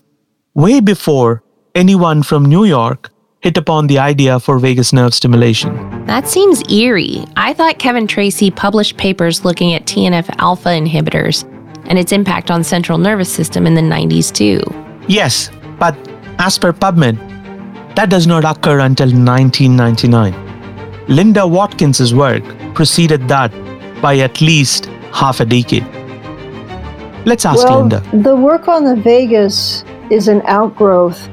way 0.54 0.80
before 0.80 1.42
anyone 1.74 2.22
from 2.22 2.44
New 2.44 2.64
York 2.64 3.10
hit 3.40 3.56
upon 3.56 3.86
the 3.86 3.98
idea 3.98 4.40
for 4.40 4.58
vagus 4.58 4.92
nerve 4.92 5.14
stimulation. 5.14 5.74
That 6.06 6.28
seems 6.28 6.62
eerie. 6.70 7.24
I 7.36 7.52
thought 7.52 7.78
Kevin 7.78 8.06
Tracey 8.06 8.50
published 8.50 8.96
papers 8.96 9.44
looking 9.44 9.74
at 9.74 9.84
TNF 9.86 10.34
alpha 10.38 10.70
inhibitors 10.70 11.44
and 11.86 11.98
its 11.98 12.12
impact 12.12 12.50
on 12.50 12.64
central 12.64 12.98
nervous 12.98 13.32
system 13.32 13.66
in 13.66 13.74
the 13.74 13.82
90s 13.82 14.32
too. 14.32 14.62
Yes, 15.08 15.50
but 15.78 15.96
as 16.38 16.58
per 16.58 16.72
PubMed, 16.72 17.18
that 17.94 18.10
does 18.10 18.26
not 18.26 18.44
occur 18.44 18.80
until 18.80 19.08
1999. 19.08 20.43
Linda 21.08 21.46
Watkins's 21.46 22.14
work 22.14 22.42
preceded 22.74 23.28
that 23.28 23.52
by 24.00 24.18
at 24.18 24.40
least 24.40 24.86
half 25.12 25.40
a 25.40 25.44
decade. 25.44 25.84
Let's 27.26 27.44
ask 27.44 27.66
well, 27.66 27.80
Linda. 27.80 28.02
The 28.12 28.34
work 28.34 28.68
on 28.68 28.84
the 28.84 28.96
vagus 28.96 29.84
is 30.10 30.28
an 30.28 30.40
outgrowth 30.46 31.28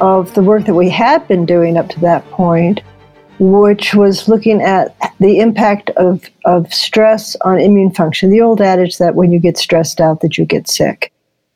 of 0.00 0.32
the 0.34 0.42
work 0.42 0.66
that 0.66 0.74
we 0.74 0.88
had 0.88 1.26
been 1.26 1.44
doing 1.44 1.76
up 1.76 1.88
to 1.90 2.00
that 2.00 2.24
point, 2.30 2.80
which 3.40 3.92
was 3.92 4.28
looking 4.28 4.62
at 4.62 4.96
the 5.18 5.40
impact 5.40 5.90
of, 5.90 6.24
of 6.44 6.72
stress 6.72 7.36
on 7.44 7.58
immune 7.58 7.90
function. 7.90 8.30
The 8.30 8.40
old 8.40 8.60
adage 8.60 8.98
that 8.98 9.16
when 9.16 9.32
you 9.32 9.40
get 9.40 9.58
stressed 9.58 10.00
out 10.00 10.20
that 10.20 10.38
you 10.38 10.44
get 10.44 10.68
sick. 10.68 11.12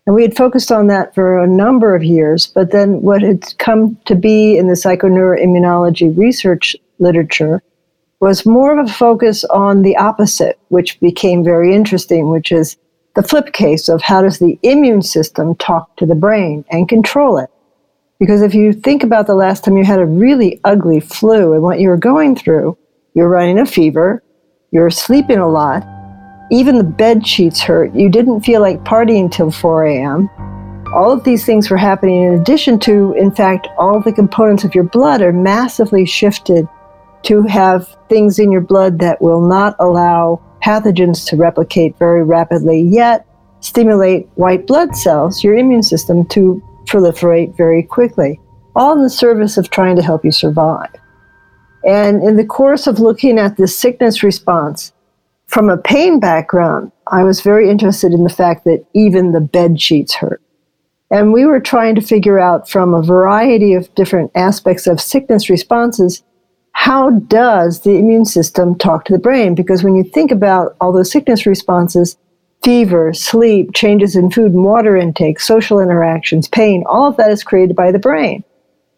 And 0.07 0.14
we 0.14 0.22
had 0.22 0.36
focused 0.36 0.70
on 0.70 0.86
that 0.88 1.14
for 1.14 1.38
a 1.38 1.49
number 1.49 1.94
of 1.94 2.03
years, 2.03 2.47
but 2.47 2.70
then 2.70 3.03
what 3.03 3.22
had 3.22 3.57
come 3.59 3.97
to 4.05 4.14
be 4.14 4.57
in 4.57 4.68
the 4.68 4.74
psychoneuroimmunology 4.74 6.16
research 6.16 6.76
literature 6.99 7.62
was 8.20 8.47
more 8.47 8.78
of 8.78 8.88
a 8.88 8.92
focus 8.92 9.44
on 9.44 9.82
the 9.82 9.97
opposite, 9.97 10.59
which 10.68 10.99
became 11.01 11.44
very 11.44 11.74
interesting, 11.74 12.30
which 12.30 12.51
is 12.51 12.76
the 13.14 13.22
flip 13.22 13.53
case 13.53 13.88
of 13.88 14.03
how 14.03 14.22
does 14.22 14.38
the 14.38 14.59
immune 14.62 15.03
system 15.03 15.55
talk 15.57 15.94
to 15.97 16.07
the 16.07 16.14
brain 16.14 16.64
and 16.70 16.88
control 16.88 17.38
it. 17.38 17.51
Because 18.18 18.40
if 18.40 18.55
you 18.55 18.72
think 18.72 19.03
about 19.03 19.26
the 19.26 19.34
last 19.34 19.64
time 19.64 19.76
you 19.76 19.84
had 19.84 20.01
a 20.01 20.07
really 20.07 20.61
ugly 20.64 21.01
flu 21.01 21.53
and 21.53 21.62
what 21.62 21.80
you 21.80 21.88
were 21.88 21.99
going 21.99 22.34
through, 22.34 22.76
you're 23.14 23.28
running 23.28 23.59
a 23.59 23.66
fever, 23.66 24.22
you're 24.70 24.90
sleeping 24.90 25.38
a 25.38 25.49
lot, 25.49 25.84
even 26.51 26.76
the 26.78 26.84
bed 26.84 27.26
sheets 27.26 27.61
hurt, 27.61 27.94
you 27.94 28.09
didn't 28.09 28.42
feel 28.42 28.61
like 28.61 28.84
partying 28.84 29.30
till 29.30 29.51
4 29.51 29.84
a.m. 29.84 30.30
All 30.94 31.11
of 31.11 31.24
these 31.24 31.44
things 31.44 31.70
were 31.70 31.76
happening 31.76 32.22
in 32.22 32.34
addition 32.34 32.78
to, 32.80 33.12
in 33.14 33.30
fact, 33.30 33.66
all 33.76 34.01
the 34.01 34.12
components 34.12 34.64
of 34.64 34.74
your 34.74 34.84
blood 34.84 35.20
are 35.20 35.32
massively 35.32 36.07
shifted 36.07 36.66
to 37.26 37.42
have 37.42 37.96
things 38.08 38.38
in 38.38 38.52
your 38.52 38.60
blood 38.60 39.00
that 39.00 39.20
will 39.20 39.40
not 39.40 39.74
allow 39.80 40.40
pathogens 40.62 41.26
to 41.28 41.36
replicate 41.36 41.98
very 41.98 42.22
rapidly, 42.22 42.80
yet 42.80 43.26
stimulate 43.60 44.28
white 44.36 44.66
blood 44.66 44.94
cells, 44.96 45.42
your 45.42 45.56
immune 45.56 45.82
system, 45.82 46.24
to 46.26 46.62
proliferate 46.86 47.56
very 47.56 47.82
quickly, 47.82 48.40
all 48.76 48.92
in 48.92 49.02
the 49.02 49.10
service 49.10 49.56
of 49.56 49.70
trying 49.70 49.96
to 49.96 50.02
help 50.02 50.24
you 50.24 50.30
survive. 50.30 50.90
And 51.84 52.22
in 52.22 52.36
the 52.36 52.44
course 52.44 52.86
of 52.86 53.00
looking 53.00 53.38
at 53.38 53.56
the 53.56 53.66
sickness 53.66 54.22
response, 54.22 54.92
from 55.48 55.68
a 55.68 55.76
pain 55.76 56.20
background, 56.20 56.92
I 57.08 57.22
was 57.24 57.40
very 57.40 57.68
interested 57.70 58.12
in 58.12 58.24
the 58.24 58.30
fact 58.30 58.64
that 58.64 58.84
even 58.94 59.32
the 59.32 59.40
bed 59.40 59.80
sheets 59.80 60.14
hurt. 60.14 60.42
And 61.10 61.32
we 61.32 61.44
were 61.44 61.60
trying 61.60 61.94
to 61.94 62.00
figure 62.00 62.38
out 62.38 62.68
from 62.68 62.92
a 62.94 63.02
variety 63.02 63.74
of 63.74 63.92
different 63.94 64.32
aspects 64.34 64.88
of 64.88 65.00
sickness 65.00 65.48
responses 65.48 66.22
how 66.87 67.11
does 67.11 67.80
the 67.80 67.99
immune 67.99 68.24
system 68.24 68.78
talk 68.78 69.05
to 69.05 69.12
the 69.12 69.18
brain? 69.18 69.57
Because 69.57 69.82
when 69.82 69.97
you 69.97 70.05
think 70.05 70.30
about 70.30 70.76
all 70.80 70.93
those 70.93 71.11
sickness 71.11 71.45
responses, 71.45 72.16
fever, 72.62 73.12
sleep, 73.12 73.74
changes 73.74 74.14
in 74.14 74.30
food 74.30 74.53
and 74.53 74.62
water 74.62 74.97
intake, 74.97 75.41
social 75.41 75.80
interactions, 75.80 76.47
pain, 76.47 76.84
all 76.87 77.09
of 77.09 77.16
that 77.16 77.32
is 77.32 77.43
created 77.43 77.74
by 77.74 77.91
the 77.91 77.99
brain. 77.99 78.45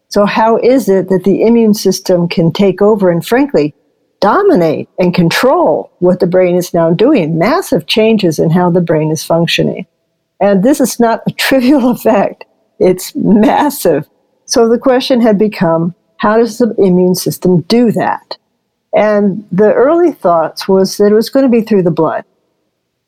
So, 0.09 0.27
how 0.27 0.57
is 0.57 0.87
it 0.87 1.09
that 1.09 1.23
the 1.23 1.41
immune 1.41 1.73
system 1.73 2.27
can 2.27 2.51
take 2.51 2.79
over 2.79 3.09
and, 3.09 3.25
frankly, 3.25 3.73
dominate 4.19 4.87
and 4.99 5.11
control 5.11 5.91
what 5.97 6.19
the 6.19 6.27
brain 6.27 6.57
is 6.57 6.75
now 6.75 6.91
doing? 6.91 7.39
Massive 7.39 7.87
changes 7.87 8.37
in 8.37 8.51
how 8.51 8.69
the 8.69 8.81
brain 8.81 9.09
is 9.09 9.23
functioning. 9.23 9.87
And 10.39 10.61
this 10.61 10.79
is 10.79 10.99
not 10.99 11.23
a 11.25 11.31
trivial 11.47 11.89
effect, 11.89 12.45
it's 12.77 13.15
massive. 13.15 14.07
So, 14.45 14.69
the 14.69 14.77
question 14.77 15.21
had 15.21 15.39
become 15.39 15.95
how 16.19 16.37
does 16.37 16.57
the 16.57 16.73
immune 16.77 17.15
system 17.15 17.61
do 17.61 17.91
that? 17.93 18.37
And 18.93 19.47
the 19.51 19.73
early 19.73 20.11
thoughts 20.11 20.67
was 20.67 20.97
that 20.97 21.11
it 21.11 21.15
was 21.15 21.29
going 21.29 21.43
to 21.43 21.49
be 21.49 21.61
through 21.61 21.83
the 21.83 21.91
blood. 21.91 22.25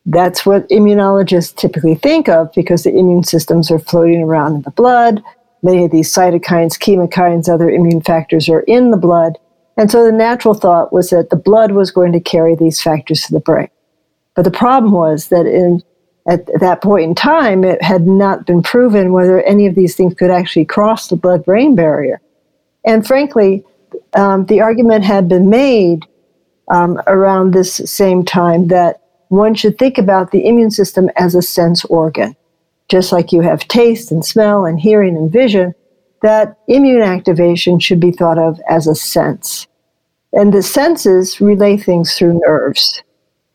That's 0.06 0.46
what 0.46 0.68
immunologists 0.70 1.56
typically 1.56 1.96
think 1.96 2.28
of 2.28 2.52
because 2.54 2.84
the 2.84 2.98
immune 2.98 3.24
systems 3.24 3.70
are 3.70 3.80
floating 3.80 4.24
around 4.24 4.56
in 4.56 4.62
the 4.62 4.72
blood. 4.72 5.22
Many 5.62 5.86
of 5.86 5.92
these 5.92 6.12
cytokines, 6.12 6.80
chemokines, 6.80 7.50
other 7.50 7.70
immune 7.70 8.02
factors 8.02 8.50
are 8.50 8.62
in 8.62 8.92
the 8.92 8.98
blood. 8.98 9.38
And 9.78 9.92
so 9.92 10.06
the 10.06 10.12
natural 10.12 10.54
thought 10.54 10.94
was 10.94 11.10
that 11.10 11.30
the 11.30 11.36
blood 11.36 11.74
was 11.74 11.92
going 11.92 12.14
to 12.14 12.20
carry 12.20 12.56
these 12.56 12.82
factors 12.82 13.24
to 13.24 13.34
the 13.34 13.40
brain. 13.40 13.70
But 14.36 14.44
the 14.44 14.52
problem 14.52 14.94
was 14.94 15.28
that 15.28 15.46
in, 15.46 15.84
at 16.28 16.46
that 16.62 16.82
point 16.82 17.04
in 17.04 17.16
time, 17.16 17.64
it 17.64 17.82
had 17.82 18.08
not 18.08 18.46
been 18.46 18.64
proven 18.64 19.12
whether 19.12 19.42
any 19.42 19.68
of 19.68 19.76
these 19.76 19.96
things 19.96 20.14
could 20.14 20.32
actually 20.32 20.66
cross 20.66 21.10
the 21.10 21.16
blood 21.16 21.44
brain 21.44 21.76
barrier. 21.76 22.22
And 22.86 23.06
frankly, 23.06 23.64
um, 24.14 24.46
the 24.46 24.62
argument 24.62 25.04
had 25.04 25.28
been 25.28 25.50
made 25.50 26.08
um, 26.70 27.00
around 27.08 27.54
this 27.54 27.76
same 27.76 28.24
time 28.24 28.68
that 28.68 29.02
one 29.30 29.56
should 29.56 29.78
think 29.78 29.98
about 29.98 30.32
the 30.32 30.46
immune 30.48 30.72
system 30.72 31.10
as 31.16 31.36
a 31.36 31.42
sense 31.42 31.86
organ. 31.86 32.36
Just 32.90 33.12
like 33.12 33.32
you 33.32 33.42
have 33.42 33.68
taste 33.68 34.12
and 34.12 34.26
smell 34.26 34.66
and 34.66 34.80
hearing 34.80 35.16
and 35.16 35.32
vision, 35.32 35.74
that 36.22 36.58
immune 36.68 37.02
activation 37.02 37.80
should 37.80 38.00
be 38.00 38.12
thought 38.12 38.38
of 38.38 38.60
as 38.70 38.88
a 38.88 38.96
sense. 38.96 39.68
And 40.34 40.54
the 40.54 40.62
senses 40.62 41.40
relay 41.40 41.78
things 41.78 42.14
through 42.14 42.42
nerves. 42.46 43.02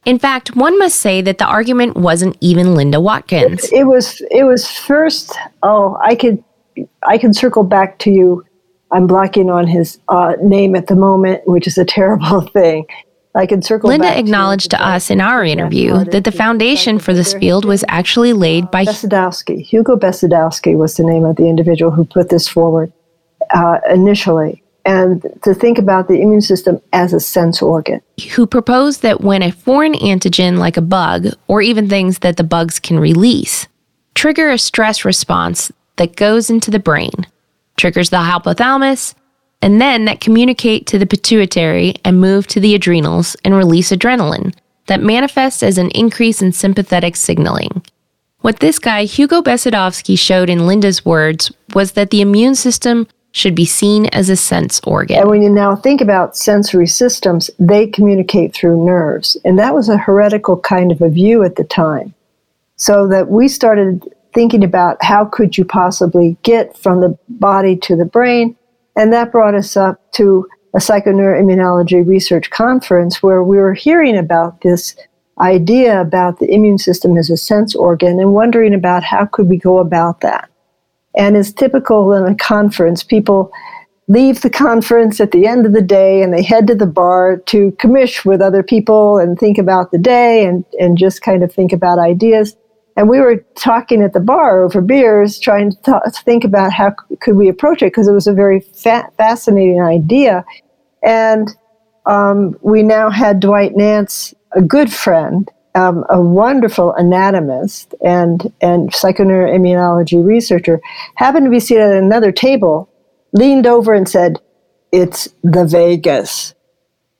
In 0.06 0.18
fact, 0.18 0.54
one 0.54 0.78
must 0.78 1.00
say 1.00 1.20
that 1.20 1.38
the 1.38 1.44
argument 1.44 1.96
wasn't 1.96 2.36
even 2.40 2.74
Linda 2.74 3.00
Watkins. 3.00 3.64
It, 3.64 3.80
it 3.80 3.84
was 3.84 4.22
it 4.30 4.44
was 4.44 4.70
first 4.70 5.36
oh, 5.62 5.98
I 6.00 6.14
could 6.14 6.42
I 7.02 7.18
can 7.18 7.34
circle 7.34 7.64
back 7.64 7.98
to 8.00 8.10
you 8.10 8.45
I'm 8.90 9.06
blocking 9.06 9.50
on 9.50 9.66
his 9.66 9.98
uh, 10.08 10.34
name 10.40 10.76
at 10.76 10.86
the 10.86 10.94
moment, 10.94 11.46
which 11.46 11.66
is 11.66 11.78
a 11.78 11.84
terrible 11.84 12.40
thing. 12.52 12.86
I 13.36 13.44
can 13.44 13.60
circle. 13.60 13.88
Linda 13.88 14.18
acknowledged 14.18 14.70
to, 14.70 14.78
to 14.78 14.86
us 14.86 15.10
in 15.10 15.20
our 15.20 15.44
interview 15.44 16.04
that 16.06 16.24
the 16.24 16.32
foundation 16.32 16.98
for 16.98 17.12
this 17.12 17.34
field 17.34 17.66
was 17.66 17.84
actually 17.88 18.32
laid 18.32 18.70
by 18.70 18.86
Besedovsky. 18.86 19.60
Hugo 19.60 19.94
Besedovsky 19.94 20.74
was 20.74 20.96
the 20.96 21.04
name 21.04 21.26
of 21.26 21.36
the 21.36 21.46
individual 21.46 21.90
who 21.90 22.04
put 22.06 22.30
this 22.30 22.48
forward 22.48 22.90
uh, 23.54 23.78
initially, 23.90 24.62
and 24.86 25.22
to 25.44 25.52
think 25.52 25.76
about 25.76 26.08
the 26.08 26.22
immune 26.22 26.40
system 26.40 26.80
as 26.94 27.12
a 27.12 27.20
sense 27.20 27.60
organ. 27.60 28.00
Who 28.34 28.46
proposed 28.46 29.02
that 29.02 29.20
when 29.20 29.42
a 29.42 29.52
foreign 29.52 29.94
antigen, 29.94 30.56
like 30.56 30.78
a 30.78 30.82
bug, 30.82 31.26
or 31.46 31.60
even 31.60 31.90
things 31.90 32.20
that 32.20 32.38
the 32.38 32.44
bugs 32.44 32.80
can 32.80 32.98
release, 32.98 33.68
trigger 34.14 34.50
a 34.50 34.56
stress 34.56 35.04
response 35.04 35.70
that 35.96 36.16
goes 36.16 36.48
into 36.48 36.70
the 36.70 36.78
brain, 36.78 37.26
triggers 37.76 38.10
the 38.10 38.16
hypothalamus, 38.16 39.14
and 39.62 39.80
then 39.80 40.04
that 40.04 40.20
communicate 40.20 40.86
to 40.86 40.98
the 40.98 41.06
pituitary 41.06 41.94
and 42.04 42.20
move 42.20 42.46
to 42.48 42.60
the 42.60 42.74
adrenals 42.74 43.36
and 43.44 43.54
release 43.54 43.90
adrenaline 43.90 44.54
that 44.86 45.02
manifests 45.02 45.62
as 45.62 45.78
an 45.78 45.90
increase 45.90 46.42
in 46.42 46.52
sympathetic 46.52 47.16
signaling. 47.16 47.82
What 48.40 48.60
this 48.60 48.78
guy, 48.78 49.04
Hugo 49.04 49.42
Besedovsky, 49.42 50.18
showed 50.18 50.48
in 50.48 50.66
Linda's 50.66 51.04
words 51.04 51.50
was 51.74 51.92
that 51.92 52.10
the 52.10 52.20
immune 52.20 52.54
system 52.54 53.08
should 53.32 53.54
be 53.54 53.66
seen 53.66 54.06
as 54.06 54.30
a 54.30 54.36
sense 54.36 54.80
organ. 54.84 55.18
And 55.18 55.28
when 55.28 55.42
you 55.42 55.50
now 55.50 55.76
think 55.76 56.00
about 56.00 56.36
sensory 56.36 56.86
systems, 56.86 57.50
they 57.58 57.86
communicate 57.86 58.54
through 58.54 58.86
nerves. 58.86 59.36
And 59.44 59.58
that 59.58 59.74
was 59.74 59.88
a 59.88 59.98
heretical 59.98 60.58
kind 60.58 60.90
of 60.90 61.02
a 61.02 61.10
view 61.10 61.42
at 61.42 61.56
the 61.56 61.64
time. 61.64 62.14
So 62.76 63.06
that 63.08 63.28
we 63.28 63.48
started 63.48 64.04
thinking 64.36 64.62
about 64.62 65.02
how 65.02 65.24
could 65.24 65.56
you 65.56 65.64
possibly 65.64 66.36
get 66.42 66.76
from 66.76 67.00
the 67.00 67.18
body 67.26 67.74
to 67.74 67.96
the 67.96 68.04
brain. 68.04 68.54
And 68.94 69.10
that 69.10 69.32
brought 69.32 69.54
us 69.54 69.78
up 69.78 70.12
to 70.12 70.46
a 70.74 70.78
psychoneuroimmunology 70.78 72.06
research 72.06 72.50
conference 72.50 73.22
where 73.22 73.42
we 73.42 73.56
were 73.56 73.72
hearing 73.72 74.14
about 74.14 74.60
this 74.60 74.94
idea 75.40 75.98
about 76.02 76.38
the 76.38 76.52
immune 76.52 76.76
system 76.76 77.16
as 77.16 77.30
a 77.30 77.36
sense 77.38 77.74
organ 77.74 78.20
and 78.20 78.34
wondering 78.34 78.74
about 78.74 79.02
how 79.02 79.24
could 79.24 79.48
we 79.48 79.56
go 79.56 79.78
about 79.78 80.20
that. 80.20 80.50
And 81.16 81.34
as 81.34 81.50
typical 81.50 82.12
in 82.12 82.30
a 82.30 82.34
conference, 82.36 83.02
people 83.02 83.50
leave 84.06 84.42
the 84.42 84.50
conference 84.50 85.18
at 85.18 85.32
the 85.32 85.46
end 85.46 85.64
of 85.64 85.72
the 85.72 85.80
day 85.80 86.22
and 86.22 86.34
they 86.34 86.42
head 86.42 86.66
to 86.66 86.74
the 86.74 86.86
bar 86.86 87.38
to 87.46 87.72
commish 87.72 88.26
with 88.26 88.42
other 88.42 88.62
people 88.62 89.16
and 89.16 89.38
think 89.38 89.56
about 89.56 89.92
the 89.92 89.98
day 89.98 90.44
and, 90.44 90.62
and 90.78 90.98
just 90.98 91.22
kind 91.22 91.42
of 91.42 91.50
think 91.50 91.72
about 91.72 91.98
ideas. 91.98 92.54
And 92.96 93.08
we 93.08 93.20
were 93.20 93.44
talking 93.56 94.02
at 94.02 94.14
the 94.14 94.20
bar 94.20 94.62
over 94.62 94.80
beers, 94.80 95.38
trying 95.38 95.70
to, 95.70 96.00
to 96.04 96.22
think 96.24 96.44
about 96.44 96.72
how 96.72 96.90
c- 96.90 97.16
could 97.16 97.36
we 97.36 97.48
approach 97.48 97.82
it 97.82 97.86
because 97.86 98.08
it 98.08 98.12
was 98.12 98.26
a 98.26 98.32
very 98.32 98.60
fa- 98.60 99.10
fascinating 99.18 99.82
idea. 99.82 100.44
And 101.02 101.54
um, 102.06 102.56
we 102.62 102.82
now 102.82 103.10
had 103.10 103.40
Dwight 103.40 103.76
Nance, 103.76 104.32
a 104.52 104.62
good 104.62 104.90
friend, 104.90 105.50
um, 105.74 106.04
a 106.08 106.20
wonderful 106.20 106.94
anatomist 106.94 107.94
and 108.02 108.50
and 108.62 108.90
psychoneuroimmunology 108.92 110.24
researcher, 110.24 110.80
happened 111.16 111.44
to 111.44 111.50
be 111.50 111.60
seated 111.60 111.82
at 111.82 112.02
another 112.02 112.32
table 112.32 112.88
leaned 113.32 113.66
over 113.66 113.92
and 113.92 114.08
said, 114.08 114.40
It's 114.90 115.28
the 115.42 115.64
vagus. 115.64 116.54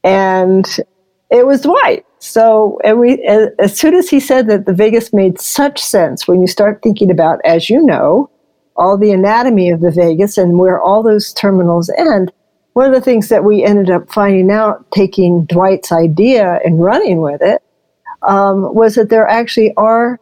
And 0.02 0.66
it 1.30 1.46
was 1.46 1.62
Dwight. 1.62 2.06
So, 2.18 2.80
and 2.84 2.98
we, 2.98 3.22
as 3.58 3.78
soon 3.78 3.94
as 3.94 4.08
he 4.08 4.20
said 4.20 4.46
that 4.48 4.66
the 4.66 4.72
vagus 4.72 5.12
made 5.12 5.40
such 5.40 5.80
sense 5.80 6.26
when 6.26 6.40
you 6.40 6.46
start 6.46 6.80
thinking 6.82 7.10
about, 7.10 7.40
as 7.44 7.68
you 7.68 7.82
know, 7.82 8.30
all 8.76 8.96
the 8.96 9.12
anatomy 9.12 9.70
of 9.70 9.80
the 9.80 9.90
vagus 9.90 10.38
and 10.38 10.58
where 10.58 10.80
all 10.80 11.02
those 11.02 11.32
terminals 11.32 11.90
end, 11.96 12.32
one 12.74 12.86
of 12.86 12.92
the 12.94 13.00
things 13.00 13.28
that 13.28 13.44
we 13.44 13.64
ended 13.64 13.90
up 13.90 14.12
finding 14.12 14.50
out, 14.50 14.90
taking 14.92 15.46
Dwight's 15.46 15.92
idea 15.92 16.60
and 16.64 16.82
running 16.82 17.20
with 17.20 17.42
it, 17.42 17.62
um, 18.22 18.74
was 18.74 18.94
that 18.94 19.08
there 19.08 19.26
actually 19.26 19.72
are 19.76 20.20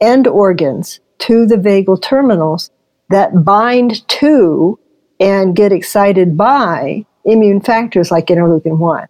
end 0.00 0.26
organs 0.26 1.00
to 1.18 1.46
the 1.46 1.56
vagal 1.56 2.02
terminals 2.02 2.70
that 3.10 3.44
bind 3.44 4.06
to 4.08 4.78
and 5.20 5.54
get 5.54 5.70
excited 5.70 6.36
by 6.36 7.04
immune 7.24 7.60
factors 7.60 8.10
like 8.10 8.26
interleukin 8.26 8.78
1. 8.78 9.06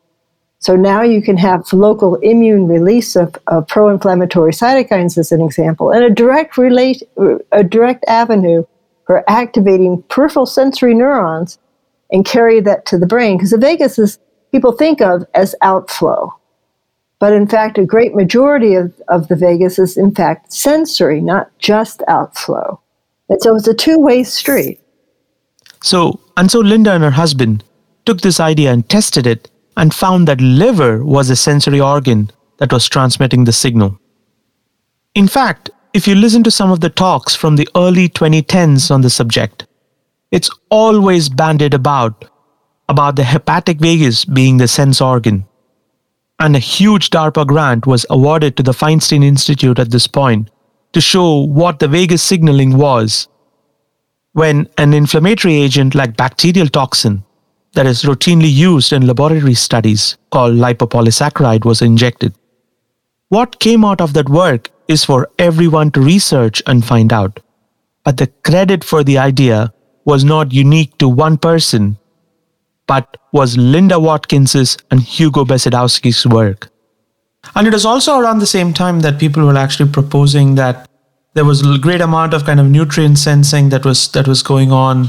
So 0.62 0.76
now 0.76 1.02
you 1.02 1.20
can 1.20 1.36
have 1.38 1.72
local 1.72 2.14
immune 2.22 2.68
release 2.68 3.16
of, 3.16 3.36
of 3.48 3.66
pro-inflammatory 3.66 4.52
cytokines, 4.52 5.18
as 5.18 5.32
an 5.32 5.40
example, 5.40 5.90
and 5.90 6.04
a 6.04 6.08
direct 6.10 6.56
relate, 6.56 7.02
a 7.50 7.64
direct 7.64 8.04
avenue 8.06 8.62
for 9.04 9.28
activating 9.28 10.02
peripheral 10.04 10.46
sensory 10.46 10.94
neurons 10.94 11.58
and 12.12 12.24
carry 12.24 12.60
that 12.60 12.86
to 12.86 12.96
the 12.96 13.08
brain. 13.08 13.36
Because 13.36 13.50
the 13.50 13.58
vagus 13.58 13.98
is 13.98 14.20
people 14.52 14.70
think 14.70 15.00
of 15.00 15.26
as 15.34 15.56
outflow, 15.62 16.32
but 17.18 17.32
in 17.32 17.48
fact, 17.48 17.76
a 17.76 17.84
great 17.84 18.14
majority 18.14 18.74
of, 18.76 18.94
of 19.08 19.26
the 19.26 19.34
vagus 19.34 19.80
is 19.80 19.96
in 19.96 20.14
fact 20.14 20.52
sensory, 20.52 21.20
not 21.20 21.50
just 21.58 22.04
outflow. 22.06 22.80
And 23.28 23.42
so 23.42 23.56
it's 23.56 23.66
a 23.66 23.74
two-way 23.74 24.22
street. 24.22 24.78
So, 25.82 26.20
and 26.36 26.52
so 26.52 26.60
Linda 26.60 26.92
and 26.92 27.02
her 27.02 27.10
husband 27.10 27.64
took 28.06 28.20
this 28.20 28.38
idea 28.38 28.72
and 28.72 28.88
tested 28.88 29.26
it 29.26 29.50
and 29.76 29.94
found 29.94 30.28
that 30.28 30.40
liver 30.40 31.04
was 31.04 31.30
a 31.30 31.36
sensory 31.36 31.80
organ 31.80 32.30
that 32.58 32.72
was 32.72 32.88
transmitting 32.88 33.44
the 33.44 33.52
signal. 33.52 33.98
In 35.14 35.28
fact, 35.28 35.70
if 35.92 36.08
you 36.08 36.14
listen 36.14 36.42
to 36.44 36.50
some 36.50 36.70
of 36.70 36.80
the 36.80 36.90
talks 36.90 37.34
from 37.34 37.56
the 37.56 37.68
early 37.76 38.08
2010s 38.08 38.90
on 38.90 39.02
the 39.02 39.10
subject, 39.10 39.66
it's 40.30 40.50
always 40.70 41.28
banded 41.28 41.74
about 41.74 42.24
about 42.88 43.16
the 43.16 43.24
hepatic 43.24 43.78
vagus 43.78 44.24
being 44.24 44.58
the 44.58 44.68
sense 44.68 45.00
organ. 45.00 45.46
And 46.38 46.56
a 46.56 46.58
huge 46.58 47.10
DARPA 47.10 47.46
grant 47.46 47.86
was 47.86 48.04
awarded 48.10 48.56
to 48.56 48.62
the 48.62 48.72
Feinstein 48.72 49.24
Institute 49.24 49.78
at 49.78 49.90
this 49.90 50.06
point 50.06 50.50
to 50.92 51.00
show 51.00 51.38
what 51.38 51.78
the 51.78 51.88
vagus 51.88 52.22
signaling 52.22 52.76
was 52.76 53.28
when 54.32 54.68
an 54.78 54.94
inflammatory 54.94 55.54
agent 55.54 55.94
like 55.94 56.16
bacterial 56.16 56.68
toxin 56.68 57.24
that 57.74 57.86
is 57.86 58.02
routinely 58.02 58.52
used 58.52 58.92
in 58.92 59.06
laboratory 59.06 59.54
studies 59.54 60.16
called 60.30 60.54
lipopolysaccharide 60.56 61.64
was 61.64 61.82
injected. 61.82 62.34
What 63.28 63.60
came 63.60 63.84
out 63.84 64.00
of 64.00 64.12
that 64.12 64.28
work 64.28 64.70
is 64.88 65.04
for 65.04 65.30
everyone 65.38 65.90
to 65.92 66.00
research 66.00 66.62
and 66.66 66.84
find 66.84 67.12
out. 67.12 67.40
But 68.04 68.18
the 68.18 68.26
credit 68.44 68.84
for 68.84 69.02
the 69.02 69.18
idea 69.18 69.72
was 70.04 70.24
not 70.24 70.52
unique 70.52 70.98
to 70.98 71.08
one 71.08 71.38
person, 71.38 71.96
but 72.86 73.16
was 73.32 73.56
Linda 73.56 73.98
Watkins's 73.98 74.76
and 74.90 75.00
Hugo 75.00 75.44
Besedovsky's 75.44 76.26
work. 76.26 76.68
And 77.54 77.66
it 77.66 77.72
was 77.72 77.86
also 77.86 78.18
around 78.18 78.40
the 78.40 78.46
same 78.46 78.72
time 78.72 79.00
that 79.00 79.18
people 79.18 79.44
were 79.44 79.56
actually 79.56 79.90
proposing 79.90 80.56
that 80.56 80.88
there 81.34 81.44
was 81.44 81.66
a 81.66 81.78
great 81.78 82.00
amount 82.00 82.34
of 82.34 82.44
kind 82.44 82.60
of 82.60 82.66
nutrient 82.66 83.18
sensing 83.18 83.70
that 83.70 83.84
was 83.84 84.08
that 84.12 84.28
was 84.28 84.42
going 84.42 84.70
on 84.70 85.08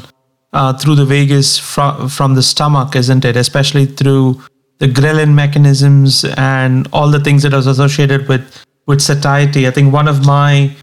uh, 0.54 0.74
through 0.74 0.96
the 0.96 1.06
vagus 1.06 1.58
from 1.58 2.10
from 2.10 2.36
the 2.36 2.44
stomach, 2.44 2.96
isn't 2.96 3.26
it? 3.26 3.36
Especially 3.36 3.86
through 3.86 4.42
the 4.80 4.88
ghrelin 4.88 5.34
mechanisms 5.34 6.26
and 6.38 6.88
all 6.94 7.10
the 7.10 7.20
things 7.20 7.44
that 7.44 7.54
are 7.54 7.68
associated 7.68 8.28
with 8.28 8.66
with 8.86 9.02
satiety. 9.02 9.68
I 9.68 9.72
think 9.72 9.94
one 9.94 10.08
of 10.08 10.26
my 10.26 10.76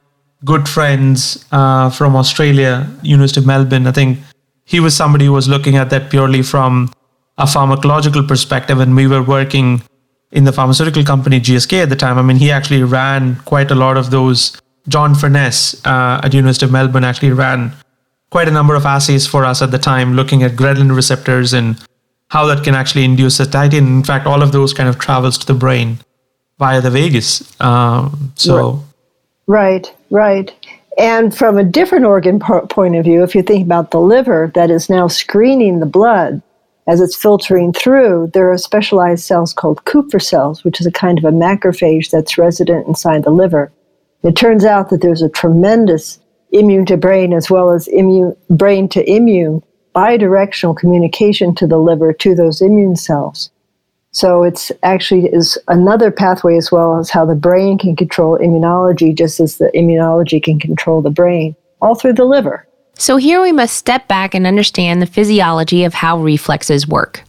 good 0.44 0.68
friends 0.68 1.44
uh, 1.52 1.90
from 1.90 2.16
Australia, 2.16 2.88
University 3.02 3.40
of 3.40 3.46
Melbourne, 3.46 3.86
I 3.86 3.92
think 3.92 4.18
he 4.64 4.80
was 4.80 4.96
somebody 4.96 5.26
who 5.26 5.32
was 5.32 5.48
looking 5.48 5.76
at 5.76 5.90
that 5.90 6.10
purely 6.10 6.42
from 6.42 6.92
a 7.38 7.44
pharmacological 7.44 8.26
perspective, 8.26 8.80
and 8.80 8.94
we 8.96 9.06
were 9.06 9.22
working 9.22 9.82
in 10.32 10.44
the 10.44 10.52
pharmaceutical 10.52 11.04
company 11.04 11.40
GSK 11.40 11.82
at 11.82 11.88
the 11.88 11.96
time. 11.96 12.18
I 12.18 12.22
mean, 12.22 12.36
he 12.36 12.50
actually 12.50 12.82
ran 12.82 13.36
quite 13.44 13.70
a 13.70 13.74
lot 13.74 13.96
of 13.96 14.10
those. 14.10 14.60
John 14.88 15.14
Furness 15.14 15.84
uh, 15.84 16.20
at 16.24 16.32
University 16.32 16.64
of 16.66 16.72
Melbourne 16.72 17.04
actually 17.04 17.32
ran 17.32 17.72
quite 18.30 18.48
a 18.48 18.50
number 18.50 18.74
of 18.74 18.86
assays 18.86 19.26
for 19.26 19.44
us 19.44 19.60
at 19.60 19.70
the 19.70 19.78
time, 19.78 20.14
looking 20.14 20.42
at 20.42 20.52
ghrelin 20.52 20.94
receptors 20.94 21.52
and 21.52 21.76
how 22.28 22.46
that 22.46 22.64
can 22.64 22.74
actually 22.74 23.04
induce 23.04 23.36
satiety. 23.36 23.76
And 23.78 23.88
in 23.88 24.04
fact, 24.04 24.26
all 24.26 24.42
of 24.42 24.52
those 24.52 24.72
kind 24.72 24.88
of 24.88 24.98
travels 24.98 25.36
to 25.38 25.46
the 25.46 25.54
brain 25.54 25.98
via 26.58 26.80
the 26.80 26.90
vagus. 26.90 27.60
Um, 27.60 28.32
so, 28.36 28.84
right, 29.46 29.92
right. 30.10 30.54
And 30.96 31.34
from 31.34 31.58
a 31.58 31.64
different 31.64 32.04
organ 32.04 32.38
point 32.38 32.94
of 32.94 33.04
view, 33.04 33.22
if 33.22 33.34
you 33.34 33.42
think 33.42 33.64
about 33.64 33.90
the 33.90 34.00
liver 34.00 34.52
that 34.54 34.70
is 34.70 34.90
now 34.90 35.08
screening 35.08 35.80
the 35.80 35.86
blood 35.86 36.42
as 36.86 37.00
it's 37.00 37.16
filtering 37.16 37.72
through, 37.72 38.30
there 38.34 38.52
are 38.52 38.58
specialized 38.58 39.24
cells 39.24 39.52
called 39.52 39.84
Kupffer 39.86 40.22
cells, 40.22 40.62
which 40.62 40.80
is 40.80 40.86
a 40.86 40.92
kind 40.92 41.18
of 41.18 41.24
a 41.24 41.30
macrophage 41.30 42.10
that's 42.10 42.38
resident 42.38 42.86
inside 42.86 43.24
the 43.24 43.30
liver. 43.30 43.72
It 44.22 44.36
turns 44.36 44.64
out 44.64 44.90
that 44.90 45.00
there's 45.00 45.22
a 45.22 45.28
tremendous 45.28 46.19
immune 46.52 46.86
to 46.86 46.96
brain 46.96 47.32
as 47.32 47.50
well 47.50 47.70
as 47.70 47.88
immune 47.88 48.36
brain 48.50 48.88
to 48.88 49.08
immune 49.10 49.62
bidirectional 49.94 50.76
communication 50.76 51.54
to 51.54 51.66
the 51.66 51.78
liver 51.78 52.12
to 52.12 52.34
those 52.34 52.60
immune 52.60 52.96
cells. 52.96 53.50
So 54.12 54.42
it's 54.42 54.72
actually 54.82 55.26
is 55.26 55.56
another 55.68 56.10
pathway 56.10 56.56
as 56.56 56.72
well 56.72 56.98
as 56.98 57.10
how 57.10 57.24
the 57.24 57.34
brain 57.34 57.78
can 57.78 57.94
control 57.94 58.38
immunology 58.38 59.16
just 59.16 59.38
as 59.38 59.58
the 59.58 59.70
immunology 59.74 60.42
can 60.42 60.58
control 60.58 61.00
the 61.00 61.10
brain 61.10 61.54
all 61.80 61.94
through 61.94 62.14
the 62.14 62.24
liver. 62.24 62.66
So 62.94 63.16
here 63.16 63.40
we 63.40 63.52
must 63.52 63.76
step 63.76 64.08
back 64.08 64.34
and 64.34 64.46
understand 64.46 65.00
the 65.00 65.06
physiology 65.06 65.84
of 65.84 65.94
how 65.94 66.18
reflexes 66.18 66.86
work. 66.86 67.22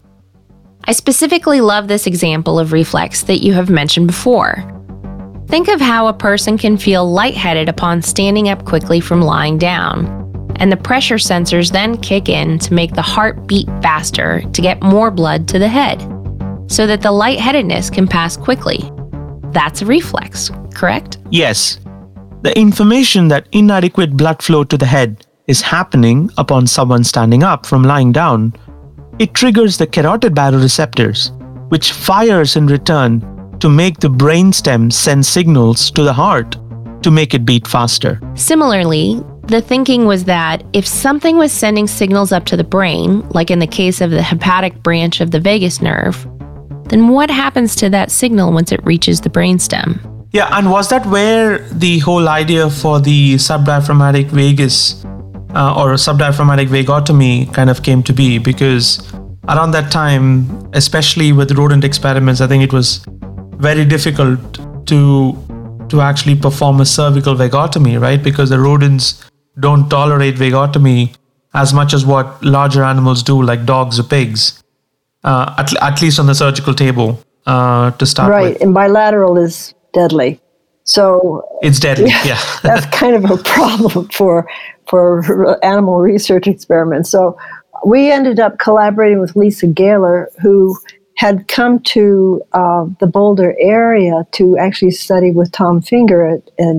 I 0.86 0.93
specifically 0.93 1.61
love 1.61 1.88
this 1.88 2.07
example 2.07 2.59
of 2.59 2.74
reflex 2.74 3.24
that 3.24 3.38
you 3.38 3.53
have 3.53 3.69
mentioned 3.69 4.07
before. 4.07 4.80
Think 5.52 5.68
of 5.68 5.82
how 5.82 6.08
a 6.08 6.14
person 6.14 6.58
can 6.58 6.78
feel 6.78 7.12
lightheaded 7.12 7.68
upon 7.68 8.02
standing 8.02 8.47
up 8.47 8.64
quickly 8.64 9.02
from 9.02 9.22
lying 9.22 9.58
down. 9.58 10.08
And 10.56 10.72
the 10.72 10.78
pressure 10.78 11.16
sensors 11.16 11.74
then 11.74 11.97
kick 11.97 12.30
in 12.30 12.58
to 12.60 12.74
make 12.74 12.93
the 12.93 13.02
heart 13.02 13.47
beat 13.47 13.68
faster 13.82 14.43
to 14.54 14.62
get 14.62 14.82
more 14.82 15.12
blood 15.12 15.49
to 15.49 15.60
the 15.60 15.68
head, 15.68 15.99
so 16.72 16.88
that 16.88 17.02
the 17.02 17.12
lightheadedness 17.12 17.89
can 17.89 18.08
pass 18.08 18.38
quickly. 18.38 18.80
That's 19.52 19.82
a 19.82 19.86
reflex, 19.86 20.52
correct? 20.74 21.18
Yes. 21.32 21.82
The 22.43 22.58
information 22.58 23.28
that 23.28 23.49
inadequate 23.52 24.16
blood 24.16 24.41
flow 24.41 24.64
to 24.64 24.78
the 24.78 24.86
head 24.86 25.28
is 25.47 25.62
happening 25.62 26.30
upon 26.38 26.66
someone 26.66 27.04
standing 27.04 27.43
up 27.43 27.66
from 27.66 27.84
lying 27.84 28.14
down. 28.14 28.54
It 29.20 29.34
triggers 29.34 29.78
the 29.78 29.88
carotid 29.88 30.34
baroreceptors, 30.34 31.38
which 31.70 31.91
fires 31.91 32.56
in 32.56 32.68
return 32.68 33.20
to 33.62 33.70
make 33.70 33.99
the 33.99 34.09
brainstem 34.09 34.91
send 34.91 35.26
signals 35.26 35.91
to 35.91 36.03
the 36.03 36.14
heart 36.14 36.57
to 37.03 37.12
make 37.12 37.34
it 37.34 37.45
beat 37.45 37.68
faster. 37.68 38.20
Similarly, 38.36 39.22
the 39.43 39.62
thinking 39.62 40.05
was 40.05 40.26
that 40.26 40.64
if 40.74 40.86
something 40.86 41.38
was 41.38 41.51
sending 41.51 41.88
signals 41.88 42.32
up 42.32 42.45
to 42.45 42.57
the 42.57 42.64
brain, 42.64 43.22
like 43.30 43.51
in 43.51 43.59
the 43.59 43.68
case 43.68 44.01
of 44.01 44.12
the 44.12 44.22
hepatic 44.22 44.82
branch 44.82 45.22
of 45.22 45.32
the 45.32 45.39
vagus 45.39 45.82
nerve, 45.82 46.28
then 46.89 47.07
what 47.07 47.30
happens 47.30 47.76
to 47.78 47.89
that 47.89 48.12
signal 48.12 48.51
once 48.51 48.72
it 48.72 48.84
reaches 48.84 49.22
the 49.22 49.30
brainstem? 49.30 49.99
Yeah, 50.32 50.47
and 50.57 50.72
was 50.72 50.89
that 50.89 51.05
where 51.05 51.59
the 51.70 51.99
whole 51.99 52.30
idea 52.30 52.70
for 52.70 52.99
the 52.99 53.36
subdiaphragmatic 53.36 54.28
vagus 54.28 55.03
uh, 55.53 55.76
or 55.76 55.93
subdiaphragmatic 55.95 56.68
vagotomy 56.68 57.53
kind 57.53 57.70
of 57.70 57.84
came 57.84 58.01
to 58.03 58.14
be? 58.14 58.39
Because 58.39 59.14
around 59.49 59.72
that 59.72 59.91
time, 59.91 60.70
especially 60.74 61.34
with 61.34 61.51
rodent 61.51 61.84
experiments, 61.84 62.41
I 62.41 62.47
think 62.47 62.64
it 62.64 62.72
was 62.72 63.05
very 63.62 63.86
difficult 63.86 64.59
to 64.88 65.38
to 65.89 66.01
actually 66.01 66.36
perform 66.36 66.82
a 66.82 66.86
cervical 66.86 67.36
vagotomy, 67.36 67.99
right? 67.99 68.24
Because 68.24 68.49
the 68.49 68.59
rodents 68.59 69.30
don't 69.59 69.89
tolerate 69.89 70.36
vagotomy 70.36 71.14
as 71.53 71.74
much 71.74 71.93
as 71.93 72.05
what 72.05 72.43
larger 72.43 72.84
animals 72.84 73.24
do, 73.24 73.41
like 73.41 73.66
dogs 73.66 73.99
or 73.99 74.03
pigs, 74.03 74.64
uh, 75.26 75.53
at, 75.57 75.74
at 75.82 76.01
least 76.01 76.18
on 76.18 76.28
the 76.28 76.36
surgical 76.36 76.74
table 76.74 77.22
uh, 77.45 77.91
to 77.91 78.05
start 78.05 78.32
right. 78.32 78.43
with. 78.43 78.53
Right, 78.53 78.62
and 78.62 78.74
bilateral 78.74 79.38
is 79.38 79.74
deadly. 79.93 80.39
So 80.84 81.45
it's 81.62 81.80
deadly. 81.80 82.05
Yeah, 82.09 82.24
yeah. 82.26 82.41
that's 82.64 82.86
kind 82.88 83.16
of 83.16 83.30
a 83.30 83.38
problem 83.43 84.07
for 84.09 84.47
for 84.88 85.64
animal 85.64 85.99
research 85.99 86.47
experiments. 86.47 87.09
So 87.09 87.38
we 87.86 88.12
ended 88.12 88.39
up 88.39 88.59
collaborating 88.59 89.20
with 89.20 89.36
Lisa 89.36 89.68
Goehler, 89.68 90.28
who 90.41 90.78
had 91.16 91.47
come 91.47 91.80
to 91.80 92.41
uh, 92.53 92.86
the 92.99 93.07
Boulder 93.07 93.55
area 93.59 94.26
to 94.34 94.57
actually 94.57 94.91
study 94.91 95.32
with 95.32 95.51
Tom 95.51 95.82
Finger 95.82 96.26
at, 96.26 96.49
at 96.59 96.76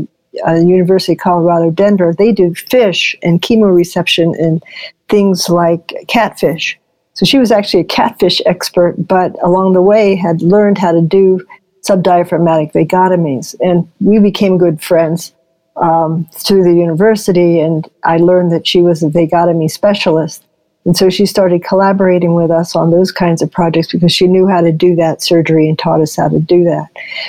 uh, 0.47 0.55
University 0.55 1.13
of 1.13 1.19
Colorado 1.19 1.71
Denver. 1.71 2.15
They 2.17 2.33
do 2.33 2.55
fish 2.55 3.15
and 3.23 3.41
chemoreception 3.43 4.39
and 4.39 4.63
things 5.09 5.49
like 5.49 5.95
catfish. 6.09 6.79
So 7.15 7.27
she 7.27 7.39
was 7.39 7.53
actually 7.53 7.81
a 7.81 7.85
catfish 7.85 8.41
expert, 8.47 8.95
but 9.07 9.37
along 9.43 9.75
the 9.75 9.83
way 9.83 10.17
had 10.17 10.41
learned 10.41 10.79
how 10.79 10.93
to 10.93 11.03
do 11.03 11.47
subdiaphragmatic 11.87 12.73
vagotomies. 12.73 13.55
And 13.61 13.87
we 14.01 14.19
became 14.19 14.57
good 14.57 14.83
friends 14.83 15.35
um, 15.77 16.29
through 16.33 16.65
the 16.65 16.75
university, 16.75 17.61
and 17.61 17.89
I 18.05 18.17
learned 18.19 18.53
that 18.53 18.67
she 18.67 18.83
was 18.83 19.03
a 19.03 19.09
vagotomy 19.09 19.71
specialist. 19.71 20.45
And 20.85 20.97
so 20.97 21.11
she 21.11 21.27
started 21.27 21.65
collaborating 21.65 22.35
with 22.35 22.51
us 22.51 22.75
on 22.75 22.91
those 22.91 23.13
kinds 23.13 23.41
of 23.41 23.51
projects 23.51 23.93
because 23.93 24.13
she 24.13 24.27
knew 24.27 24.49
how 24.49 24.61
to 24.61 24.73
do 24.73 24.97
that 24.97 25.23
surgery 25.23 25.69
and 25.69 25.79
taught 25.79 26.01
us 26.01 26.17
how 26.17 26.29
to 26.29 26.41
do 26.41 26.65
that. 26.65 26.89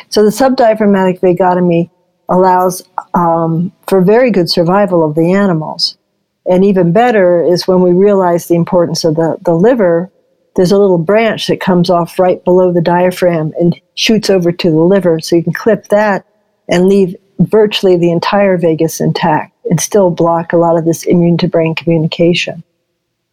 So 0.10 0.24
the 0.24 0.32
subdiaphragmatic 0.32 1.20
vagotomy 1.20 1.90
allows 2.30 2.82
um, 3.14 3.72
for 3.88 4.02
very 4.02 4.32
good 4.32 4.50
survival 4.50 5.04
of 5.04 5.16
the 5.16 5.34
animals. 5.34 5.98
And 6.46 6.66
even 6.66 6.92
better 6.92 7.44
is 7.44 7.68
when 7.68 7.82
we 7.82 7.92
realize 7.92 8.48
the 8.48 8.56
importance 8.56 9.04
of 9.04 9.16
the, 9.16 9.38
the 9.42 9.54
liver, 9.54 10.12
there's 10.56 10.72
a 10.72 10.78
little 10.78 10.98
branch 10.98 11.48
that 11.48 11.62
comes 11.62 11.90
off 11.90 12.20
right 12.20 12.44
below 12.44 12.72
the 12.72 12.82
diaphragm 12.82 13.54
and 13.60 13.80
shoots 13.96 14.30
over 14.30 14.52
to 14.52 14.70
the 14.70 14.78
liver. 14.82 15.20
So 15.20 15.36
you 15.36 15.44
can 15.44 15.54
clip 15.54 15.88
that 15.88 16.26
and 16.70 16.88
leave 16.88 17.16
virtually 17.40 17.98
the 17.98 18.12
entire 18.12 18.58
vagus 18.58 19.00
intact 19.00 19.54
and 19.70 19.80
still 19.80 20.10
block 20.10 20.54
a 20.54 20.58
lot 20.58 20.78
of 20.78 20.86
this 20.86 21.04
immune 21.04 21.38
to 21.38 21.48
brain 21.48 21.76
communication. 21.76 22.64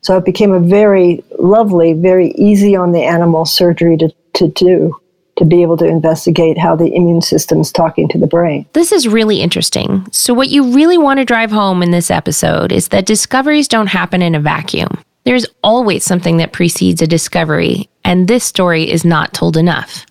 So 0.03 0.17
it 0.17 0.25
became 0.25 0.53
a 0.53 0.61
very 0.61 1.23
lovely, 1.39 1.93
very 1.93 2.31
easy 2.33 2.75
on 2.75 2.93
the 2.93 3.03
animal 3.03 3.45
surgery 3.45 3.97
to, 3.99 4.13
to 4.35 4.49
do 4.49 5.01
to 5.41 5.47
be 5.47 5.63
able 5.63 5.77
to 5.79 5.87
investigate 5.87 6.59
how 6.59 6.77
the 6.77 6.95
immune 6.95 7.23
system 7.23 7.61
is 7.61 7.73
talking 7.73 8.07
to 8.09 8.19
the 8.19 8.27
brain. 8.27 8.67
This 8.75 8.93
is 8.93 9.09
really 9.09 9.41
interesting. 9.41 10.07
So, 10.13 10.35
what 10.35 10.51
you 10.51 10.75
really 10.75 10.99
want 10.99 11.19
to 11.19 11.25
drive 11.25 11.51
home 11.51 11.83
in 11.83 11.93
this 11.93 12.11
episode 12.11 12.73
is 12.73 12.89
that 12.89 13.07
discoveries 13.07 13.67
don't 13.67 13.87
happen 13.87 14.21
in 14.21 14.35
a 14.35 14.41
vacuum. 14.41 15.03
There's 15.25 15.47
always 15.63 16.05
something 16.05 16.37
that 16.37 16.53
precedes 16.53 17.01
a 17.01 17.07
discovery, 17.07 17.89
and 18.05 18.29
this 18.29 18.45
story 18.45 18.91
is 18.91 19.03
not 19.05 19.33
told 19.33 19.57
enough. 19.57 20.05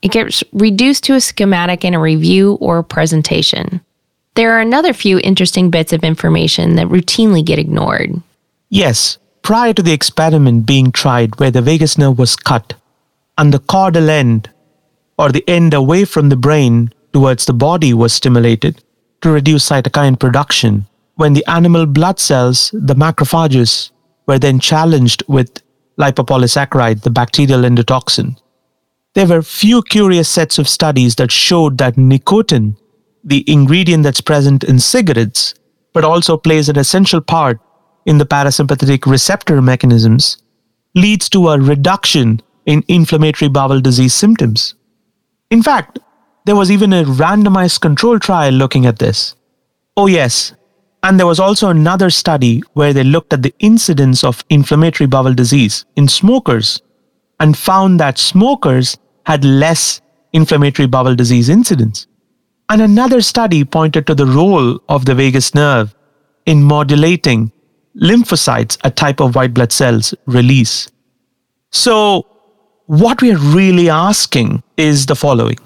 It 0.00 0.12
gets 0.12 0.42
reduced 0.52 1.04
to 1.04 1.14
a 1.14 1.20
schematic 1.20 1.84
in 1.84 1.92
a 1.92 2.00
review 2.00 2.54
or 2.54 2.78
a 2.78 2.84
presentation. 2.84 3.82
There 4.34 4.52
are 4.52 4.60
another 4.60 4.94
few 4.94 5.20
interesting 5.22 5.70
bits 5.70 5.92
of 5.92 6.04
information 6.04 6.76
that 6.76 6.86
routinely 6.88 7.44
get 7.44 7.58
ignored. 7.58 8.22
Yes, 8.70 9.18
prior 9.42 9.72
to 9.72 9.82
the 9.82 9.92
experiment 9.92 10.66
being 10.66 10.92
tried 10.92 11.38
where 11.38 11.50
the 11.50 11.62
vagus 11.62 11.96
nerve 11.98 12.18
was 12.18 12.36
cut 12.36 12.74
and 13.38 13.54
the 13.54 13.58
caudal 13.58 14.10
end 14.10 14.50
or 15.18 15.30
the 15.30 15.48
end 15.48 15.74
away 15.74 16.04
from 16.04 16.28
the 16.28 16.36
brain 16.36 16.92
towards 17.12 17.44
the 17.44 17.52
body 17.52 17.92
was 17.92 18.12
stimulated 18.12 18.82
to 19.20 19.30
reduce 19.30 19.68
cytokine 19.68 20.18
production. 20.18 20.86
When 21.16 21.34
the 21.34 21.44
animal 21.46 21.86
blood 21.86 22.18
cells, 22.18 22.70
the 22.72 22.94
macrophages, 22.94 23.90
were 24.26 24.38
then 24.38 24.60
challenged 24.60 25.22
with 25.28 25.62
lipopolysaccharide, 25.98 27.02
the 27.02 27.10
bacterial 27.10 27.62
endotoxin. 27.62 28.36
There 29.14 29.26
were 29.26 29.42
few 29.42 29.82
curious 29.82 30.28
sets 30.28 30.58
of 30.58 30.68
studies 30.68 31.16
that 31.16 31.32
showed 31.32 31.78
that 31.78 31.98
nicotine, 31.98 32.76
the 33.24 33.44
ingredient 33.50 34.04
that's 34.04 34.20
present 34.20 34.64
in 34.64 34.78
cigarettes, 34.78 35.54
but 35.92 36.04
also 36.04 36.36
plays 36.36 36.68
an 36.68 36.78
essential 36.78 37.20
part 37.20 37.60
in 38.10 38.18
the 38.18 38.26
parasympathetic 38.26 39.06
receptor 39.06 39.62
mechanisms, 39.62 40.42
leads 40.96 41.28
to 41.28 41.48
a 41.48 41.60
reduction 41.60 42.42
in 42.66 42.82
inflammatory 42.88 43.48
bowel 43.48 43.80
disease 43.80 44.12
symptoms. 44.12 44.74
In 45.50 45.62
fact, 45.62 46.00
there 46.44 46.56
was 46.56 46.72
even 46.72 46.92
a 46.92 47.04
randomized 47.04 47.80
control 47.80 48.18
trial 48.18 48.52
looking 48.52 48.84
at 48.84 48.98
this. 48.98 49.36
Oh, 49.96 50.08
yes. 50.08 50.54
And 51.04 51.20
there 51.20 51.26
was 51.28 51.38
also 51.38 51.68
another 51.68 52.10
study 52.10 52.64
where 52.72 52.92
they 52.92 53.04
looked 53.04 53.32
at 53.32 53.44
the 53.44 53.54
incidence 53.60 54.24
of 54.24 54.44
inflammatory 54.50 55.06
bowel 55.06 55.32
disease 55.32 55.84
in 55.94 56.08
smokers 56.08 56.82
and 57.38 57.56
found 57.56 58.00
that 58.00 58.18
smokers 58.18 58.98
had 59.24 59.44
less 59.44 60.00
inflammatory 60.32 60.88
bowel 60.88 61.14
disease 61.14 61.48
incidence. 61.48 62.08
And 62.68 62.82
another 62.82 63.20
study 63.20 63.64
pointed 63.64 64.08
to 64.08 64.16
the 64.16 64.26
role 64.26 64.80
of 64.88 65.04
the 65.04 65.14
vagus 65.14 65.54
nerve 65.54 65.94
in 66.44 66.60
modulating 66.64 67.52
lymphocytes, 67.96 68.78
a 68.84 68.90
type 68.90 69.20
of 69.20 69.34
white 69.34 69.54
blood 69.54 69.72
cells 69.72 70.14
release. 70.26 70.88
So, 71.70 72.26
what 72.86 73.22
we 73.22 73.32
are 73.32 73.38
really 73.38 73.88
asking 73.88 74.62
is 74.76 75.06
the 75.06 75.14
following 75.14 75.58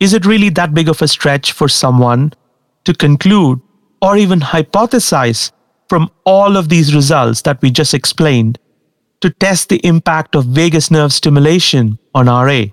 Is 0.00 0.12
it 0.12 0.26
really 0.26 0.50
that 0.50 0.74
big 0.74 0.88
of 0.88 1.02
a 1.02 1.08
stretch 1.08 1.52
for 1.52 1.68
someone 1.68 2.32
to 2.84 2.94
conclude 2.94 3.60
or 4.00 4.16
even 4.16 4.40
hypothesize 4.40 5.50
from 5.88 6.10
all 6.24 6.56
of 6.56 6.68
these 6.68 6.94
results 6.94 7.42
that 7.42 7.60
we 7.62 7.70
just 7.70 7.94
explained 7.94 8.58
to 9.20 9.30
test 9.30 9.68
the 9.68 9.84
impact 9.84 10.36
of 10.36 10.44
vagus 10.44 10.90
nerve 10.90 11.12
stimulation 11.12 11.98
on 12.14 12.26
RA, 12.26 12.64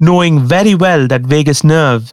knowing 0.00 0.40
very 0.40 0.74
well 0.74 1.06
that 1.06 1.20
vagus 1.22 1.62
nerve 1.62 2.12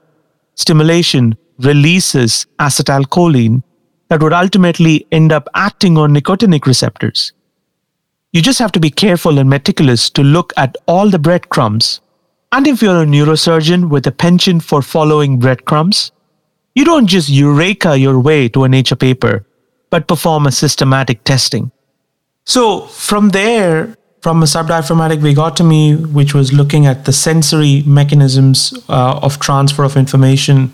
stimulation 0.56 1.36
releases 1.60 2.46
acetylcholine 2.60 3.64
that 4.14 4.22
would 4.22 4.32
ultimately 4.32 5.08
end 5.12 5.32
up 5.32 5.50
acting 5.56 5.98
on 5.98 6.14
nicotinic 6.14 6.68
receptors? 6.68 7.34
You 8.32 8.44
just 8.44 8.60
have 8.60 8.72
to 8.74 8.80
be 8.80 8.92
careful 8.92 9.40
and 9.40 9.50
meticulous 9.50 10.08
to 10.12 10.22
look 10.22 10.54
at 10.56 10.78
all 10.88 11.10
the 11.10 11.18
breadcrumbs. 11.18 12.00
And 12.52 12.68
if 12.68 12.84
you're 12.84 13.02
a 13.02 13.08
neurosurgeon 13.08 13.90
with 13.90 14.06
a 14.06 14.12
penchant 14.12 14.64
for 14.64 14.84
following 14.84 15.40
breadcrumbs, 15.40 16.12
you 16.76 16.86
don't 16.86 17.08
just 17.08 17.28
eureka 17.28 17.98
your 17.98 18.20
way 18.20 18.48
to 18.50 18.66
a 18.66 18.70
nature 18.70 18.96
paper, 18.96 19.48
but 19.90 20.08
perform 20.08 20.46
a 20.46 20.52
systematic 20.52 21.24
testing. 21.24 21.72
So 22.46 22.82
from 22.82 23.30
there, 23.30 23.98
from 24.22 24.44
a 24.44 24.46
subdiaphragmatic 24.46 25.22
vagotomy, 25.22 26.14
which 26.14 26.36
was 26.36 26.54
looking 26.54 26.86
at 26.86 27.06
the 27.06 27.14
sensory 27.14 27.82
mechanisms 27.88 28.76
uh, 28.90 29.20
of 29.24 29.40
transfer 29.40 29.84
of 29.84 29.98
information 29.98 30.72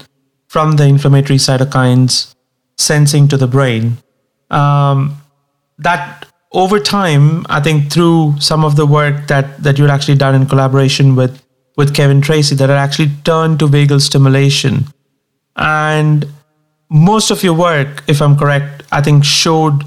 from 0.50 0.74
the 0.74 0.84
inflammatory 0.84 1.40
cytokines 1.40 2.36
sensing 2.80 3.28
to 3.28 3.38
the 3.38 3.48
brain, 3.48 3.98
um, 4.50 5.16
that 5.78 6.26
over 6.52 6.80
time, 6.80 7.46
I 7.50 7.60
think 7.60 7.92
through 7.92 8.36
some 8.40 8.66
of 8.66 8.76
the 8.76 8.86
work 8.86 9.28
that 9.28 9.62
that 9.64 9.78
you'd 9.78 9.90
actually 9.90 10.18
done 10.18 10.36
in 10.36 10.46
collaboration 10.48 11.16
with 11.16 11.44
with 11.78 11.94
Kevin 11.94 12.22
Tracey, 12.22 12.56
that 12.56 12.70
had 12.70 12.78
actually 12.78 13.12
turned 13.24 13.60
to 13.60 13.68
vagal 13.68 14.02
stimulation, 14.02 14.86
and 15.56 16.26
most 16.90 17.32
of 17.32 17.44
your 17.44 17.54
work, 17.54 18.04
if 18.08 18.22
I'm 18.22 18.36
correct, 18.36 18.84
I 18.92 19.02
think 19.02 19.24
showed 19.24 19.84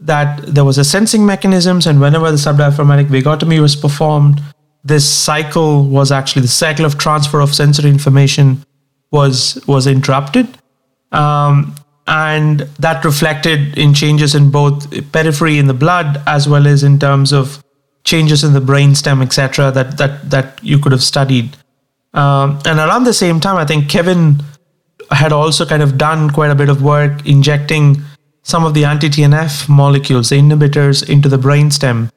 that 0.00 0.42
there 0.54 0.64
was 0.64 0.78
a 0.78 0.84
sensing 0.84 1.26
mechanisms, 1.26 1.86
and 1.86 2.00
whenever 2.00 2.30
the 2.30 2.36
subdiaphragmatic 2.36 3.08
vagotomy 3.08 3.60
was 3.60 3.76
performed, 3.76 4.40
this 4.84 5.08
cycle 5.08 5.84
was 5.84 6.10
actually 6.10 6.42
the 6.42 6.48
cycle 6.48 6.86
of 6.86 6.96
transfer 6.96 7.40
of 7.40 7.54
sensory 7.54 7.90
information 7.90 8.64
was 9.10 9.62
was 9.66 9.86
interrupted. 9.86 10.46
Um, 11.12 11.74
and 12.08 12.60
that 12.78 13.04
reflected 13.04 13.76
in 13.76 13.92
changes 13.92 14.34
in 14.34 14.50
both 14.50 14.90
periphery 15.12 15.58
in 15.58 15.66
the 15.66 15.74
blood 15.74 16.22
as 16.26 16.48
well 16.48 16.66
as 16.66 16.82
in 16.82 16.98
terms 16.98 17.32
of 17.32 17.62
changes 18.02 18.42
in 18.42 18.54
the 18.54 18.60
brainstem, 18.60 19.22
etc. 19.22 19.70
That 19.70 19.98
that 19.98 20.30
that 20.30 20.58
you 20.64 20.78
could 20.78 20.92
have 20.92 21.02
studied. 21.02 21.56
Um, 22.14 22.58
and 22.64 22.78
around 22.78 23.04
the 23.04 23.12
same 23.12 23.38
time, 23.40 23.56
I 23.56 23.66
think 23.66 23.90
Kevin 23.90 24.42
had 25.10 25.32
also 25.32 25.66
kind 25.66 25.82
of 25.82 25.98
done 25.98 26.30
quite 26.30 26.50
a 26.50 26.54
bit 26.54 26.70
of 26.70 26.82
work 26.82 27.26
injecting 27.26 28.02
some 28.42 28.64
of 28.64 28.72
the 28.72 28.84
anti-TNF 28.86 29.68
molecules, 29.68 30.30
the 30.30 30.36
inhibitors, 30.36 31.06
into 31.08 31.28
the 31.28 31.36
brainstem, 31.36 32.10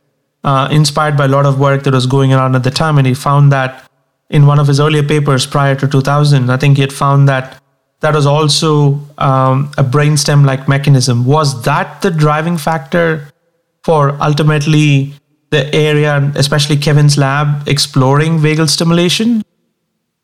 uh, 0.46 0.70
inspired 0.72 1.18
by 1.18 1.26
a 1.26 1.28
lot 1.28 1.46
of 1.46 1.60
work 1.60 1.84
that 1.84 1.94
was 1.94 2.06
going 2.06 2.34
around 2.34 2.56
at 2.56 2.64
the 2.64 2.72
time. 2.72 2.98
And 2.98 3.06
he 3.06 3.14
found 3.14 3.52
that 3.52 3.86
in 4.30 4.46
one 4.46 4.60
of 4.60 4.68
his 4.68 4.80
earlier 4.80 5.04
papers 5.04 5.46
prior 5.46 5.76
to 5.76 5.88
2000, 5.88 6.50
I 6.50 6.56
think 6.56 6.78
he 6.78 6.82
had 6.82 6.94
found 6.94 7.28
that 7.28 7.61
that 8.02 8.14
was 8.14 8.26
also 8.26 9.00
um, 9.18 9.72
a 9.78 9.84
brainstem 9.84 10.46
like 10.46 10.68
mechanism. 10.68 11.26
Was 11.26 11.64
that 11.64 12.02
the 12.02 12.12
driving 12.12 12.58
factor 12.58 13.30
for 13.84 14.12
ultimately 14.22 15.14
the 15.52 15.74
area, 15.74 16.32
especially 16.36 16.78
Kevin's 16.78 17.18
lab, 17.18 17.68
exploring 17.68 18.40
vagal 18.40 18.70
stimulation? 18.70 19.44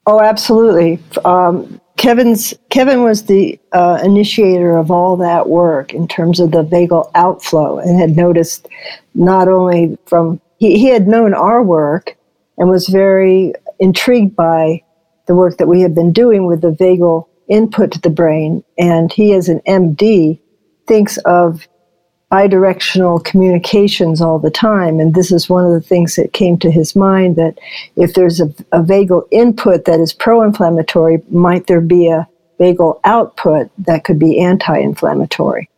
Oh, 0.05 0.21
absolutely. 0.21 0.99
Um, 1.25 1.80
Kevin's 1.97 2.53
Kevin 2.69 3.03
was 3.03 3.25
the 3.25 3.59
uh, 3.73 3.99
initiator 4.03 4.78
of 4.78 4.89
all 4.91 5.17
that 5.17 5.49
work 5.49 5.93
in 5.93 6.07
terms 6.07 6.39
of 6.39 6.51
the 6.51 6.63
vagal 6.63 7.11
outflow, 7.15 7.80
and 7.80 7.99
had 7.99 8.15
noticed 8.15 8.67
not 9.15 9.47
only 9.47 9.97
from 10.05 10.39
he, 10.57 10.78
he 10.78 10.88
had 10.88 11.07
known 11.07 11.34
our 11.34 11.61
work 11.61 12.15
and 12.57 12.69
was 12.69 12.88
very 12.88 13.53
intrigued 13.80 14.36
by 14.36 14.82
the 15.25 15.36
work 15.36 15.57
that 15.57 15.67
we 15.67 15.82
had 15.82 15.93
been 15.93 16.13
doing 16.13 16.45
with 16.45 16.61
the 16.61 16.71
vagal 16.71 17.26
input 17.49 17.91
to 17.91 18.01
the 18.01 18.09
brain. 18.09 18.63
And 18.77 19.11
he, 19.11 19.33
as 19.33 19.49
an 19.49 19.61
MD, 19.67 20.39
thinks 20.87 21.17
of 21.19 21.67
bidirectional 22.31 23.23
communications 23.23 24.21
all 24.21 24.37
the 24.37 24.51
time. 24.51 24.99
And 24.99 25.15
this 25.15 25.31
is 25.31 25.49
one 25.49 25.65
of 25.65 25.71
the 25.71 25.81
things 25.81 26.15
that 26.15 26.33
came 26.33 26.57
to 26.59 26.69
his 26.69 26.95
mind 26.95 27.37
that 27.37 27.57
if 27.95 28.13
there's 28.13 28.41
a, 28.41 28.47
a 28.71 28.81
vagal 28.81 29.27
input 29.31 29.85
that 29.85 29.99
is 29.99 30.13
pro 30.13 30.41
inflammatory, 30.41 31.21
might 31.29 31.67
there 31.67 31.81
be 31.81 32.09
a 32.09 32.27
vagal 32.59 32.99
output 33.05 33.69
that 33.77 34.03
could 34.03 34.19
be 34.19 34.39
anti 34.39 34.77
inflammatory? 34.77 35.69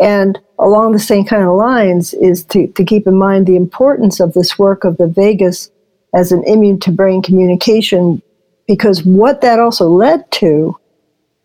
And 0.00 0.38
along 0.58 0.92
the 0.92 0.98
same 0.98 1.26
kind 1.26 1.42
of 1.42 1.54
lines 1.54 2.14
is 2.14 2.44
to, 2.44 2.66
to 2.68 2.84
keep 2.84 3.06
in 3.06 3.16
mind 3.16 3.46
the 3.46 3.56
importance 3.56 4.20
of 4.20 4.32
this 4.32 4.58
work 4.58 4.84
of 4.84 4.96
the 4.96 5.06
vagus 5.06 5.70
as 6.14 6.32
an 6.32 6.42
immune 6.44 6.80
to 6.80 6.90
brain 6.90 7.20
communication, 7.22 8.22
because 8.66 9.04
what 9.04 9.42
that 9.42 9.58
also 9.58 9.88
led 9.88 10.30
to, 10.32 10.76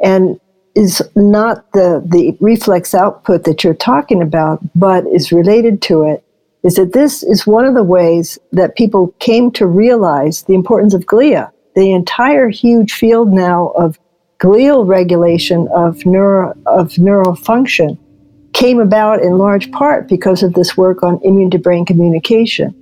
and 0.03 0.39
is 0.75 1.01
not 1.15 1.71
the, 1.71 2.03
the 2.05 2.37
reflex 2.41 2.93
output 2.93 3.45
that 3.45 3.63
you're 3.63 3.73
talking 3.73 4.21
about, 4.21 4.59
but 4.75 5.07
is 5.07 5.31
related 5.31 5.81
to 5.83 6.03
it, 6.03 6.23
is 6.63 6.75
that 6.75 6.93
this 6.93 7.23
is 7.23 7.47
one 7.47 7.65
of 7.65 7.75
the 7.75 7.83
ways 7.83 8.37
that 8.51 8.75
people 8.75 9.13
came 9.19 9.51
to 9.51 9.65
realize 9.65 10.43
the 10.43 10.53
importance 10.53 10.93
of 10.93 11.05
glia. 11.05 11.51
The 11.75 11.91
entire 11.91 12.49
huge 12.49 12.93
field 12.93 13.31
now 13.31 13.69
of 13.69 13.97
glial 14.39 14.85
regulation 14.85 15.67
of 15.73 16.05
neuro 16.05 16.53
of 16.65 16.97
neural 16.97 17.35
function 17.35 17.97
came 18.53 18.79
about 18.79 19.21
in 19.21 19.37
large 19.37 19.71
part 19.71 20.07
because 20.07 20.43
of 20.43 20.53
this 20.53 20.77
work 20.77 21.03
on 21.03 21.19
immune 21.23 21.51
to 21.51 21.59
brain 21.59 21.85
communication. 21.85 22.73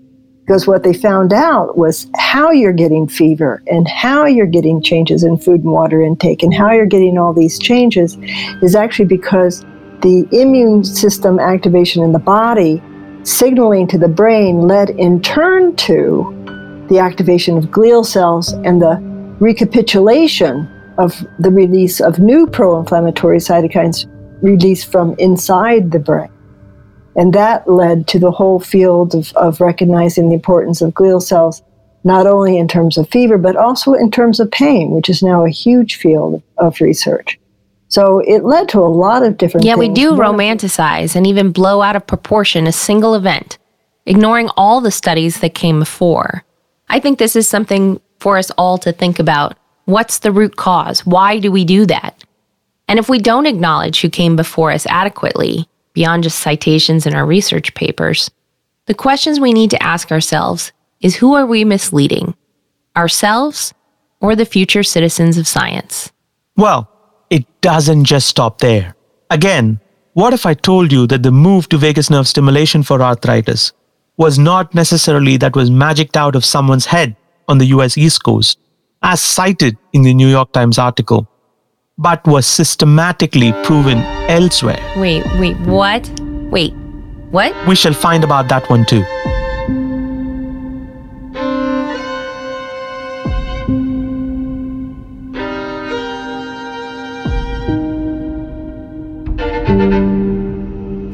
Because 0.46 0.68
what 0.68 0.84
they 0.84 0.94
found 0.94 1.32
out 1.32 1.78
was 1.78 2.08
how 2.18 2.52
you're 2.52 2.74
getting 2.74 3.08
fever 3.08 3.64
and 3.68 3.88
how 3.88 4.26
you're 4.26 4.46
getting 4.46 4.82
changes 4.82 5.24
in 5.24 5.38
food 5.38 5.64
and 5.64 5.72
water 5.72 6.02
intake 6.02 6.44
and 6.44 6.54
how 6.54 6.72
you're 6.72 6.86
getting 6.86 7.18
all 7.18 7.34
these 7.34 7.58
changes 7.58 8.18
is 8.62 8.76
actually 8.76 9.06
because 9.06 9.62
the 10.02 10.28
immune 10.34 10.84
system 10.84 11.40
activation 11.40 12.04
in 12.04 12.12
the 12.12 12.20
body 12.20 12.84
signaling 13.24 13.88
to 13.88 13.98
the 13.98 14.08
brain 14.10 14.68
led 14.68 14.90
in 14.90 15.22
turn 15.22 15.74
to 15.78 16.86
the 16.90 17.00
activation 17.00 17.58
of 17.58 17.66
glial 17.66 18.06
cells 18.06 18.52
and 18.52 18.82
the 18.82 19.00
recapitulation 19.40 20.70
of 20.98 21.26
the 21.40 21.50
release 21.50 22.02
of 22.02 22.20
new 22.20 22.46
pro 22.46 22.80
inflammatory 22.80 23.38
cytokines 23.38 24.10
released 24.42 24.92
from 24.92 25.16
inside 25.20 25.90
the 25.92 26.00
brain. 26.00 26.33
And 27.16 27.34
that 27.34 27.70
led 27.70 28.08
to 28.10 28.20
the 28.20 28.32
whole 28.32 28.60
field 28.60 29.14
of, 29.14 29.32
of 29.34 29.62
recognizing 29.62 30.30
the 30.30 30.36
importance 30.36 30.82
of 30.82 30.94
glial 30.94 31.22
cells, 31.22 31.62
not 32.04 32.26
only 32.26 32.58
in 32.58 32.68
terms 32.68 32.98
of 32.98 33.10
fever, 33.10 33.38
but 33.38 33.56
also 33.56 33.94
in 33.94 34.12
terms 34.12 34.40
of 34.40 34.52
pain, 34.52 34.92
which 34.92 35.10
is 35.10 35.22
now 35.22 35.46
a 35.46 35.50
huge 35.50 35.96
field 35.96 36.42
of 36.58 36.82
research. 36.82 37.40
So 37.88 38.20
it 38.20 38.44
led 38.44 38.70
to 38.70 38.80
a 38.80 38.90
lot 38.90 39.22
of 39.22 39.38
different 39.38 39.66
yeah, 39.66 39.76
things. 39.76 39.90
we 39.90 39.94
do 39.94 40.14
romanticize 40.14 41.16
and 41.16 41.28
even 41.28 41.52
blow 41.52 41.84
out 41.84 41.96
of 41.96 42.08
proportion 42.08 42.66
a 42.66 42.72
single 42.72 43.14
event, 43.14 43.60
ignoring 44.08 44.50
all 44.58 44.82
the 44.82 44.90
studies 44.90 45.42
that 45.42 45.54
came 45.54 45.78
before. 45.78 46.44
I 46.90 47.00
think 47.00 47.20
this 47.20 47.36
is 47.36 47.48
something 47.48 48.02
for 48.20 48.38
us 48.38 48.50
all 48.52 48.80
to 48.80 48.92
think 48.92 49.20
about. 49.20 49.58
What's 49.86 50.20
the 50.20 50.32
root 50.32 50.56
cause? 50.56 51.06
Why 51.06 51.38
do 51.38 51.52
we 51.52 51.66
do 51.66 51.86
that? 51.86 52.24
And 52.88 52.98
if 52.98 53.10
we 53.10 53.20
don't 53.20 53.46
acknowledge 53.46 54.02
who 54.02 54.10
came 54.10 54.36
before 54.36 54.72
us 54.72 54.88
adequately, 54.88 55.70
beyond 55.94 56.24
just 56.24 56.40
citations 56.40 57.06
in 57.06 57.14
our 57.14 57.26
research 57.26 57.74
papers, 57.74 58.30
the 58.86 58.94
questions 58.94 59.40
we 59.40 59.54
need 59.54 59.72
to 59.72 59.82
ask 59.82 60.12
ourselves 60.12 60.72
is 61.02 61.16
who 61.16 61.34
are 61.34 61.46
we 61.46 61.64
misleading? 61.64 62.36
Ourselves 62.96 63.74
or 64.20 64.36
the 64.36 64.46
future 64.46 64.84
citizens 64.84 65.38
of 65.38 65.48
science? 65.48 66.12
Well, 66.58 66.90
it 67.30 67.46
doesn't 67.62 68.06
just 68.06 68.28
stop 68.28 68.60
there. 68.60 68.96
Again, 69.30 69.80
what 70.14 70.34
if 70.34 70.46
I 70.46 70.54
told 70.54 70.92
you 70.92 71.08
that 71.08 71.24
the 71.24 71.32
move 71.32 71.68
to 71.70 71.78
vagus 71.78 72.10
nerve 72.10 72.28
stimulation 72.28 72.84
for 72.84 73.02
arthritis 73.02 73.74
was 74.18 74.38
not 74.38 74.74
necessarily 74.76 75.38
that 75.38 75.56
was 75.56 75.72
magicked 75.72 76.16
out 76.16 76.36
of 76.36 76.46
someone's 76.46 76.86
head 76.86 77.16
on 77.48 77.58
the 77.58 77.66
US 77.68 77.98
East 77.98 78.24
Coast, 78.24 78.60
as 79.02 79.22
cited 79.22 79.78
in 79.92 80.04
the 80.04 80.14
New 80.14 80.28
York 80.28 80.52
Times 80.54 80.78
article, 80.78 81.28
but 82.04 82.28
was 82.28 82.46
systematically 82.46 83.54
proven 83.64 84.00
elsewhere? 84.28 84.84
Wait, 84.98 85.24
wait, 85.40 85.58
what? 85.62 86.08
Wait, 86.52 86.74
what? 87.32 87.56
We 87.66 87.76
shall 87.76 87.94
find 87.94 88.26
about 88.26 88.50
that 88.50 88.70
one 88.70 88.86
too. 88.86 89.06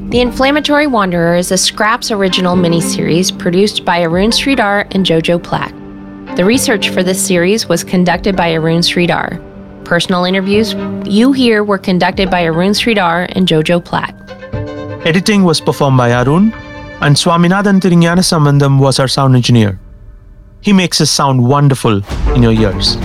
The 0.10 0.22
Inflammatory 0.22 0.88
Wanderer 0.88 1.36
is 1.36 1.52
a 1.52 1.58
Scraps 1.58 2.10
original 2.10 2.56
miniseries 2.56 3.38
produced 3.38 3.86
by 3.86 4.02
Arun 4.02 4.32
Sridhar 4.32 4.88
and 4.96 5.06
Jojo 5.06 5.42
Platt. 5.42 5.72
The 6.36 6.44
research 6.44 6.90
for 6.90 7.04
this 7.04 7.24
series 7.24 7.68
was 7.70 7.84
conducted 7.84 8.36
by 8.36 8.54
Arun 8.54 8.80
Sridhar. 8.80 9.49
Personal 9.90 10.24
interviews 10.24 10.76
you 11.04 11.32
hear 11.32 11.64
were 11.64 11.80
conducted 11.80 12.30
by 12.30 12.44
Arun 12.46 12.74
Sridhar 12.74 13.26
and 13.36 13.48
Jojo 13.48 13.84
Platt. 13.84 14.14
Editing 15.04 15.44
was 15.44 15.60
performed 15.60 15.98
by 15.98 16.12
Arun, 16.12 16.54
and 17.02 17.16
Swaminathan 17.16 17.82
Sambandam 17.82 18.80
was 18.80 19.00
our 19.00 19.08
sound 19.08 19.36
engineer. 19.36 19.80
He 20.62 20.74
makes 20.74 21.02
us 21.02 21.10
sound 21.10 21.44
wonderful 21.44 22.04
in 22.36 22.44
your 22.44 22.52
ears. 22.52 22.98